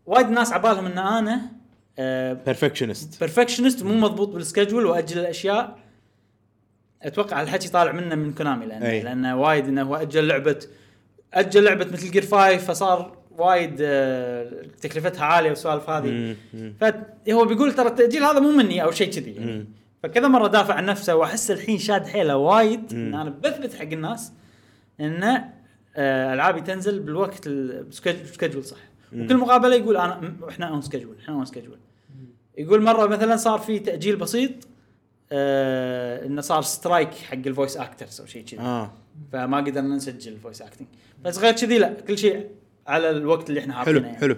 وايد 0.05 0.29
ناس 0.29 0.53
عبالهم 0.53 0.85
إن 0.85 0.97
أنا 0.97 1.41
آه 1.99 2.33
بيرفكشنست 2.33 3.19
بيرفكشنست 3.19 3.83
مو 3.83 3.93
مضبوط 3.93 4.27
بال 4.29 4.40
schedule 4.40 4.85
وأجل 4.85 5.19
الأشياء. 5.19 5.77
أتوقع 7.03 7.41
الحكي 7.41 7.69
طالع 7.69 7.91
منه 7.91 8.15
من 8.15 8.33
كونامي 8.33 8.65
لأنه 8.65 8.89
أي. 8.89 9.03
لأنه 9.03 9.41
وايد 9.41 9.67
إنه 9.67 9.81
هو 9.81 9.95
أجل 9.95 10.27
لعبه 10.27 10.59
أجل 11.33 11.63
لعبة 11.63 11.85
Metal 11.85 12.11
Gear 12.11 12.21
5 12.21 12.57
فصار 12.57 13.17
وايد 13.37 13.77
آه، 13.81 14.51
تكلفتها 14.81 15.25
عالية 15.25 15.49
والسوالف 15.49 15.89
هذه. 15.89 16.35
فهو 16.81 17.45
بيقول 17.45 17.73
ترى 17.73 17.87
التأجيل 17.87 18.23
هذا 18.23 18.39
مو 18.39 18.51
مني 18.51 18.83
أو 18.83 18.91
شيء 18.91 19.11
كذي 19.11 19.31
يعني. 19.31 19.65
فكذا 20.03 20.27
مرة 20.27 20.47
دافع 20.47 20.73
عن 20.73 20.85
نفسه 20.85 21.15
وأحس 21.15 21.51
الحين 21.51 21.77
شاد 21.77 22.07
حيله 22.07 22.37
وايد. 22.37 22.93
إن. 22.93 23.15
أنا 23.15 23.29
بثبت 23.29 23.73
حق 23.73 23.81
الناس 23.91 24.31
ان 24.99 25.23
آه، 25.95 26.33
ألعابي 26.33 26.61
تنزل 26.61 26.99
بالوقت 26.99 27.47
ال 27.47 27.60
schedule 27.60 28.63
صح. 28.63 28.77
وكل 29.15 29.37
مقابلة 29.37 29.75
يقول 29.75 29.97
انا 29.97 30.33
إحنا 30.49 30.65
on 30.65 30.81
schedule 30.81 31.15
إحنا 31.23 31.35
on 31.35 31.45
schedule 31.45 31.77
يقول 32.57 32.81
مرة 32.81 33.07
مثلا 33.07 33.35
صار 33.35 33.59
في 33.59 33.79
تأجيل 33.79 34.15
بسيط 34.15 34.51
آه 35.31 36.25
إنه 36.25 36.41
صار 36.41 36.61
strike 36.61 37.13
حق 37.13 37.33
ال 37.33 37.41
voice 37.41 37.77
actors 37.77 38.21
أو 38.21 38.27
شيء 38.27 38.45
كذي 38.45 38.59
آه 38.59 38.91
فما 39.31 39.57
قدرنا 39.57 39.95
نسجل 39.95 40.37
voice 40.37 40.61
acting 40.61 40.87
بس 41.23 41.37
غير 41.37 41.53
كذي 41.53 41.77
لا 41.77 41.93
كل 42.07 42.17
شيء 42.17 42.47
على 42.87 43.09
الوقت 43.09 43.49
اللي 43.49 43.59
إحنا 43.59 43.73
حلو 43.73 43.83
حاطينه 43.85 44.07
يعني. 44.07 44.17
حلو 44.17 44.37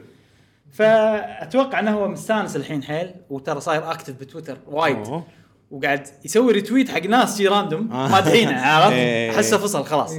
فأتوقع 0.72 1.80
إنه 1.80 1.92
هو 1.92 2.08
مستانس 2.08 2.56
الحين 2.56 2.84
حيل 2.84 3.12
وترى 3.30 3.62
صاير 3.62 3.92
active 3.92 4.14
بتويتر 4.14 4.58
وايد 4.68 4.96
أوه. 4.96 5.24
وقاعد 5.72 6.08
يسوي 6.26 6.54
retweet 6.54 6.90
حق 6.90 7.06
ناس 7.06 7.38
شي 7.38 7.48
random 7.48 7.92
آه. 7.92 8.08
مادحينه 8.08 8.62
عرفت؟ 8.68 8.94
إيه. 8.94 9.32
حسه 9.32 9.58
فصل 9.58 9.86
خلاص 9.86 10.14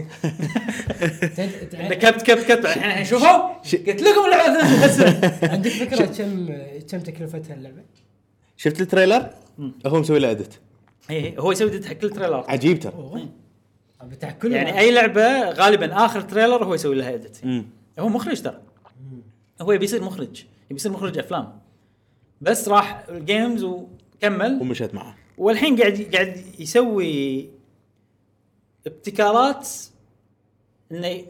كبت 1.90 2.22
كبت 2.22 2.42
كبت 2.42 2.64
الحين 2.64 2.84
الحين 2.84 3.04
شوفوا 3.04 3.48
قلت 3.62 4.02
لكم 4.02 4.24
اللعبة 4.24 5.52
عندك 5.52 5.70
فكرة 5.82 6.06
كم 6.06 6.48
كم 6.90 6.98
تكلفتها 6.98 7.54
اللعبة؟ 7.54 7.82
شفت 8.56 8.80
ال 8.80 8.86
trailer؟ 8.86 9.30
هو 9.86 10.00
مسوي 10.00 10.18
له 10.18 10.30
edit 10.30 10.60
إيه، 11.10 11.38
هو 11.40 11.52
يسوي 11.52 11.70
edit 11.70 11.84
حق 11.84 11.92
كل 11.92 12.10
trailer 12.10 12.44
عجيب 12.48 12.80
ترى. 12.80 13.28
بتاع 14.04 14.30
كل 14.30 14.52
يعني 14.52 14.78
أي 14.78 14.90
لعبة 14.90 15.50
غالبا 15.50 16.04
آخر 16.04 16.20
trailer 16.20 16.64
هو 16.64 16.74
يسوي 16.74 16.94
لها 16.94 17.14
edit. 17.14 17.38
هو 17.98 18.08
مخرج 18.08 18.42
ترى. 18.42 18.60
هو 19.60 19.72
يبي 19.72 19.84
يصير 19.84 20.02
مخرج. 20.04 20.44
يبي 20.64 20.74
يصير 20.74 20.92
مخرج 20.92 21.18
أفلام. 21.18 21.58
بس 22.40 22.68
راح 22.68 23.04
ال 23.08 23.18
games 23.18 23.64
وكمل. 23.64 24.58
ومشت 24.60 24.94
معاه 24.94 25.14
والحين 25.38 25.76
قاعد 25.76 26.08
قاعد 26.12 26.44
يسوي 26.58 27.48
ابتكارات 28.86 29.68
إنه 30.92 31.22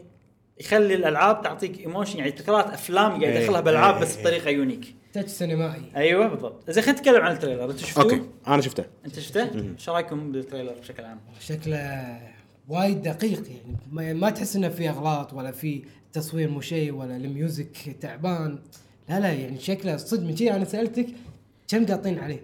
يخلي 0.59 0.93
الألعاب 0.93 1.41
تعطيك 1.41 1.79
emotion 1.79 2.17
يعني 2.17 2.31
ابتكارات 2.31 2.65
أفلام 2.65 3.09
قاعد 3.09 3.23
إيه، 3.23 3.39
يدخلها 3.39 3.61
بالألعاب 3.61 3.95
إيه، 3.95 4.01
بس 4.01 4.15
إيه. 4.15 4.23
بطريقة 4.23 4.49
يونيك 4.49 4.95
تاتش 5.21 5.31
سينمائي. 5.31 5.81
أيوه 5.95 6.27
بالضبط. 6.27 6.71
زين 6.71 6.83
خلينا 6.83 6.99
نتكلم 6.99 7.21
عن 7.21 7.31
ال 7.31 7.35
trailer. 7.35 7.71
أنتم 7.71 7.77
شفتوه؟ 7.77 8.03
أوكي 8.03 8.21
أنا 8.47 8.61
شفته. 8.61 8.85
أنت 9.05 9.19
شفته؟ 9.19 9.71
إيش 9.73 9.89
رأيكم 9.89 10.31
بال 10.31 10.40
trailer 10.40 10.73
بشكل 10.81 11.03
عام؟ 11.03 11.19
شكله 11.39 12.19
وايد 12.67 13.01
دقيق 13.01 13.43
يعني. 13.47 13.77
ما, 13.91 14.13
ما 14.13 14.29
تحس 14.29 14.55
إنه 14.55 14.69
في 14.69 14.89
أغلاط 14.89 15.33
ولا 15.33 15.51
في 15.51 15.83
تصوير 16.13 16.49
مو 16.49 16.61
شيء 16.61 16.93
ولا 16.93 17.17
ال 17.17 17.30
music 17.30 17.95
تعبان. 18.01 18.59
لا 19.09 19.19
لا 19.19 19.33
يعني 19.33 19.59
شكله 19.59 19.97
صدق 19.97 20.23
من 20.23 20.35
شيء 20.35 20.55
أنا 20.55 20.65
سألتك 20.65 21.07
كم 21.67 21.85
قاطين 21.85 22.19
عليه. 22.19 22.41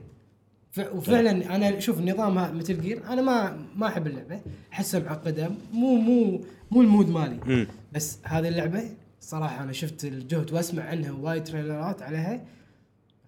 ف... 0.72 0.80
وفعلا 0.80 1.56
أنا 1.56 1.80
شوف 1.80 2.02
نظامها 2.02 2.52
Metal 2.52 2.82
Gear 2.82 3.02
أنا 3.10 3.22
ما 3.22 3.66
ما 3.76 3.88
أحب 3.88 4.08
اللعبة. 4.08 4.40
أحسها 4.74 5.00
معقدة. 5.00 5.52
مو 5.74 5.96
مو 5.96 6.42
مو 6.72 6.82
ال 6.82 6.87
mood 6.87 7.10
مالي. 7.10 7.68
بس 7.94 8.18
هذه 8.24 8.48
اللعبة 8.48 8.84
صراحة 9.22 9.64
أنا 9.64 9.72
شفت 9.72 10.06
الجهد 10.06 10.54
وأسمع 10.54 10.84
عنها 10.84 11.12
وايد 11.12 11.44
trailerات 11.44 12.02
عليها. 12.02 12.46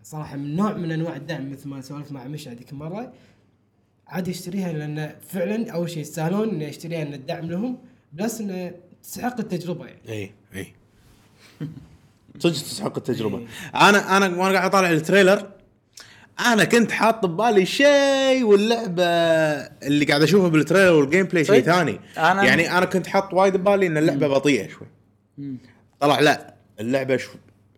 صراحة 0.05 0.35
من 0.37 0.55
نوع 0.55 0.73
من 0.73 0.91
أنواع 0.91 1.15
الدعم 1.15 1.51
مثل 1.51 1.69
ما 1.69 1.81
سولفت 1.81 2.11
مع 2.11 2.27
مشعل 2.27 2.53
هذيك 2.53 2.71
المرة 2.71 3.13
عادي 4.07 4.31
اشتريها 4.31 4.73
لأن 4.73 5.15
فعلا 5.29 5.71
أول 5.71 5.89
شيء 5.89 6.01
يستاهلون 6.01 6.49
اني 6.49 6.69
اشتريها 6.69 7.01
ان 7.01 7.13
الدعم 7.13 7.45
لهم 7.45 7.77
plus 8.13 8.41
إنه 8.41 8.71
تستحق 9.03 9.39
التجربة 9.39 9.85
يعني. 9.85 9.99
إي 10.09 10.31
إي. 10.55 10.73
صدق 12.39 12.53
تستحق 12.53 12.97
التجربة. 12.97 13.47
أنا 13.75 14.17
أنا 14.17 14.25
وأنا 14.27 14.53
قاعد 14.57 14.65
أطالع 14.69 14.91
ال 14.91 14.98
trailer 14.99 15.49
أنا 16.39 16.63
كنت 16.63 16.91
حاط 16.91 17.25
ببالي 17.25 17.65
شيء 17.65 18.43
واللعبة 18.43 19.03
اللي 19.03 20.05
قاعد 20.05 20.21
أشوفها 20.21 20.47
بال 20.49 20.57
trailer 20.57 20.85
وال 20.85 20.93
gameplay 20.93 21.43
شيء 21.45 21.55
صدق؟ 21.61 21.65
ثاني. 21.73 21.99
أنا- 22.15 22.19
يعني 22.19 22.77
أنا 22.77 22.85
كنت 22.85 23.07
حاط 23.07 23.33
وايد 23.33 23.57
ببالي 23.57 23.87
إن 23.87 23.97
اللعبة 23.97 24.27
بطيئة 24.27 24.67
شوي. 24.69 24.87
طلع 25.99 26.19
لا 26.19 26.53
اللعبة 26.79 27.17
شو 27.17 27.31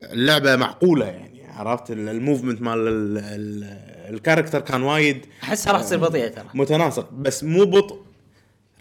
اللعبة 0.04 0.56
معقولة 0.56 1.06
يعني. 1.06 1.37
عرفت؟ 1.58 1.92
ال- 1.92 2.10
ال 2.10 2.15
movement 2.15 2.62
مال 2.62 2.78
ال- 2.88 3.18
ال- 3.18 4.14
ال 4.16 4.20
character 4.20 4.60
كان 4.60 4.82
وايد. 4.84 5.26
احسها 5.44 5.74
راح 5.74 5.82
تصير 5.82 5.98
بطيئه 6.00 6.28
ترى. 6.28 6.46
متناسق 6.54 7.10
بس 7.14 7.44
مو 7.44 7.64
بطء 7.66 8.02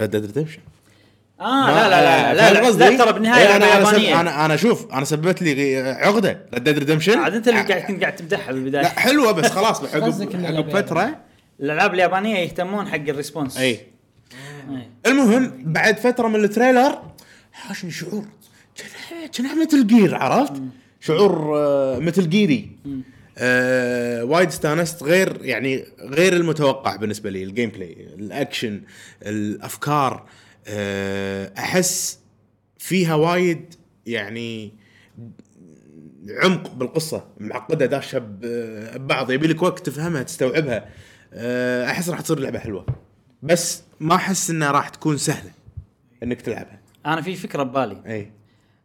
Red 0.01 0.11
Dead 0.11 0.25
Redemption 0.27 0.59
آه 1.41 1.67
لا 1.71 1.89
لا 1.89 2.01
لا 2.01 2.35
لا 2.35 2.53
لا, 2.53 2.71
لا, 2.71 2.91
لا 2.91 2.99
ترى 3.05 3.13
بالنهاية 3.13 3.47
إيه، 3.49 3.57
أنا 3.57 3.67
أنا. 3.67 3.75
يابانية. 3.89 4.21
أنا 4.21 4.45
أنا 4.45 4.57
شوف 4.57 4.93
أنا 4.93 5.05
سبت 5.05 5.43
لي 5.43 5.79
عقدة 5.81 6.41
Red 6.55 6.65
Dead 6.65 6.79
Redemption 6.79 7.19
عاد 7.19 7.35
أنت 7.35 7.49
اللي 7.49 7.61
قاعد 7.61 7.83
كنت 7.83 8.01
قاعد 8.01 8.17
تمدحها 8.17 8.53
بالبدايه 8.53 8.83
لا 8.83 8.89
حلوة 8.89 9.33
بس 9.33 9.51
خلاص 9.51 9.95
عقب 9.95 10.71
فتره 10.71 11.17
الألعاب 11.61 11.95
اليابانية 11.95 12.37
يهتمون 12.39 12.89
حق 12.89 12.95
ال 13.09 13.13
response. 13.13 13.57
اي 13.57 13.65
إيه. 13.65 13.81
المهم 15.07 15.53
بعد 15.65 15.99
فترة 15.99 16.29
من 16.29 16.45
ال 16.45 16.51
trailer 16.51 16.99
حاشني 17.53 17.91
شعور. 17.91 18.25
كنا- 18.77 19.27
كنا 19.55 19.65
Metal 19.65 19.87
Gear 19.87 20.15
عرفت؟ 20.17 20.53
شعور 21.07 21.59
آه، 21.59 21.99
Metal 21.99 22.29
Gear. 22.29 22.71
آه 23.39 24.25
وايد 24.25 24.49
استانست 24.49 25.03
غير 25.03 25.45
يعني 25.45 25.85
غير 26.01 26.33
المتوقع 26.33 26.97
بالنسبة 26.97 27.31
لي 27.31 27.43
ال 27.43 27.71
gameplay 27.71 28.09
ال 28.15 28.24
action 28.24 28.83
الأفكار. 29.23 30.29
آه 30.67 31.53
أحس 31.59 32.19
فيها 32.79 33.15
وايد 33.15 33.75
يعني 34.07 34.73
عمق 36.43 36.75
بالقصة 36.75 37.25
معقدة 37.41 37.87
داشه 37.87 38.19
ببعض. 38.19 39.31
يبي 39.31 39.47
لك 39.47 39.63
وقت 39.63 39.87
تفهمها 39.87 40.23
تستوعبها. 40.23 40.89
آه، 41.33 41.91
أحس 41.91 42.09
راح 42.09 42.21
تصير 42.21 42.39
لعبة 42.39 42.59
حلوة. 42.59 42.87
بس 43.43 43.83
ما 44.01 44.15
أحس 44.15 44.51
إنها 44.51 44.71
راح 44.71 44.89
تكون 44.89 45.17
سهلة 45.17 45.51
إنك 46.23 46.41
تلعبها. 46.41 46.81
أنا 47.07 47.21
في 47.21 47.35
فكرة 47.35 47.63
ببالي. 47.63 48.03
إي. 48.07 48.33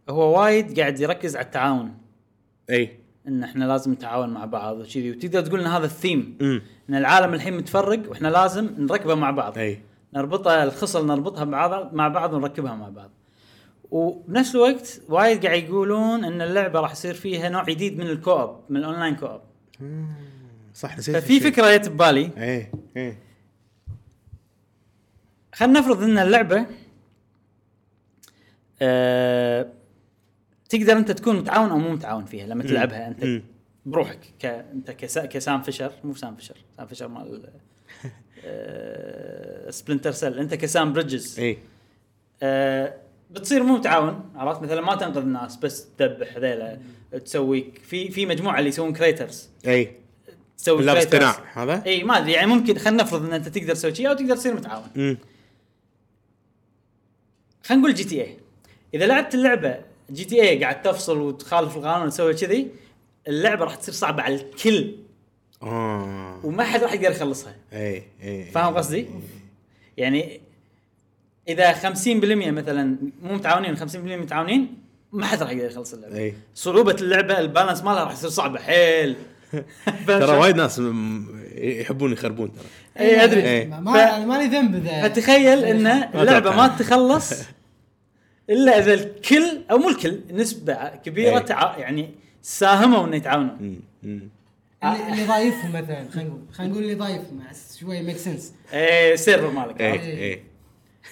هو 0.09 0.41
وايد 0.41 0.79
قاعد 0.79 0.99
يركز 0.99 1.35
على 1.35 1.45
التعاون. 1.45 2.00
اي 2.69 2.99
إن 3.27 3.43
إحنا 3.43 3.65
لازم 3.65 3.91
نتعاون 3.91 4.29
مع 4.29 4.45
بعض 4.45 4.77
وكذي. 4.77 5.11
وتقدر 5.11 5.41
تقول 5.41 5.59
إن 5.59 5.67
هذا 5.67 5.85
الثيم. 5.85 6.37
إن 6.89 6.95
العالم 6.95 7.33
الحين 7.33 7.57
متفرق 7.57 8.09
وإحنا 8.09 8.27
لازم 8.27 8.69
نركبه 8.77 9.15
مع 9.15 9.31
بعض. 9.31 9.57
اي 9.57 9.81
نربطها 10.13 10.63
الخصل 10.63 11.07
نربطها 11.07 11.45
مع 11.45 11.67
بعض 11.67 11.93
مع 11.93 12.07
بعض 12.07 12.33
ونركبها 12.33 12.75
مع 12.75 12.89
بعض. 12.89 13.11
وبنفس 13.91 14.55
الوقت 14.55 15.01
وايد 15.09 15.45
قاعد 15.45 15.63
يقولون 15.63 16.25
إن 16.25 16.41
اللعبة 16.41 16.79
راح 16.79 16.91
يصير 16.91 17.13
فيها 17.13 17.49
نوع 17.49 17.63
جديد 17.63 17.97
من 17.97 18.07
الكوب 18.07 18.59
من 18.69 18.77
الأونلاين 18.77 19.15
كوب. 19.15 19.41
صح 20.73 20.97
نسيت 20.97 21.17
ففي 21.17 21.39
فكرة 21.39 21.77
جت 21.77 21.89
ببالي. 21.89 22.31
اي 22.37 22.71
اي 22.97 23.17
خلينا 25.53 25.79
نفرض 25.79 26.03
إن 26.03 26.17
اللعبة 26.17 26.65
آه 28.81 29.73
تقدر 30.71 30.97
أنت 30.97 31.11
تكون 31.11 31.35
متعاون 31.35 31.69
أو 31.69 31.77
مو 31.77 31.89
متعاون 31.89 32.25
فيها 32.25 32.47
لما 32.47 32.63
تلعبها. 32.63 33.07
أنت 33.07 33.23
مم. 33.23 33.43
بروحك 33.85 34.19
ك 34.39 34.45
أنت 34.45 34.91
كسا... 34.91 35.25
كسام 35.25 35.61
فيشر 35.61 35.91
مو 36.03 36.15
سام 36.15 36.35
فيشر 36.35 36.55
سام 36.77 36.87
فيشر 36.87 37.07
مال 37.07 37.49
آه 38.45 39.69
Splinter 39.77 40.11
Cell 40.11 40.39
أنت 40.39 40.53
كسام 40.53 40.93
بريدجز 40.93 41.39
إي. 41.39 41.57
آه 42.43 42.93
بتصير 43.31 43.63
مو 43.63 43.77
متعاون 43.77 44.31
عرفت؟ 44.35 44.61
مثلا 44.61 44.81
ما 44.81 44.95
تنقذ 44.95 45.17
الناس 45.17 45.55
بس 45.55 45.87
تذبح 45.97 46.35
هذيلا 46.35 46.79
تسوي 47.25 47.71
في 47.83 48.11
في 48.11 48.25
مجموعة 48.25 48.59
اللي 48.59 48.69
يسوون 48.69 48.93
craters 48.93 49.49
إي. 49.67 49.95
تسوي 50.57 50.85
craters. 50.85 51.07
قناع 51.07 51.35
هذا؟ 51.53 51.83
إي 51.85 52.03
ما 52.03 52.17
أدري 52.17 52.31
يعني 52.31 52.47
ممكن 52.47 52.77
خلينا 52.77 53.03
نفرض 53.03 53.25
إن 53.25 53.33
أنت 53.33 53.47
تقدر 53.47 53.73
تسوي 53.73 53.95
شيء 53.95 54.09
أو 54.09 54.13
تقدر 54.13 54.35
تصير 54.35 54.53
متعاون. 54.53 55.17
خلينا 57.63 57.81
نقول 57.81 57.93
GTA 57.93 58.37
إذا 58.93 59.05
لعبت 59.05 59.35
اللعبة 59.35 59.90
GTA 60.11 60.63
قاعد 60.63 60.81
تفصل 60.81 61.17
وتخالف 61.17 61.77
القانون 61.77 62.07
وتسوي 62.07 62.33
كذي 62.33 62.67
اللعبة 63.27 63.65
راح 63.65 63.75
تصير 63.75 63.93
صعبة 63.93 64.23
على 64.23 64.35
الكل. 64.35 64.95
آه. 65.63 66.39
وما 66.43 66.63
حد 66.63 66.83
راح 66.83 66.93
يقدر 66.93 67.11
يخلصها. 67.11 67.55
اي 67.73 68.03
اي 68.23 68.45
فاهم 68.45 68.73
قصدي؟ 68.77 69.07
يعني 69.97 70.41
إذا 71.47 71.73
50% 71.73 72.07
مثلا 72.51 72.95
مو 73.23 73.33
متعاونين 73.33 73.77
50% 73.77 73.95
متعاونين 73.95 74.77
ما 75.11 75.25
حد 75.25 75.41
راح 75.43 75.51
يقدر 75.51 75.65
يخلص 75.71 75.93
اللعبة. 75.93 76.17
اي 76.17 76.33
صعوبة 76.55 76.95
اللعبة 77.01 77.39
البالانس 77.39 77.83
مالها 77.83 78.03
راح 78.03 78.11
يصير 78.13 78.29
صعبه 78.29 78.59
حيل. 78.59 79.15
ترى 80.07 80.37
وايد 80.37 80.55
ناس 80.55 80.81
يحبون 81.55 82.13
يخربون 82.13 82.51
ترى. 82.53 82.65
اي 82.99 83.23
أدري. 83.23 83.41
إيه. 83.41 83.67
ما 83.67 83.79
ما- 83.79 83.93
ف- 83.93 83.97
أنا 83.97 84.25
مالي 84.25 84.45
ذنب 84.57 84.75
اذا 84.75 85.09
فتخيل 85.09 85.63
إن 85.65 85.87
اللعبة. 85.87 86.55
ما 86.55 86.67
تخلص 86.67 87.33
إلا 88.51 88.79
إذا 88.79 88.93
الكل 88.93 89.61
أو 89.71 89.77
مو 89.77 89.89
الكل 89.89 90.19
نسبة 90.31 90.73
كبيرة 90.95 91.31
إيه. 91.37 91.45
تع... 91.45 91.77
يعني 91.77 92.09
ساهموا 92.41 93.05
إنه 93.05 93.15
يتعاونون. 93.15 93.81
اللي, 94.83 95.25
ضايفهم 95.27 95.69
مثلا 95.71 96.09
خلينا 96.09 96.29
نقول 96.29 96.41
خلينا 96.53 96.71
نقول 96.73 96.83
اللي 96.83 96.95
ضايفهم 96.95 97.41
شوي 97.79 98.01
make 98.03 98.17
sense 98.17 98.53
إيه 98.73 99.13
ال 99.13 99.19
server 99.19 99.51
مالك 99.51 99.81
اي 99.81 99.91
عرفت؟ 99.91 100.03
اي 100.03 100.43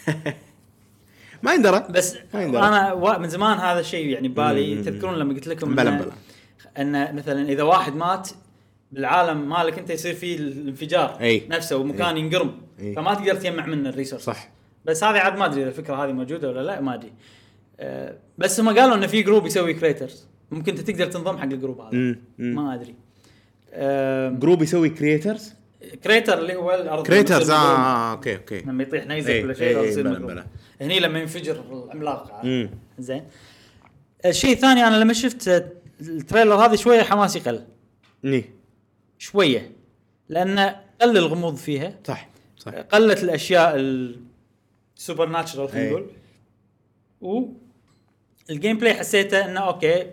ما 1.44 1.54
يندرى 1.54 1.88
بس 1.90 2.16
ما 2.34 2.42
يندرى. 2.44 2.68
أنا 2.68 2.94
و- 2.94 3.20
من 3.20 3.30
زمان 3.30 3.58
هذا 3.58 3.80
الشيء 3.80 4.08
يعني 4.08 4.28
ببالي. 4.28 4.84
تذكرون 4.84 5.16
لما 5.16 5.34
قلت 5.34 5.48
لكم 5.48 5.76
بلا 5.76 5.90
بلا. 5.90 6.12
ان 6.78 7.16
مثلا 7.16 7.50
إذا 7.50 7.64
واحد 7.64 7.96
مات 7.96 8.30
بالعالم 8.92 9.50
مالك 9.50 9.80
أنت 9.80 9.90
يصير 9.90 10.14
فيه 10.14 10.36
الانفجار 10.38 11.18
أي. 11.22 11.44
نفسه 11.50 11.78
ومكان 11.78 12.18
ينقرم 12.18 12.62
أي. 12.80 12.94
فما 12.96 13.14
تقدر 13.14 13.36
تجمع 13.36 13.66
منه 13.66 13.90
ال 13.90 13.94
resource 13.94 14.24
صح 14.24 14.50
بس 14.90 15.04
هذه 15.04 15.18
عاد 15.18 15.38
ما 15.38 15.46
أدري 15.46 15.62
إذا 15.62 15.70
الفكرة 15.70 15.96
هذه 16.06 16.12
موجودة 16.12 16.50
ولا 16.50 16.62
لا 16.62 16.82
ما 16.82 16.94
أدري 16.94 17.14
أه 17.80 18.16
بس 18.38 18.60
هم 18.60 18.80
قالوا 18.80 18.96
إنه 18.96 19.08
في 19.08 19.22
group 19.22 19.46
يسوي 19.46 19.74
craters 19.74 20.28
ممكن 20.52 20.78
أنت 20.78 20.92
تقدر 20.92 21.06
تنضم 21.06 21.38
حق 21.38 21.44
ال 21.44 21.50
group 21.50 21.82
هذا 21.82 21.90
مم. 21.98 22.20
مم. 22.38 22.56
ما 22.56 22.74
أدري 22.76 22.96
أه 23.74 24.30
group 24.30 24.62
يسوي 24.62 24.90
craters 24.90 25.54
crater 26.04 26.40
اللي 26.40 26.56
هو 26.56 26.72
الأرض 26.76 27.08
craters 27.08 27.44
تصير 27.44 27.56
مقروم. 27.56 27.76
آه 27.82 28.12
okay 28.12 28.36
okay 28.36 28.62
لما 28.62 28.84
يطيح 28.84 29.06
نيزك 29.08 29.30
إيه، 29.30 29.44
ولا 29.44 29.54
شيء 29.54 29.64
إيه، 29.68 29.78
إيه، 29.82 29.88
يصير 29.90 30.04
بلا- 30.04 30.12
مقروم. 30.12 30.28
بلا. 30.28 30.46
هني 30.82 31.00
لما 31.00 31.20
ينفجر 31.20 31.64
العملاق 31.86 32.32
عاد. 32.34 32.46
مم. 32.46 32.70
زين 33.00 33.24
الشيء 34.26 34.54
الثاني 34.54 34.88
أنا 34.88 34.96
لما 34.96 35.14
شفت 35.14 35.48
ال 36.02 36.08
trailer 36.08 36.54
هذه 36.56 36.76
شوية 36.76 37.02
حماسي 37.02 37.40
قل 37.40 37.64
ني 38.24 38.46
شوية 39.18 39.72
لأن 40.30 40.60
قل 41.02 41.18
الغموض 41.18 41.56
فيها 41.56 41.94
صح 42.08 42.30
صح 42.58 42.72
قلت 42.72 43.24
الأشياء 43.24 43.76
ال 45.00 45.30
supernatural 45.30 45.70
خلينا. 45.70 45.90
نقول 45.90 46.06
و 47.22 47.44
ال 48.50 48.78
gameplay 48.78 48.94
حسيته 48.94 49.46
إنه 49.46 49.60
okay 49.60 50.06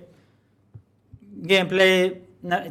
gameplay 1.43 2.17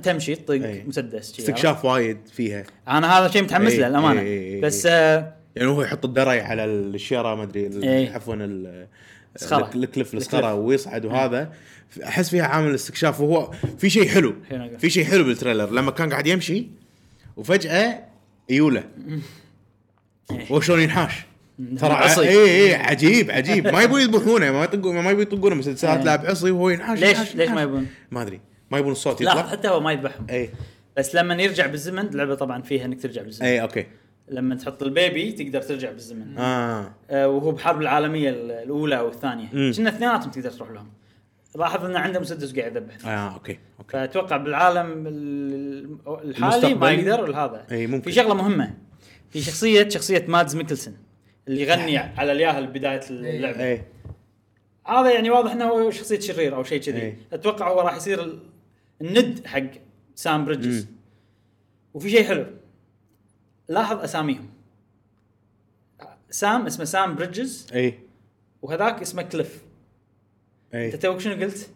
تمشي 0.04 0.36
تطق 0.36 0.54
أي. 0.54 0.84
مسدس 0.84 1.40
استكشاف 1.40 1.86
وايد 1.86 2.18
فيها؟ 2.34 2.64
أنا 2.88 3.20
هذا 3.20 3.28
شيء 3.28 3.44
متحمس 3.44 3.74
له 3.74 4.12
أي، 4.12 4.20
أي، 4.20 4.56
أي. 4.56 4.62
بس 4.62 4.86
آه 4.86 5.34
يعني 5.56 5.68
هو 5.68 5.82
يحط 5.82 6.06
الدري 6.06 6.42
على 6.42 6.66
الشيره 6.66 7.36
ما 7.36 7.44
أدري 7.44 7.84
إيه. 7.84 8.12
عفوا. 8.12 8.36
ال 9.76 9.81
cliff. 9.81 10.14
الصخرة 10.14 10.54
ويصعد 10.54 11.06
وهذا 11.06 11.54
أحس 12.04 12.30
فيها 12.30 12.44
عامل 12.44 12.76
استكشاف 12.76 13.22
وهو 13.22 13.52
في 13.78 13.90
شيء 13.90 14.08
حلو. 14.08 14.36
في 14.78 14.90
شيء 14.90 15.06
حلو 15.06 15.24
بال 15.24 15.35
trailer 15.35 15.72
لما 15.72 15.92
كان 15.92 16.10
قاعد 16.10 16.28
يمشي 16.28 16.68
وفجأة 17.38 18.04
يوله 18.50 18.84
وشلون 20.50 20.82
ينحاش 20.82 21.26
ترى 21.80 21.94
عصي. 21.94 22.22
اي 22.30 22.68
اي 22.68 22.76
عجيب 22.76 23.32
عجيب. 23.32 23.68
ما 23.68 23.82
يبون 23.82 24.02
يذبحونه 24.02 24.52
ما 24.52 24.64
يطقون 24.64 25.00
ما 25.00 25.12
يبون 25.12 25.22
يطقونه 25.22 25.56
مسدسات 25.56 25.98
إيه. 25.98 26.04
لاعب 26.06 26.26
عصي 26.26 26.52
وهو 26.52 26.70
ينحاش 26.70 27.00
ليش 27.00 27.36
ليش 27.36 27.50
ما. 27.50 27.62
يبون؟ 27.62 27.88
ما 28.12 28.22
أدري. 28.22 28.42
ما 28.72 28.78
يبون 28.78 28.92
الصوت 28.92 29.22
لا 29.22 29.32
يطلع؟ 29.32 29.48
حتى 29.48 29.68
هو 29.68 29.80
ما 29.80 29.92
يذبحهم. 29.92 30.28
اي 30.30 30.50
بس 30.98 31.16
لما 31.16 31.36
يرجع 31.36 31.66
بالزمن 31.66 32.00
اللعبه 32.08 32.36
طبعا 32.36 32.62
فيها 32.62 32.86
إنك 32.86 33.02
ترجع 33.02 33.22
بالزمن. 33.22 33.48
اي 33.48 33.62
okay. 33.62 33.86
لما 34.30 34.56
تحط 34.56 34.84
ال 34.84 34.93
baby 34.93 35.32
تقدر 35.32 35.62
ترجع 35.62 35.92
بالزمن. 35.92 36.38
آه. 36.38 36.92
آه 37.10 37.28
وهو 37.28 37.52
بحرب 37.52 37.82
العالمية 37.82 38.30
ال- 38.30 38.52
الأولى 38.52 39.00
أو 39.00 39.08
الثانية. 39.10 39.48
مم. 39.54 39.72
كنا 39.78 39.90
اثنيناتهم 39.90 40.32
تقدر 40.32 40.50
تروح 40.52 40.72
لهم. 40.72 40.88
لاحظ 41.56 41.86
انه 41.86 42.00
عنده 42.00 42.20
مسدس 42.20 42.60
قاعد 42.60 42.76
يذبح. 42.76 43.08
آه 43.08 43.10
okay 43.34 43.60
okay. 43.80 43.92
فأتوقع 43.94 44.38
بالعالم 44.38 45.04
ال- 45.08 45.98
الحالي 46.24 46.74
ما. 46.74 46.92
يقدر 46.92 47.32
هذا 47.36 47.66
إي، 47.72 47.88
ممكن. 47.88 48.04
في 48.04 48.12
شغلة 48.12 48.34
مهمة. 48.34 48.74
في 49.30 49.42
شخصيه 49.42 49.90
شخصية 49.90 50.26
مادز 50.28 50.56
ميكلسون 50.56 50.94
اللي 51.48 51.62
يغني 51.62 51.98
على 51.98 52.32
الياهل 52.32 52.68
بداية 52.68 53.02
اللعبة. 53.10 53.64
اي 53.64 53.84
هذا 54.88 55.14
يعني 55.14 55.30
واضح 55.30 55.52
إنه 55.52 55.66
هو 55.66 55.92
شخصية 55.92 56.20
شرير 56.20 56.56
أو 56.56 56.64
شيء 56.64 56.82
كذي. 56.82 57.02
إيه. 57.02 57.18
أتوقع 57.34 57.72
هو 57.72 57.82
راح 57.82 57.96
يصير 57.96 58.24
ال- 58.24 58.40
الند 59.02 59.48
حق 59.48 59.64
سام 60.16 60.46
بريدجز. 60.46 60.88
وفي 61.94 62.10
شيء 62.10 62.24
حلو. 62.24 62.46
لاحظ 63.70 63.98
أساميهم. 64.00 64.50
سام 66.30 66.66
اسمه 66.66 66.86
سام 66.86 67.16
بريدجز. 67.16 67.68
اي 67.74 68.00
وهذاك 68.62 69.02
اسمه 69.02 69.22
كليف. 69.22 69.64
أنت 70.74 70.94
اي 70.94 70.98
توك 70.98 71.20
شنو 71.20 71.34
قلت؟ 71.44 71.70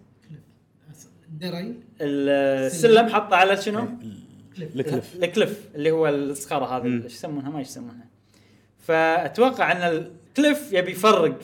دري. 1.30 1.76
السلم 2.02 3.10
حطه 3.10 3.36
على 3.36 3.58
شنو؟ 3.58 3.88
ال 4.58 4.68
cliff 4.68 5.16
ال 5.16 5.24
cliff. 5.24 5.70
اللي 5.76 5.92
هو 5.92 6.08
الصخرة 6.08 6.66
هذه. 6.66 7.04
إيش 7.04 7.14
يسمونها؟ 7.14 7.50
ما 7.50 7.62
يسمونها. 7.62 8.09
فأتوقع 8.90 9.72
أن 9.72 9.78
الكليف 9.78 10.74
يبي 10.74 10.92
يفرق 10.92 11.40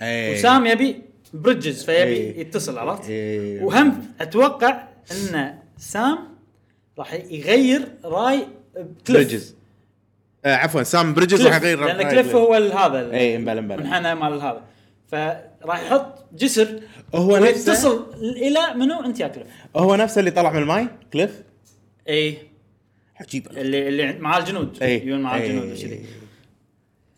اي 0.00 0.32
وسام 0.32 0.66
يبي 0.66 1.02
بريدجز 1.34 1.84
فيبي 1.84 2.12
إيه. 2.12 2.40
يتصل 2.40 2.78
عرفت؟ 2.78 3.08
إيه. 3.10 3.62
وهم 3.62 4.06
أتوقع 4.20 4.82
أن 5.12 5.58
سام 5.78 6.18
راح 6.98 7.14
يغير 7.14 7.88
رأي 8.04 8.46
كليف 9.06 9.16
بريدجز 9.16 9.54
آه 10.44 10.54
عفوا 10.54 10.82
سام 10.82 11.14
بريدجز 11.14 11.46
راح 11.46 11.56
يغير 11.56 11.84
لأن 11.84 11.96
رأي 11.96 12.10
كليف 12.10 12.34
هو 12.34 12.54
هذا 12.54 13.38
مبلا. 13.38 13.76
منحنى 13.76 14.14
مال 14.14 14.40
هذا. 14.40 14.62
فراح 15.08 15.80
يحط 15.80 16.24
جسر 16.34 16.80
هو 17.14 17.36
نفسه 17.36 17.42
ويتصل 17.42 18.14
إلى 18.20 18.74
منو؟ 18.76 19.04
أنت 19.04 19.20
يا 19.20 19.28
كليف 19.28 19.46
هو 19.76 19.94
نفسه 19.94 20.18
اللي 20.18 20.30
طلع 20.30 20.52
من 20.52 20.62
الماي؟ 20.62 20.86
كليف 21.12 21.42
اي 22.08 22.38
عجيب. 23.20 23.46
اللي 23.56 23.88
اللي 23.88 24.12
مع 24.12 24.38
الجنود 24.38 24.82
اي 24.82 24.96
يجون 24.96 25.20
مع 25.20 25.36
إي. 25.36 25.46
الجنود 25.46 25.70
وكذي. 25.70 26.19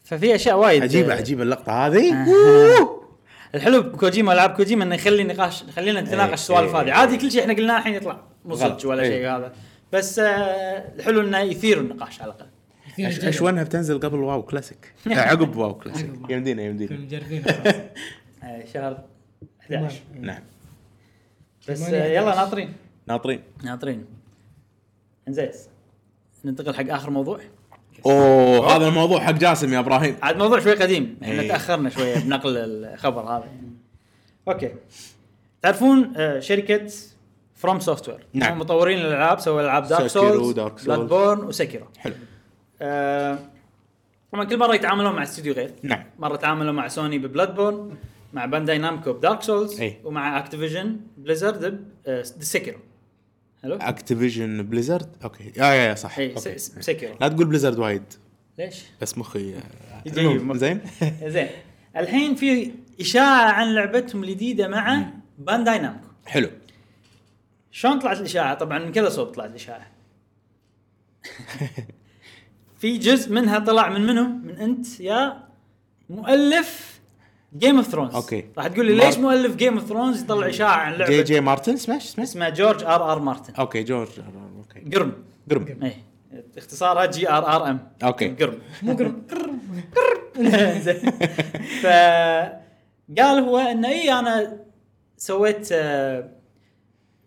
ففي 0.04 0.34
أشياء 0.34 0.58
وايد. 0.58 0.82
عجيبة 0.82 1.12
آه، 1.12 1.16
عجيبة 1.16 1.42
اللقطة 1.42 1.86
هذه. 1.86 2.14
آه. 2.14 3.00
الحلو 3.54 3.82
بكوجيما 3.82 4.32
العاب 4.32 4.50
كوجيما 4.50 4.84
إنه 4.84 4.94
يخلي 4.94 5.24
نقاش 5.24 5.62
خلينا 5.64 6.00
نتناقش 6.00 6.28
إيه، 6.28 6.34
السوالف 6.34 6.74
إيه، 6.74 6.82
هذه 6.82 6.92
عادي 6.92 7.16
كل 7.16 7.30
شيء 7.30 7.42
إحنا 7.42 7.54
قلناه 7.54 7.78
الحين 7.78 7.94
يطلع. 7.94 8.20
مو. 8.44 8.56
صدق 8.56 8.88
ولا 8.88 9.02
إيه. 9.02 9.08
شيء 9.08 9.28
هذا. 9.28 9.52
بس 9.92 10.18
آه، 10.18 10.24
الحلو 10.96 11.20
إنه 11.20 11.38
يثير 11.38 11.80
النقاش 11.80 12.22
على 12.22 12.32
الأقل. 12.32 13.28
اشوانها 13.28 13.62
بتنزل 13.62 14.00
قبل 14.00 14.18
WoW 14.18 14.42
Classic؟ 14.42 14.92
آه، 15.10 15.14
عقب 15.14 15.56
WoW 15.56 15.74
Classic. 15.74 16.10
يمدينا 16.28 16.62
يمدينا. 16.62 16.96
مجربين. 16.96 17.44
شهر 18.74 18.98
11 19.60 20.00
نعم. 20.20 20.42
بس 21.68 21.88
يلا 21.88 22.28
11. 22.28 22.36
ناطرين. 22.36 22.72
ناطرين. 23.06 23.40
ناطرين. 23.64 24.04
إنزين 25.28 25.50
ننتقل 26.44 26.74
حق 26.74 26.90
آخر 26.94 27.10
موضوع. 27.10 27.40
أوه 28.06 28.76
هذا 28.76 28.88
الموضوع 28.88 29.20
حق 29.20 29.32
جاسم 29.32 29.72
يا 29.72 29.78
إبراهيم 29.78 30.16
عاد 30.22 30.36
موضوع 30.36 30.60
شوي 30.60 30.74
قديم 30.74 31.18
إحنا 31.22 31.42
إيه. 31.42 31.48
تأخرنا 31.48 31.90
شوية 31.90 32.18
بنقل 32.18 32.56
الخبر 32.56 33.22
هذا. 33.22 33.48
okay 34.48 34.74
تعرفون 35.62 36.12
آه، 36.16 36.40
شركة 36.40 36.86
FromSoftware 37.54 38.26
نعم. 38.32 38.58
مطورين 38.58 38.98
الألعاب 38.98 39.40
سووا 39.40 39.60
ألعاب 39.60 39.88
Dark 39.88 40.06
Souls. 40.06 40.52
Bloodborne 40.84 40.98
و 41.08 41.44
Sekiro 41.44 41.86
حلو 41.98 42.14
آه، 42.82 43.38
طبعا 44.32 44.44
كل 44.44 44.58
مرة 44.58 44.74
يتعاملون 44.74 45.14
مع 45.14 45.22
استوديو 45.22 45.54
غير 45.54 45.70
نعم 45.82 46.04
مرة 46.18 46.36
تعاملوا 46.36 46.72
مع 46.72 46.88
سوني 46.88 47.18
ب 47.18 47.54
Bloodborne 47.54 47.96
مع 48.32 48.46
Bandai 48.46 48.78
Namco 48.78 49.12
ب 49.12 49.18
Dark 49.18 49.42
Souls. 49.42 49.82
ومع 50.04 50.38
Activision 50.38 50.96
Blizzard 51.16 51.84
ب 52.40 52.46
Sekiro 52.46 52.78
حلو 53.62 53.74
Activision 53.74 54.62
Blizzard 54.62 55.16
okay 55.24 55.52
يا 55.56 55.64
يا 55.66 55.88
يا 55.88 55.94
صح. 55.94 56.18
اي 56.18 56.34
Sekiro 56.58 57.14
لا 57.20 57.28
تقول 57.28 57.46
Blizzard 57.46 57.78
وايد. 57.78 58.02
ليش؟ 58.58 58.82
بس 59.02 59.18
مخي. 59.18 59.54
زين؟ 60.54 60.80
زين. 61.34 61.48
الحين 61.96 62.34
في 62.34 62.72
إشاعة 63.00 63.52
عن 63.52 63.74
لعبتهم 63.74 64.24
الجديدة 64.24 64.68
مع 64.68 65.10
Bandai 65.38 65.78
Namco 65.78 66.06
حلو. 66.26 66.50
شلون 67.70 67.98
طلعت 67.98 68.18
الإشاعة؟ 68.18 68.54
طبعا 68.54 68.78
من 68.78 68.92
كذا 68.92 69.08
صوب 69.08 69.26
طلعت 69.26 69.50
الإشاعة. 69.50 69.86
في 72.80 72.98
جزء 72.98 73.32
منها 73.32 73.58
طلع 73.58 73.88
من 73.88 74.06
منو؟ 74.06 74.24
من 74.24 74.56
أنت 74.58 75.00
يا 75.00 75.48
مؤلف 76.10 76.91
Game 77.56 77.76
of 77.76 77.86
Thrones. 77.86 78.14
okay. 78.14 78.44
راح 78.58 78.66
تقول 78.66 78.86
لي 78.86 78.94
ليش 78.94 79.18
مؤلف 79.18 79.56
Game 79.56 79.78
of 79.78 79.88
Thrones 79.88 80.22
يطلع 80.22 80.48
إشاعة 80.48 80.76
عن 80.76 80.92
لعبة؟ 80.92 81.12
G 81.16 81.22
G 81.22 81.40
مارتن 81.40 81.76
شسمه 81.76 82.24
اسمه 82.24 82.48
جورج 82.48 82.84
R 82.84 83.12
R 83.12 83.18
مارتن. 83.18 83.54
okay 83.54 83.82
جورج 83.82 84.08
okay. 84.58 84.96
قرم. 84.96 85.12
قرب 85.50 85.82
اي 85.84 85.92
اختصارها 86.58 87.06
G 87.06 87.30
R 87.30 87.56
R 87.56 87.70
M. 87.70 87.78
okay. 88.02 88.28
قرم. 88.28 88.58
مو 88.82 88.92
قرب 88.96 89.22
قرب 89.30 89.58
زين. 90.84 91.10
ف 91.82 91.86
قال 93.18 93.38
هو 93.44 93.58
إنه 93.58 93.88
اي 93.88 94.12
أنا 94.12 94.56
سويت 95.16 95.68
آه، 95.72 96.28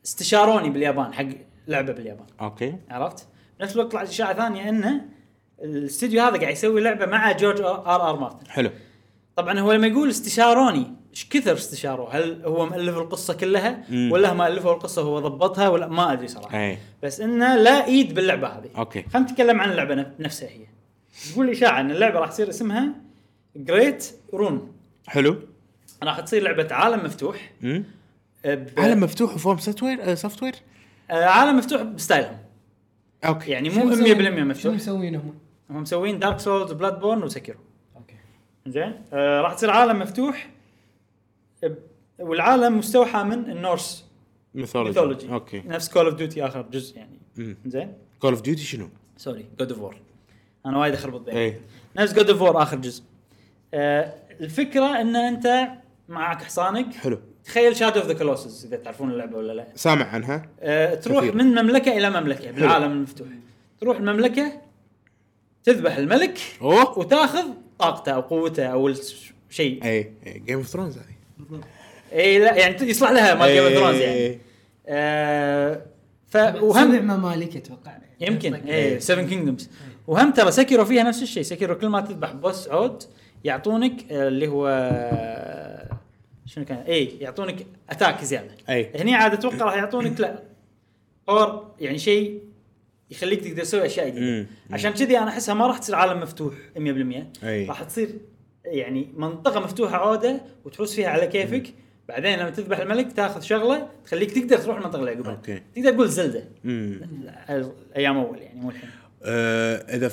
استشاروني 0.06 0.70
باليابان 0.70 1.14
حق 1.14 1.26
لعبة 1.68 1.94
باليابان. 1.94 2.26
okay. 2.42 2.76
عرفت؟ 2.90 3.28
بنفس 3.60 3.76
الوقت 3.76 3.92
طلعت 3.92 4.08
إشاعة 4.08 4.34
ثانية 4.36 4.70
إنه 4.70 5.02
الاستوديو 5.64 6.22
هذا 6.22 6.38
قاعد 6.40 6.52
يسوي 6.54 6.82
لعبة 6.82 7.06
مع 7.06 7.32
جورج 7.32 7.62
R 7.62 8.10
R 8.10 8.20
مارتن. 8.20 8.48
حلو. 8.50 8.70
طبعا 9.36 9.60
هو 9.60 9.72
لما 9.74 9.88
يقول 9.88 10.10
استشاروني 10.10 10.94
إيش 11.12 11.30
كثر 11.30 11.54
استشاروه؟ 11.54 12.18
هل 12.18 12.42
هو 12.46 12.66
مؤلف 12.66 12.98
القصة 12.98 13.34
كلها 13.34 13.84
مم. 13.90 14.12
ولا 14.12 14.32
هم 14.34 14.42
الفوا 14.42 14.74
القصة 14.74 15.02
وهو 15.02 15.20
ضبطها 15.20 15.70
ولا؟ 15.70 15.88
ما 15.88 16.14
أدري 16.14 16.28
صراحة. 16.28 16.58
أي. 16.60 16.78
بس 17.04 17.22
إنه 17.22 17.56
لا 17.56 17.86
ايد 17.86 18.14
باللعبة 18.14 18.48
هذه. 18.48 18.70
okay. 18.78 19.04
خلينا 19.14 19.32
نتكلم 19.32 19.62
عن 19.62 19.72
اللعبة 19.72 19.96
نف- 20.04 20.20
نفسها 20.22 20.50
هي. 20.50 20.66
تقول 21.34 21.50
اشاعه 21.50 21.80
ان 21.82 21.92
اللعبة 21.92 22.20
راح 22.20 22.30
تصير 22.30 22.50
اسمها 22.50 22.90
Great 23.56 24.12
Rune 24.34 24.72
حلو. 25.08 25.36
راح 26.04 26.20
تصير 26.20 26.44
لعبة 26.44 26.68
عالم 26.72 27.06
مفتوح. 27.06 27.52
ب- 27.62 28.68
عالم 28.80 29.00
مفتوح 29.00 29.34
و 29.36 29.58
FromSoftware 29.58 30.16
Software 30.16 30.56
آه، 31.12 31.26
عالم 31.26 31.58
مفتوح 31.58 31.82
ب 31.82 31.88
style 31.88 32.19
هم. 32.19 32.38
okay. 33.26 33.52
يعني 33.52 33.70
مو 33.70 33.76
100% 33.76 33.86
مسوين- 33.86 34.36
شبه 34.36 34.44
مفتوح. 34.46 34.74
مسوين 34.74 35.16
هم؟ 35.16 35.34
هم 35.70 35.82
مسوين 35.82 36.20
Dark 36.20 36.40
Souls 36.40 36.72
Bloodborne 36.72 37.00
و 37.00 37.24
Sekiro. 37.24 37.60
زين؟ 38.68 39.02
آه 39.14 39.42
راح 39.42 39.54
تصير 39.54 39.70
عالم 39.70 40.00
مفتوح. 40.00 40.50
والعالم 42.20 42.78
مستوحى 42.78 43.24
من 43.24 43.52
ال 43.52 43.59
Norse. 43.59 44.06
mythology 44.54 45.34
okay 45.34 45.64
نفس 45.66 45.90
Call 45.90 46.06
of 46.06 46.16
Duty 46.16 46.46
آخر 46.46 46.66
جزء 46.72 46.98
يعني. 46.98 47.58
زين؟ 47.66 47.94
Call 48.20 48.32
of 48.32 48.42
Duty 48.42 48.62
شنو؟ 48.62 48.90
sorry 49.18 49.46
God 49.60 49.72
of 49.72 49.82
War 49.82 49.98
أنا 50.66 50.78
وايد 50.78 50.94
أخربط 50.94 51.22
بين 51.22 51.38
اي 51.38 51.62
نفس 51.98 52.14
God 52.14 52.30
of 52.30 52.42
War 52.42 52.62
آخر 52.62 52.78
جزء. 52.78 53.04
آه 53.74 54.14
الفكرة 54.42 55.02
إن 55.02 55.16
أنت 55.16 55.68
معك 56.10 56.44
حصانك. 56.44 56.94
حلو. 56.94 57.20
تخيل 57.44 57.76
Shadow 57.76 58.00
of 58.00 58.08
the 58.08 58.14
Colossus 58.14 58.66
إذا 58.66 58.78
تعرفون 58.78 59.12
اللعبة 59.12 59.38
ولا 59.38 59.54
لا. 59.54 59.68
سامع 59.76 60.06
عنها. 60.06 60.50
آه 60.60 60.96
تروح 60.96 61.20
كثير. 61.20 61.36
من 61.36 61.46
مملكة 61.46 61.98
إلى 61.98 62.10
مملكة 62.10 62.52
بالعالم 62.52 62.92
المفتوح. 62.92 63.28
تروح 63.80 63.98
المملكة 63.98 64.62
تذبح 65.64 65.98
الملك 65.98 66.40
أوه. 66.62 67.00
وتاخذ 67.00 67.46
طاقته 67.80 68.12
أو 68.12 68.22
قوته 68.22 68.66
أو 68.66 68.94
شيء. 69.50 69.86
اي 69.86 70.12
Game 70.28 70.58
of 70.58 70.68
Thrones 70.68 70.98
هذه 70.98 71.62
اي 72.14 72.40
لا 72.40 72.56
يعني 72.56 72.90
يصلح 72.90 73.12
لها 73.12 73.36
مال 73.36 73.54
Game 73.54 73.64
of 73.64 73.74
Thrones 73.74 74.00
يعني. 74.00 74.16
إيه. 74.16 74.40
آه 74.88 75.82
ف 76.28 76.38
سبع 76.38 76.62
وهم 76.62 77.06
ممالك 77.06 77.56
أتوقع. 77.56 77.98
يمكن. 78.22 78.54
اي 78.54 79.00
7 79.00 79.26
kingdoms 79.26 79.70
وهم 80.08 80.32
ترى 80.32 80.52
Sekiro 80.52 80.86
فيها 80.86 81.04
نفس 81.04 81.24
الشيء. 81.24 81.44
Sekiro 81.44 81.78
كل 81.78 81.88
ما 81.88 82.02
تذبح 82.02 82.32
boss 82.32 82.68
عود 82.68 83.04
يعطونك 83.44 84.12
آه، 84.12 84.28
اللي 84.28 84.48
هو 84.48 84.68
آه، 84.68 85.98
شنو 86.46 86.66
كان؟ 86.66 86.78
اي 86.78 87.06
يعطونك 87.20 87.66
attack 87.90 88.24
زيادة. 88.24 88.56
اي 88.70 88.92
هني 88.96 89.16
عاد 89.16 89.34
أتوقع 89.34 89.66
راح 89.66 89.76
يعطونك 89.76 90.20
لا 90.20 90.44
power 91.28 91.72
يعني 91.80 91.98
شيء 91.98 92.42
يخليك 93.12 93.44
تقدر 93.44 93.62
تسوي 93.64 93.86
أشياء 93.86 94.10
جديدة. 94.10 94.48
عشان 94.72 94.92
كذي 94.92 95.18
أنا 95.20 95.30
أحسها 95.30 95.54
ما 95.56 95.68
راح 95.68 95.78
تصير 95.78 95.96
عالم 95.96 96.20
مفتوح 96.22 96.54
100% 96.78 96.80
أي. 97.44 97.66
راح 97.66 97.84
تصير 97.84 98.10
يعني 98.66 99.14
منطقة 99.18 99.60
مفتوحة 99.60 99.96
عوده 99.98 100.42
وتحوس 100.66 100.96
فيها 100.96 101.10
على 101.10 101.28
كيفك. 101.28 101.74
بعدين 102.10 102.40
لما 102.40 102.50
تذبح 102.50 102.80
الملك 102.80 103.12
تاخذ 103.12 103.42
شغلة 103.42 103.88
تخليك 104.06 104.32
تقدر 104.32 104.58
تروح 104.58 104.78
المنطقة 104.78 105.00
اللي 105.00 105.12
عقبها 105.12 105.32
okay. 105.32 105.62
تقدر 105.76 105.92
تقول 105.92 106.10
Zelda. 106.10 106.44
أيام 107.98 108.18
أول 108.18 108.40
يعني 108.42 108.60
مو 108.62 108.70
الحين. 108.70 108.90
آه، 109.24 109.76
إذا 109.96 110.12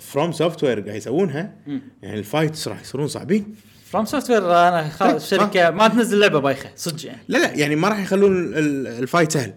FromSoftware 0.00 0.80
قاعد 0.80 0.96
يسوونها. 0.96 1.54
يعني 2.02 2.18
ال 2.18 2.25
fights 2.25 2.68
راح 2.68 2.80
يصيرون 2.80 3.08
صعبين. 3.08 3.54
FromSoftware 3.90 4.38
أنا 4.52 4.88
خلاص 4.88 5.30
طيب، 5.30 5.40
شركة 5.40 5.70
ما 5.70 5.88
تنزل 5.88 6.18
لعبة 6.20 6.38
بايخة 6.40 6.70
صدق 6.76 7.06
يعني. 7.06 7.18
لا 7.28 7.38
لا 7.38 7.54
يعني 7.54 7.76
ما 7.76 7.88
راح 7.88 7.98
يخلون 8.02 8.54
ال- 8.54 8.86
ال 8.86 8.94
fight 8.94 9.32
سهل. 9.32 9.54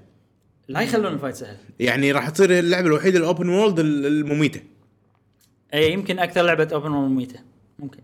لا 0.72 0.82
يخلون 0.82 1.14
ال 1.14 1.18
fight 1.18 1.36
سهل. 1.36 1.58
يعني 1.80 2.12
راح 2.12 2.30
تصير 2.30 2.60
اللعبة 2.60 2.88
الوحيدة 2.88 3.20
ال 3.20 3.26
open 3.26 3.50
world 3.50 3.80
المميتة. 3.80 4.62
اي 5.74 5.94
يمكن 5.94 6.20
أكثر 6.20 6.42
لعبة 6.42 6.68
open 6.74 6.92
world 6.92 7.12
مميتة. 7.12 7.40
ممكن. 7.80 8.00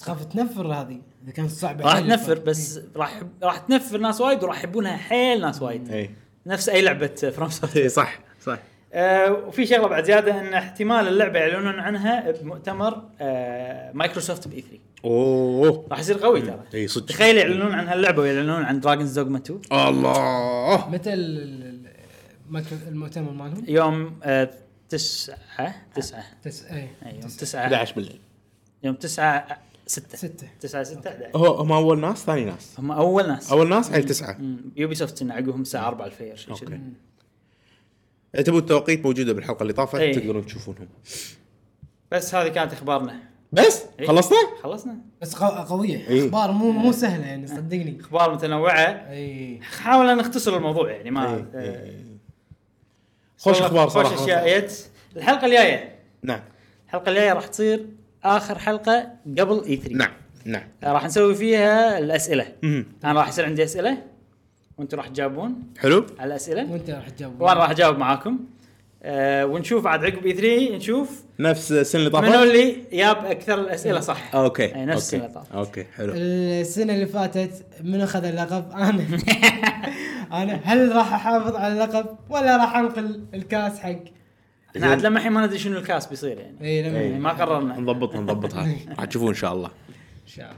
تخاف 0.00 0.24
تنفر 0.24 0.66
هذه. 0.66 1.00
إذا 1.24 1.32
كانت 1.32 1.50
صعبة 1.50 1.84
راح. 1.84 2.00
تنفر 2.00 2.38
بس 2.38 2.80
راح 2.96 3.22
راح 3.42 3.58
تنفر 3.58 3.98
ناس 3.98 4.20
وايد 4.20 4.44
وراح 4.44 4.56
يحبونها 4.56 4.96
حيل 4.96 5.40
ناس 5.40 5.62
وايد. 5.62 5.92
اي 5.92 6.10
نفس 6.46 6.68
أي 6.68 6.82
لعبة 6.82 7.06
From 7.06 7.48
إي، 7.76 7.88
صح 7.88 8.20
صح. 8.40 8.58
آه 8.92 9.32
وفي 9.32 9.66
شغلة 9.66 9.88
بعد 9.88 10.04
زيادة 10.04 10.40
إن 10.40 10.54
احتمال 10.54 11.08
اللعبة 11.08 11.38
يعلنون 11.38 11.80
عنها 11.80 12.30
بمؤتمر 12.30 13.02
آه 13.20 13.92
مايكروسوفت 13.92 14.48
ب 14.48 14.54
E 14.54 14.60
3 14.60 14.78
أوه. 15.04 15.86
راح 15.90 15.98
يصير 15.98 16.18
قوي 16.18 16.40
ترى. 16.40 16.64
اي 16.74 16.88
صدق. 16.88 17.06
تخيل 17.06 17.36
يعلنون 17.36 17.72
عن 17.72 17.88
هاللعبه 17.88 18.22
ويعلنون 18.22 18.62
عن 18.62 18.80
Dragon's 18.80 19.18
Dogma 19.18 19.38
2 19.38 19.60
الله. 19.72 20.90
متى 20.90 21.14
المؤتمر 22.88 23.30
مالهم؟ 23.32 23.64
يوم 23.68 24.20
آه 24.22 24.50
تسعة 24.88 25.74
تسعة. 25.94 26.24
تس... 26.42 26.64
اي 26.64 26.88
أي 27.06 27.12
يوم 27.12 27.20
تسعة. 27.20 27.62
11 27.64 27.94
بالليل. 27.94 28.20
يوم 28.82 28.94
تسعة 28.94 29.58
ستة. 29.86 30.16
ستة. 30.18 30.48
تسعة 30.60 30.82
ستة 30.82 31.10
11 31.10 31.30
هو 31.38 31.46
هم 31.54 31.72
أول 31.72 32.00
ناس 32.00 32.18
ثاني 32.24 32.44
ناس؟ 32.44 32.74
هم 32.78 32.90
أول 32.92 33.28
ناس. 33.28 33.52
أول 33.52 33.68
ناس 33.68 33.90
على 33.92 34.02
تسعة. 34.02 34.38
Ubisoft 34.76 35.22
عقبهم 35.30 35.62
الساعة 35.62 35.88
4 35.88 36.06
الفجر 36.06 36.36
شيء. 36.36 36.54
كذي. 36.54 36.80
اذا 38.34 38.42
تبون 38.42 38.58
التوقيت 38.60 39.04
موجودة 39.06 39.32
بالحلقة 39.32 39.62
اللي 39.62 39.72
طافت 39.72 39.94
إي. 40.00 40.14
تقدرون 40.14 40.46
تشوفونهم 40.46 40.88
بس 42.12 42.34
هذه 42.34 42.48
كانت 42.48 42.72
إخبارنا. 42.72 43.20
بس؟ 43.52 43.82
إي. 44.00 44.06
خلصنا؟ 44.06 44.38
خلصنا. 44.62 44.96
بس 45.22 45.34
قو- 45.36 45.42
قوية. 45.68 46.08
إي. 46.08 46.26
إخبار 46.26 46.52
مو 46.52 46.70
مو 46.70 46.92
سهلة 46.92 47.26
يعني 47.26 47.46
صدقني. 47.46 48.00
إخبار 48.00 48.34
متنوعة. 48.34 49.10
اي 49.10 49.60
حاول 49.62 50.16
نختصر 50.16 50.56
الموضوع 50.56 50.90
يعني 50.90 51.10
ما 51.10 51.34
إي. 51.36 51.44
آه، 51.54 51.84
إي. 51.84 52.09
خوش 53.40 53.62
أخبار 53.62 53.88
خوش 53.88 54.06
صراحة. 54.06 54.24
اشياء 54.24 54.58
جت 54.58 54.90
الحلقة 55.16 55.46
الجاية. 55.46 55.94
نعم. 56.22 56.40
الحلقة 56.86 57.08
الجاية 57.10 57.32
راح 57.32 57.46
تصير 57.46 57.86
آخر 58.24 58.58
حلقة 58.58 59.12
قبل 59.38 59.64
E 59.64 59.76
3 59.76 59.94
نعم 59.94 60.12
نعم. 60.44 60.62
راح 60.84 61.04
نسوي 61.04 61.34
فيها 61.34 61.98
الأسئلة. 61.98 62.46
مم. 62.62 62.86
أنا 63.04 63.12
راح 63.12 63.28
يصير 63.28 63.44
عندي 63.46 63.64
أسئلة 63.64 63.98
وأنتم 64.78 64.96
راح 64.96 65.08
تجاوبون. 65.08 65.62
حلو. 65.78 66.06
على 66.18 66.28
الأسئلة. 66.28 66.72
وأنت 66.72 66.90
راح 66.90 67.08
تجاوب 67.08 67.40
وأنا 67.40 67.60
راح 67.60 67.70
أجاوب 67.70 67.98
معاكم. 67.98 68.38
آه 69.02 69.46
ونشوف 69.46 69.86
عاد 69.86 70.04
عقب 70.04 70.26
E 70.26 70.32
3 70.32 70.76
نشوف. 70.76 71.22
نفس 71.38 71.72
السنة 71.72 72.00
اللي 72.06 72.18
منو 72.20 72.30
طافت 72.30 72.42
اللي 72.42 72.76
جاب 72.92 73.24
أكثر 73.24 73.60
الأسئلة 73.60 74.00
صح. 74.00 74.34
okay 74.34 74.74
أي 74.74 74.84
نفس 74.84 75.14
okay 75.14 75.26
السنة 75.26 75.34
طافت. 75.34 75.52
okay 75.52 75.84
حلو. 75.96 76.12
السنة 76.16 76.94
اللي 76.94 77.06
فاتت 77.06 77.64
من 77.84 78.00
اخذ 78.00 78.24
اللقب؟ 78.24 78.70
أنا. 78.72 79.04
أنا. 80.42 80.60
هل 80.64 80.96
راح 80.96 81.12
أحافظ 81.14 81.56
على 81.56 81.72
اللقب 81.72 82.06
ولا 82.30 82.56
راح 82.56 82.76
أنقل 82.76 83.20
الكاس 83.34 83.78
حق؟ 83.78 83.96
إحنا 84.76 84.86
عاد 84.86 85.02
لما 85.06 85.18
الحين 85.18 85.32
ما 85.32 85.46
ندري 85.46 85.58
شنو 85.58 85.78
الكاس 85.78 86.06
بيصير 86.06 86.38
يعني. 86.38 86.56
إي 86.62 86.82
لما 86.82 87.00
يعني 87.00 87.18
ما 87.18 87.30
قررنا. 87.30 87.80
نضبطها 87.80 88.20
نضبطها 88.20 88.68
راح 88.98 89.04
تشوفون 89.04 89.28
إن 89.28 89.34
شاء 89.34 89.52
الله. 89.52 89.68
إن 89.68 90.26
شاء 90.26 90.52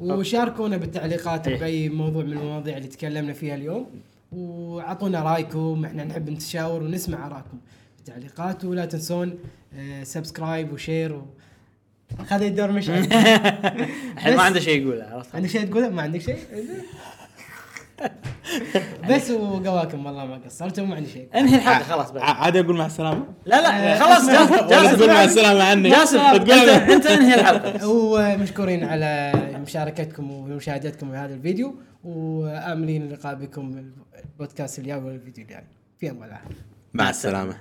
الله. 0.00 0.14
وشاركونا 0.16 0.76
بالتعليقات. 0.76 1.48
بأي 1.48 1.88
موضوع 1.88 2.24
من 2.24 2.32
المواضيع 2.32 2.76
اللي 2.76 2.88
تكلمنا 2.88 3.32
فيها 3.32 3.54
اليوم. 3.54 3.86
واعطونا 4.32 5.22
رايكم 5.22 5.84
إحنا 5.84 6.04
نحب 6.04 6.30
نتشاور 6.30 6.82
ونسمع 6.82 7.26
آرائكم. 7.26 7.58
بالتعليقات 7.96 8.64
ولا 8.64 8.84
تنسون 8.84 9.38
آه، 9.78 10.02
subscribe 10.04 10.72
و 10.72 10.79
share 10.79 11.12
و... 11.12 11.26
هذا 12.28 12.46
الدور 12.46 12.72
مش 12.72 12.90
الحين 14.16 14.36
ما 14.36 14.42
عنده 14.42 14.60
شيء 14.60 14.82
يقوله 14.82 15.04
عرفت 15.04 15.34
عندك 15.34 15.48
شيء 15.48 15.64
تقوله؟ 15.66 15.88
ما 15.88 16.02
عندك 16.02 16.20
شيء؟ 16.20 16.38
بس 19.10 19.30
وقواكم 19.30 20.06
والله 20.06 20.24
ما 20.26 20.40
قصرتوا 20.44 20.86
ما 20.86 20.96
عندي 20.96 21.10
شيء. 21.10 21.28
انهي 21.34 21.56
الحلقة؟ 21.56 21.82
خلاص 21.82 22.10
بعد. 22.10 22.36
عادي 22.36 22.60
أقول 22.60 22.76
مع 22.76 22.86
السلامة؟ 22.86 23.24
لا 23.46 23.60
لا 23.60 23.98
خلاص 23.98 24.30
جاسم 24.30 24.66
جاسم 24.68 24.96
تقول 24.96 25.08
مع 25.08 25.24
السلامة 25.24 25.62
عني. 25.62 25.90
جاسم 25.90 26.18
أنت 26.18 27.06
انهي 27.06 27.34
الحلقة؟ 27.34 27.88
ومشكورين 27.88 28.84
على 28.84 29.32
مشاركتكم 29.62 30.30
ومشاهدتكم 30.30 31.12
لهذا 31.12 31.34
الفيديو 31.34 31.74
وآملين 32.04 33.02
اللقاء 33.02 33.34
بكم 33.34 33.92
البودكاست 34.24 34.78
الجاي 34.78 34.98
والفيديو 34.98 35.44
الجاي. 35.44 35.64
في 35.98 36.10
أمان 36.10 36.24
الله. 36.24 36.40
مع 36.94 37.10
السلامة. 37.10 37.56